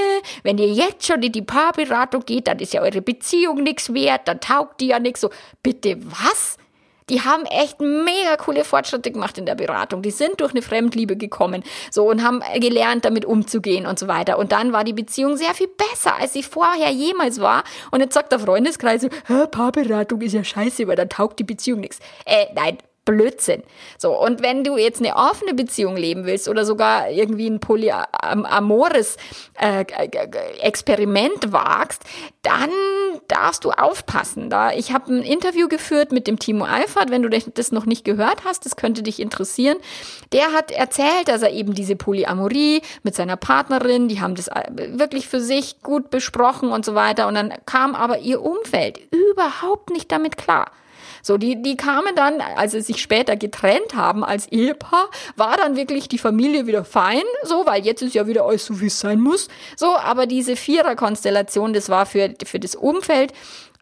wenn 0.44 0.58
ihr 0.58 0.72
jetzt 0.72 1.06
schon 1.06 1.22
in 1.22 1.32
die 1.32 1.42
Paarberatung 1.42 2.24
geht, 2.26 2.48
dann 2.48 2.60
ist 2.60 2.74
ja 2.74 2.82
eure 2.82 3.02
Beziehung 3.02 3.64
nichts 3.64 3.94
wert, 3.94 4.22
dann 4.26 4.40
taugt 4.40 4.82
die 4.82 4.88
ja 4.88 5.00
nichts. 5.00 5.22
So, 5.22 5.30
bitte 5.62 5.98
was? 6.04 6.58
Die 7.12 7.22
haben 7.22 7.46
echt 7.46 7.82
mega 7.82 8.38
coole 8.38 8.64
Fortschritte 8.64 9.12
gemacht 9.12 9.38
in 9.38 9.46
der 9.46 9.56
Beratung. 9.56 10.02
Die 10.02 10.12
sind 10.12 10.40
durch 10.40 10.52
eine 10.52 10.62
Fremdliebe 10.62 11.18
gekommen, 11.18 11.64
so 11.92 12.10
und 12.10 12.24
haben 12.24 12.42
gelernt, 12.56 13.04
damit 13.04 13.26
umzugehen 13.26 13.86
und 13.86 14.00
so 14.00 14.08
weiter. 14.08 14.40
Und 14.40 14.54
dann 14.54 14.72
war 14.72 14.86
die 14.86 14.94
Beziehung 14.94 15.36
sehr 15.36 15.54
viel 15.54 15.68
besser, 15.68 16.16
als 16.16 16.32
sie 16.34 16.42
vorher 16.42 16.90
jemals 16.90 17.42
war. 17.42 17.66
Und 17.92 18.00
jetzt 18.00 18.14
sagt 18.14 18.32
der 18.32 18.40
Freundeskreis, 18.40 19.08
Paarberatung 19.52 20.22
ist 20.22 20.34
ja 20.34 20.44
scheiße, 20.44 20.88
weil 20.88 20.96
dann 20.96 21.10
taugt 21.10 21.38
die 21.40 21.44
Beziehung 21.44 21.82
nichts. 21.82 22.00
Äh, 22.26 22.46
nein, 22.56 22.78
Blödsinn. 23.04 23.64
So, 23.98 24.18
und 24.18 24.44
wenn 24.44 24.64
du 24.64 24.78
jetzt 24.78 25.00
eine 25.00 25.16
offene 25.16 25.56
Beziehung 25.56 25.98
leben 25.98 26.26
willst 26.26 26.48
oder 26.48 26.66
sogar 26.66 27.10
irgendwie 27.10 27.48
ein 27.48 27.60
polyamores 27.60 29.18
äh, 29.60 29.86
Experiment 30.62 31.52
wagst, 31.52 32.04
dann 32.44 32.70
darfst 33.28 33.66
du 33.66 33.72
aufpassen. 33.72 34.52
Da 34.52 34.72
ich 34.72 34.94
habe 34.94 35.14
ein 35.14 35.24
Interview 35.24 35.68
geführt 35.68 36.12
mit 36.12 36.28
dem 36.28 36.38
Timo 36.38 36.66
Eifert, 36.66 37.10
wenn 37.10 37.24
du 37.24 37.30
das 37.30 37.72
noch 37.72 37.88
nicht 37.88 38.04
gehört 38.04 38.46
hast, 38.46 38.66
das 38.66 38.76
könnte 38.76 39.02
dich 39.02 39.20
interessieren. 39.20 39.78
Der 40.32 40.54
hat 40.54 40.72
erzählt, 40.72 41.28
dass 41.28 41.42
er 41.42 41.52
eben 41.52 41.74
diese 41.74 41.96
Polyamorie 41.96 42.84
mit 43.02 43.16
seiner 43.16 43.36
Partnerin, 43.36 44.10
die 44.10 44.22
haben 44.22 44.36
das 44.36 44.48
äh, 44.48 44.64
wirklich 44.70 45.28
für 45.28 45.42
sich 45.42 45.82
gut 45.82 46.12
besprochen 46.12 46.72
und 46.72 46.86
so 46.86 46.94
weiter 46.94 47.28
und 47.28 47.34
dann 47.34 47.52
kam 47.66 47.96
aber 47.96 48.20
ihr 48.20 48.44
Umfeld 48.44 49.00
überhaupt 49.12 49.90
nicht 49.90 50.12
damit 50.12 50.38
klar. 50.38 50.72
So, 51.22 51.38
die, 51.38 51.62
die 51.62 51.78
kamen 51.78 52.16
dann, 52.16 52.42
als 52.42 52.72
sie 52.72 52.82
sich 52.82 53.02
später 53.02 53.36
getrennt 53.36 53.96
haben 53.96 54.24
als 54.24 54.48
Ehepaar, 54.48 55.10
war 55.36 55.58
dann 55.58 55.76
wirklich 55.76 56.10
die 56.10 56.18
Familie 56.18 56.68
wieder 56.68 56.84
fein, 56.84 57.24
so, 57.44 57.66
weil 57.66 57.86
jetzt 57.86 58.02
ist 58.02 58.16
ja 58.16 58.28
wieder 58.28 58.46
alles 58.46 58.66
so, 58.66 58.82
wie 58.82 58.88
es 58.88 59.00
sein 59.00 59.20
muss. 59.20 59.48
So, 59.76 59.96
aber 59.98 60.26
diese 60.26 60.56
Vierer-Konstellation, 60.56 61.74
das 61.74 61.90
war 61.90 62.06
für, 62.06 62.34
für 62.46 62.60
das 62.60 62.76
Umfeld 62.76 63.34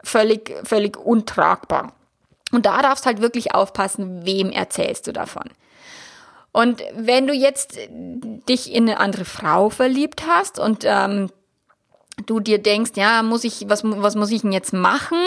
völlig, 0.02 0.54
völlig 0.64 0.96
untragbar. 0.98 1.92
Und 2.52 2.66
da 2.66 2.82
darfst 2.82 3.06
halt 3.06 3.20
wirklich 3.20 3.54
aufpassen, 3.54 4.24
wem 4.24 4.50
erzählst 4.50 5.06
du 5.06 5.12
davon. 5.12 5.44
Und 6.52 6.82
wenn 6.94 7.26
du 7.26 7.32
jetzt 7.32 7.78
dich 8.48 8.72
in 8.74 8.88
eine 8.88 8.98
andere 8.98 9.24
Frau 9.24 9.70
verliebt 9.70 10.26
hast 10.26 10.58
und 10.58 10.84
ähm, 10.84 11.30
du 12.26 12.40
dir 12.40 12.58
denkst, 12.58 12.92
ja, 12.94 13.22
muss 13.22 13.44
ich, 13.44 13.64
was, 13.68 13.82
was 13.84 14.14
muss 14.14 14.30
ich 14.30 14.42
denn 14.42 14.52
jetzt 14.52 14.72
machen? 14.72 15.18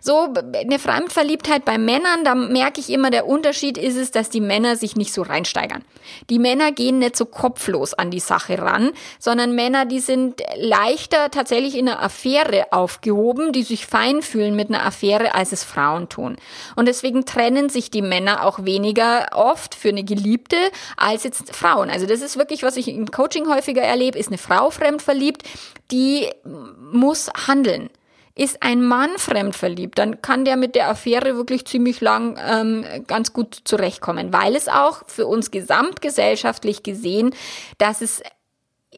So, 0.00 0.28
eine 0.54 0.78
Fremdverliebtheit 0.78 1.64
bei 1.64 1.78
Männern, 1.78 2.24
da 2.24 2.34
merke 2.34 2.80
ich 2.80 2.90
immer, 2.90 3.10
der 3.10 3.26
Unterschied 3.26 3.78
ist 3.78 3.96
es, 3.96 4.10
dass 4.10 4.30
die 4.30 4.40
Männer 4.40 4.76
sich 4.76 4.96
nicht 4.96 5.12
so 5.12 5.22
reinsteigern. 5.22 5.84
Die 6.30 6.38
Männer 6.38 6.72
gehen 6.72 6.98
nicht 6.98 7.16
so 7.16 7.24
kopflos 7.24 7.94
an 7.94 8.10
die 8.10 8.20
Sache 8.20 8.58
ran, 8.58 8.90
sondern 9.18 9.54
Männer, 9.54 9.86
die 9.86 10.00
sind 10.00 10.42
leichter 10.56 11.30
tatsächlich 11.30 11.76
in 11.76 11.88
einer 11.88 12.02
Affäre 12.02 12.72
aufgehoben, 12.72 13.52
die 13.52 13.62
sich 13.62 13.86
fein 13.86 14.22
fühlen 14.22 14.54
mit 14.54 14.68
einer 14.68 14.84
Affäre, 14.84 15.34
als 15.34 15.52
es 15.52 15.64
Frauen 15.64 16.08
tun. 16.08 16.36
Und 16.76 16.86
deswegen 16.86 17.24
trennen 17.24 17.68
sich 17.68 17.90
die 17.90 18.02
Männer 18.02 18.44
auch 18.44 18.64
weniger 18.64 19.28
oft 19.32 19.74
für 19.74 19.88
eine 19.88 20.04
Geliebte 20.04 20.56
als 20.96 21.24
jetzt 21.24 21.54
Frauen. 21.54 21.90
Also 21.90 22.06
das 22.06 22.20
ist 22.20 22.36
wirklich, 22.36 22.62
was 22.62 22.76
ich 22.76 22.88
im 22.88 23.10
Coaching 23.10 23.48
häufiger 23.48 23.82
erlebe, 23.82 24.18
ist 24.18 24.28
eine 24.28 24.38
Frau 24.38 24.70
fremdverliebt, 24.70 25.42
die 25.90 26.28
muss 26.44 27.30
handeln. 27.46 27.90
Ist 28.36 28.64
ein 28.64 28.82
Mann 28.82 29.10
fremdverliebt, 29.16 29.96
dann 29.96 30.20
kann 30.20 30.44
der 30.44 30.56
mit 30.56 30.74
der 30.74 30.88
Affäre 30.88 31.36
wirklich 31.36 31.66
ziemlich 31.66 32.00
lang 32.00 32.36
ähm, 32.44 32.84
ganz 33.06 33.32
gut 33.32 33.62
zurechtkommen, 33.64 34.32
weil 34.32 34.56
es 34.56 34.66
auch 34.66 35.02
für 35.06 35.28
uns 35.28 35.52
gesamtgesellschaftlich 35.52 36.82
gesehen, 36.82 37.32
dass 37.78 38.00
es 38.00 38.22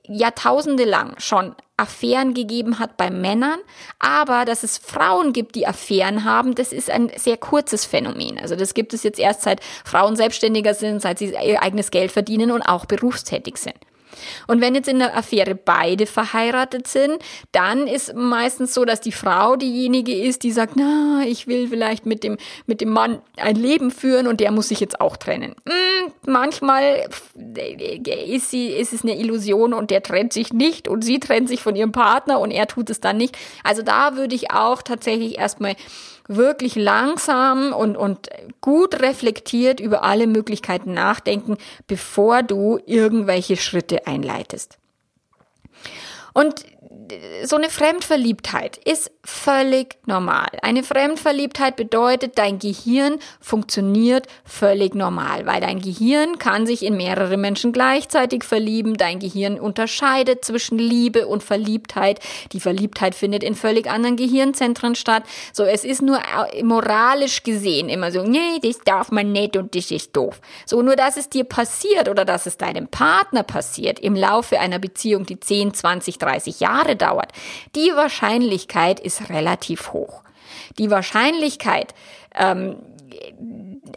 Jahrtausende 0.09 0.85
lang 0.85 1.19
schon 1.19 1.55
Affären 1.77 2.33
gegeben 2.33 2.79
hat 2.79 2.97
bei 2.97 3.11
Männern, 3.11 3.59
aber 3.99 4.47
dass 4.47 4.63
es 4.63 4.79
Frauen 4.79 5.35
gibt, 5.35 5.55
die 5.55 5.67
Affären 5.67 6.25
haben, 6.25 6.55
das 6.55 6.73
ist 6.73 6.91
ein 6.91 7.13
sehr 7.17 7.37
kurzes 7.37 7.85
Phänomen. 7.85 8.39
Also 8.39 8.57
das 8.57 8.73
gibt 8.73 8.95
es 8.95 9.03
jetzt 9.03 9.19
erst 9.19 9.43
seit 9.43 9.61
Frauen 9.85 10.17
selbstständiger 10.17 10.73
sind, 10.73 11.03
seit 11.03 11.19
sie 11.19 11.35
ihr 11.35 11.63
eigenes 11.63 11.91
Geld 11.91 12.13
verdienen 12.13 12.51
und 12.51 12.63
auch 12.63 12.87
berufstätig 12.87 13.59
sind. 13.59 13.77
Und 14.47 14.61
wenn 14.61 14.75
jetzt 14.75 14.89
in 14.89 14.99
der 14.99 15.17
Affäre 15.17 15.55
beide 15.55 16.07
verheiratet 16.07 16.87
sind, 16.87 17.19
dann 17.53 17.87
ist 17.87 18.15
meistens 18.15 18.75
so, 18.75 18.85
dass 18.85 19.01
die 19.01 19.13
Frau 19.13 19.57
diejenige 19.57 20.15
ist, 20.15 20.43
die 20.43 20.53
sagt, 20.53 20.75
na, 20.77 21.23
ich 21.27 21.47
will 21.47 21.69
vielleicht 21.69 22.07
mit 22.07 22.25
dem, 22.25 22.37
mit 22.67 22.81
dem 22.81 22.91
Mann 22.91 23.21
ein 23.37 23.57
Leben 23.57 23.91
führen 23.91 24.27
und 24.27 24.41
der 24.41 24.51
muss 24.51 24.69
sich 24.69 24.81
jetzt 24.81 25.01
auch 25.01 25.17
trennen. 25.17 25.55
Hm, 25.67 26.13
manchmal 26.27 27.09
ist, 27.35 28.51
sie, 28.51 28.69
ist 28.69 28.93
es 28.93 29.03
eine 29.03 29.19
Illusion 29.19 29.73
und 29.73 29.91
der 29.91 30.03
trennt 30.03 30.33
sich 30.33 30.53
nicht 30.53 30.89
und 30.89 31.03
sie 31.03 31.21
trennt 31.21 31.49
sich 31.49 31.63
von 31.63 31.77
ihrem 31.77 31.93
Partner 31.93 32.41
und 32.41 32.51
er 32.51 32.67
tut 32.67 32.91
es 32.91 33.01
dann 33.01 33.17
nicht. 33.17 33.37
Also 33.65 33.83
da 33.83 34.17
würde 34.17 34.35
ich 34.35 34.51
auch 34.51 34.83
tatsächlich 34.83 35.39
erstmal 35.39 35.77
wirklich 36.29 36.75
langsam 36.75 37.73
und, 37.73 37.97
und 37.97 38.29
gut 38.61 39.01
reflektiert 39.01 39.81
über 39.81 40.03
alle 40.03 40.27
Möglichkeiten 40.27 40.93
nachdenken, 40.93 41.57
bevor 41.87 42.43
du 42.43 42.79
irgendwelche 42.87 43.57
Schritte 43.57 44.07
einleitest. 44.07 44.79
Und 46.33 46.67
so 47.45 47.57
eine 47.57 47.71
Fremdverliebtheit 47.71 48.79
ist 48.79 49.11
völlig 49.25 49.97
normal. 50.07 50.49
Eine 50.63 50.83
Fremdverliebtheit 50.83 51.77
bedeutet, 51.77 52.39
dein 52.39 52.59
Gehirn 52.59 53.19
funktioniert 53.41 54.27
völlig 54.45 54.95
normal, 54.95 55.47
weil 55.47 55.61
dein 55.61 55.81
Gehirn 55.81 56.39
kann 56.39 56.67
sich 56.67 56.85
in 56.85 56.97
mehrere 56.97 57.37
Menschen 57.37 57.73
gleichzeitig 57.73 58.45
verlieben. 58.45 58.95
Dein 58.95 59.19
Gehirn 59.19 59.61
unterscheidet 59.61 60.45
zwischen 60.45 60.79
Liebe 60.79 61.27
und 61.27 61.43
Verliebtheit. 61.43 62.21
Die 62.53 62.61
Verliebtheit 62.61 63.15
findet 63.15 63.43
in 63.43 63.55
völlig 63.55 63.89
anderen 63.89 64.17
Gehirnzentren 64.17 64.95
statt. 64.95 65.25
So, 65.53 65.65
es 65.65 65.85
ist 65.85 66.03
nur 66.03 66.21
moralisch 66.63 67.43
gesehen 67.43 67.89
immer 67.89 68.11
so, 68.11 68.23
nee, 68.23 68.59
das 68.63 68.79
darf 68.85 69.11
man 69.11 69.33
nicht 69.33 69.57
und 69.57 69.75
das 69.75 69.91
ist 69.91 70.17
doof. 70.17 70.41
So, 70.65 70.83
nur 70.83 70.97
dass 70.97 71.17
es 71.17 71.29
dir 71.29 71.45
passiert 71.45 72.09
oder 72.09 72.25
dass 72.25 72.47
es 72.47 72.57
deinem 72.57 72.89
Partner 72.89 73.43
passiert 73.43 74.01
im 74.01 74.15
Laufe 74.15 74.59
einer 74.59 74.79
Beziehung, 74.79 75.27
die 75.27 75.39
10, 75.39 75.75
20, 75.75 76.19
30 76.19 76.61
Jahre 76.61 76.96
dauert, 76.97 77.33
die 77.75 77.93
Wahrscheinlichkeit 77.95 79.01
ist 79.01 79.29
relativ 79.31 79.93
hoch. 79.93 80.23
Die 80.79 80.91
Wahrscheinlichkeit, 80.91 81.95
ähm, 82.35 82.77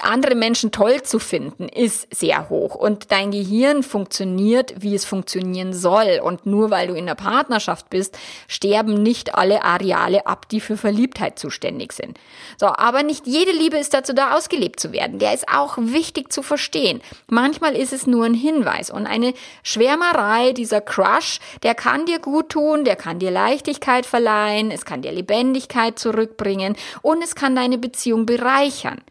andere 0.02 0.36
Menschen 0.36 0.72
toll 0.72 1.04
zu 1.04 1.20
finden, 1.20 1.68
ist 1.68 2.08
sehr 2.14 2.50
hoch. 2.50 2.76
Und 2.76 3.12
dein 3.12 3.32
Gehirn 3.32 3.84
funktioniert, 3.84 4.74
wie 4.80 4.96
es 4.96 5.06
funktionieren 5.06 5.74
soll. 5.74 6.20
Und 6.24 6.46
nur 6.46 6.70
weil 6.70 6.88
du 6.88 6.94
in 6.94 7.06
der 7.06 7.16
Partnerschaft 7.16 7.90
bist, 7.90 8.18
sterben 8.48 9.02
nicht 9.02 9.36
alle 9.36 9.64
Areale 9.64 10.28
ab, 10.28 10.48
die 10.50 10.60
für 10.60 10.78
Verliebtheit 10.78 11.40
zuständig 11.40 11.94
sind. 11.94 12.20
So, 12.58 12.68
aber 12.68 13.04
nicht 13.04 13.28
jede 13.28 13.52
Liebe 13.52 13.78
ist 13.78 13.94
dazu 13.94 14.14
da, 14.14 14.36
ausgelebt 14.36 14.80
zu 14.80 14.92
werden. 14.92 15.20
Der 15.20 15.34
ist 15.34 15.48
auch 15.50 15.78
wichtig 15.78 16.32
zu 16.32 16.42
verstehen. 16.42 17.02
Manchmal 17.28 17.76
ist 17.76 17.94
es 17.94 18.08
nur 18.08 18.26
ein 18.26 18.34
Hinweis. 18.34 18.90
Und 18.90 19.08
eine 19.08 19.34
Schwärmerei, 19.64 20.54
dieser 20.54 20.82
Crush, 20.82 21.40
der 21.64 21.76
kann 21.76 22.06
dir 22.06 22.20
gut 22.20 22.50
tun, 22.50 22.84
der 22.86 22.96
kann 22.96 23.20
dir 23.20 23.32
Leichtigkeit 23.32 24.06
verleihen, 24.06 24.72
es 24.72 24.86
kann 24.86 25.02
dir 25.02 25.12
Lebendigkeit 25.12 26.00
zurückbringen 26.00 26.76
und 27.02 27.24
es 27.24 27.36
kann 27.36 27.56
deine 27.56 27.78
Beziehung 27.78 28.26
bereichern. 28.26 29.02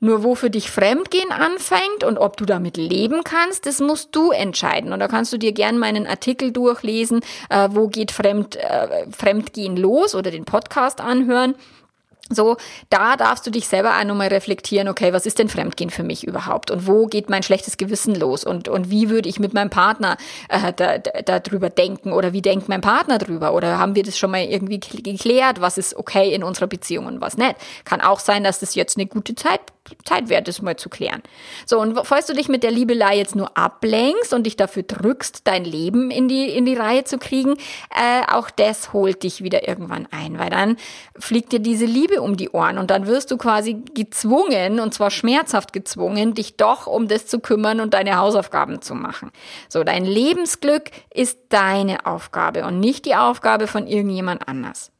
Nur 0.00 0.22
wo 0.22 0.34
für 0.34 0.50
dich 0.50 0.70
Fremdgehen 0.70 1.32
anfängt 1.32 2.04
und 2.04 2.18
ob 2.18 2.36
du 2.36 2.44
damit 2.44 2.76
leben 2.76 3.24
kannst, 3.24 3.66
das 3.66 3.80
musst 3.80 4.14
du 4.14 4.30
entscheiden. 4.30 4.92
Und 4.92 5.00
da 5.00 5.08
kannst 5.08 5.32
du 5.32 5.38
dir 5.38 5.52
gern 5.52 5.78
meinen 5.78 6.06
Artikel 6.06 6.52
durchlesen, 6.52 7.20
äh, 7.50 7.68
wo 7.72 7.88
geht 7.88 8.12
Fremd, 8.12 8.56
äh, 8.56 9.06
Fremdgehen 9.10 9.76
los 9.76 10.14
oder 10.14 10.30
den 10.30 10.44
Podcast 10.44 11.00
anhören. 11.00 11.54
So, 12.30 12.56
da 12.90 13.16
darfst 13.16 13.46
du 13.46 13.50
dich 13.50 13.68
selber 13.68 13.98
auch 13.98 14.04
nochmal 14.04 14.28
reflektieren, 14.28 14.88
okay, 14.88 15.12
was 15.12 15.26
ist 15.26 15.38
denn 15.38 15.48
Fremdgehen 15.48 15.90
für 15.90 16.02
mich 16.02 16.26
überhaupt? 16.26 16.70
Und 16.70 16.86
wo 16.86 17.06
geht 17.06 17.30
mein 17.30 17.42
schlechtes 17.42 17.76
Gewissen 17.76 18.14
los? 18.14 18.44
Und, 18.44 18.68
und 18.68 18.90
wie 18.90 19.08
würde 19.08 19.28
ich 19.28 19.40
mit 19.40 19.54
meinem 19.54 19.70
Partner 19.70 20.16
äh, 20.48 20.72
da, 20.74 20.98
da, 20.98 21.38
darüber 21.40 21.70
denken? 21.70 22.12
Oder 22.12 22.32
wie 22.32 22.42
denkt 22.42 22.68
mein 22.68 22.80
Partner 22.80 23.18
drüber? 23.18 23.54
Oder 23.54 23.78
haben 23.78 23.94
wir 23.94 24.02
das 24.02 24.18
schon 24.18 24.30
mal 24.30 24.42
irgendwie 24.42 24.78
geklärt, 24.78 25.60
was 25.60 25.78
ist 25.78 25.96
okay 25.96 26.34
in 26.34 26.42
unserer 26.44 26.66
Beziehung 26.66 27.06
und 27.06 27.20
was 27.20 27.36
nicht? 27.36 27.56
Kann 27.84 28.00
auch 28.00 28.20
sein, 28.20 28.44
dass 28.44 28.60
das 28.60 28.74
jetzt 28.74 28.98
eine 28.98 29.06
gute 29.06 29.34
Zeit 29.34 29.60
Zeit 30.04 30.28
wert 30.28 30.48
ist, 30.48 30.62
mal 30.62 30.76
zu 30.76 30.88
klären. 30.88 31.22
So, 31.66 31.80
und 31.80 31.98
falls 32.04 32.26
du 32.26 32.34
dich 32.34 32.48
mit 32.48 32.62
der 32.62 32.70
Liebelei 32.70 33.16
jetzt 33.16 33.36
nur 33.36 33.56
ablenkst 33.56 34.32
und 34.32 34.44
dich 34.44 34.56
dafür 34.56 34.82
drückst, 34.82 35.46
dein 35.46 35.64
Leben 35.64 36.10
in 36.10 36.28
die, 36.28 36.48
in 36.48 36.64
die 36.64 36.74
Reihe 36.74 37.04
zu 37.04 37.18
kriegen, 37.18 37.54
äh, 37.90 38.22
auch 38.30 38.50
das 38.50 38.92
holt 38.92 39.22
dich 39.22 39.42
wieder 39.42 39.66
irgendwann 39.66 40.06
ein, 40.10 40.38
weil 40.38 40.50
dann 40.50 40.76
fliegt 41.18 41.52
dir 41.52 41.60
diese 41.60 41.84
Liebe 41.84 42.17
um 42.22 42.36
die 42.36 42.50
Ohren 42.50 42.78
und 42.78 42.90
dann 42.90 43.06
wirst 43.06 43.30
du 43.30 43.36
quasi 43.36 43.82
gezwungen, 43.94 44.80
und 44.80 44.94
zwar 44.94 45.10
schmerzhaft 45.10 45.72
gezwungen, 45.72 46.34
dich 46.34 46.56
doch 46.56 46.86
um 46.86 47.08
das 47.08 47.26
zu 47.26 47.40
kümmern 47.40 47.80
und 47.80 47.94
deine 47.94 48.16
Hausaufgaben 48.16 48.82
zu 48.82 48.94
machen. 48.94 49.30
So, 49.68 49.84
dein 49.84 50.04
Lebensglück 50.04 50.90
ist 51.12 51.38
deine 51.48 52.06
Aufgabe 52.06 52.64
und 52.64 52.80
nicht 52.80 53.04
die 53.04 53.14
Aufgabe 53.16 53.66
von 53.66 53.86
irgendjemand 53.86 54.48
anders. 54.48 54.90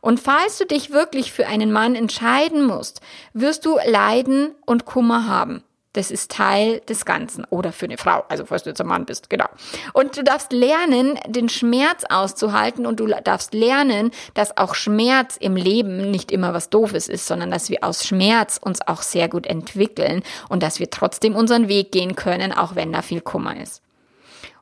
Und 0.00 0.20
falls 0.20 0.58
du 0.58 0.66
dich 0.66 0.92
wirklich 0.92 1.32
für 1.32 1.46
einen 1.46 1.72
Mann 1.72 1.94
entscheiden 1.94 2.64
musst, 2.64 3.00
wirst 3.32 3.66
du 3.66 3.78
Leiden 3.86 4.54
und 4.66 4.84
Kummer 4.84 5.26
haben. 5.26 5.64
Das 5.94 6.10
ist 6.10 6.30
Teil 6.30 6.80
des 6.80 7.04
Ganzen. 7.04 7.46
Oder 7.50 7.72
für 7.72 7.86
eine 7.86 7.96
Frau, 7.96 8.24
also 8.28 8.44
falls 8.44 8.64
du 8.64 8.70
jetzt 8.70 8.80
ein 8.80 8.86
Mann 8.86 9.06
bist, 9.06 9.30
genau. 9.30 9.46
Und 9.92 10.16
du 10.16 10.22
darfst 10.22 10.52
lernen, 10.52 11.18
den 11.26 11.48
Schmerz 11.48 12.04
auszuhalten 12.08 12.84
und 12.84 13.00
du 13.00 13.06
darfst 13.06 13.54
lernen, 13.54 14.10
dass 14.34 14.56
auch 14.56 14.74
Schmerz 14.74 15.36
im 15.38 15.56
Leben 15.56 16.10
nicht 16.10 16.32
immer 16.32 16.52
was 16.52 16.68
Doofes 16.68 17.08
ist, 17.08 17.26
sondern 17.26 17.50
dass 17.50 17.70
wir 17.70 17.82
aus 17.82 18.06
Schmerz 18.06 18.58
uns 18.60 18.86
auch 18.86 19.02
sehr 19.02 19.28
gut 19.28 19.46
entwickeln 19.46 20.22
und 20.48 20.62
dass 20.62 20.80
wir 20.80 20.90
trotzdem 20.90 21.36
unseren 21.36 21.68
Weg 21.68 21.92
gehen 21.92 22.16
können, 22.16 22.52
auch 22.52 22.74
wenn 22.74 22.92
da 22.92 23.00
viel 23.00 23.20
Kummer 23.20 23.60
ist. 23.60 23.80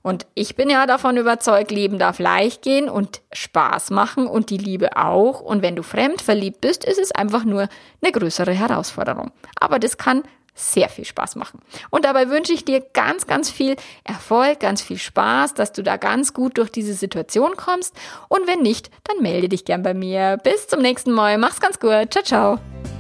Und 0.03 0.27
ich 0.35 0.57
bin 0.57 0.69
ja 0.69 0.85
davon 0.87 1.17
überzeugt, 1.17 1.71
Leben 1.71 1.99
darf 1.99 2.19
leicht 2.19 2.63
gehen 2.63 2.89
und 2.89 3.23
Spaß 3.33 3.91
machen 3.91 4.27
und 4.27 4.51
die 4.51 4.59
Liebe 4.59 4.97
auch. 4.97 5.41
Und 5.41 5.63
wenn 5.63 5.77
du 5.77 5.85
fremd 5.85 6.21
verliebt 6.21 6.61
bist, 6.61 6.85
ist 6.85 6.99
es 6.99 7.13
einfach 7.13 7.45
nur 7.45 7.69
eine 8.03 8.13
größere 8.13 8.53
Herausforderung. 8.53 9.31
Aber 9.59 9.79
das 9.79 9.97
kann 9.97 10.25
sehr 10.55 10.89
viel 10.89 11.05
Spaß 11.05 11.37
machen. 11.37 11.61
Und 11.91 12.05
dabei 12.05 12.29
wünsche 12.29 12.53
ich 12.53 12.65
dir 12.65 12.81
ganz, 12.81 13.27
ganz 13.27 13.51
viel 13.51 13.77
Erfolg, 14.05 14.61
ganz 14.61 14.83
viel 14.83 14.99
Spaß, 14.99 15.55
dass 15.55 15.73
du 15.73 15.83
da 15.83 15.97
ganz 15.97 16.35
gut 16.35 16.59
durch 16.59 16.71
diese 16.71 16.95
Situation 16.95 17.57
kommst. 17.57 17.95
Und 18.29 18.47
wenn 18.47 18.61
nicht, 18.61 18.91
dann 19.05 19.23
melde 19.23 19.49
dich 19.49 19.65
gern 19.65 19.83
bei 19.83 19.95
mir. 19.95 20.39
Bis 20.43 20.69
zum 20.69 20.81
nächsten 20.81 21.13
Mal. 21.13 21.39
Mach's 21.39 21.61
ganz 21.61 21.81
gut. 21.81 22.13
Ciao, 22.13 22.25
ciao. 22.25 22.92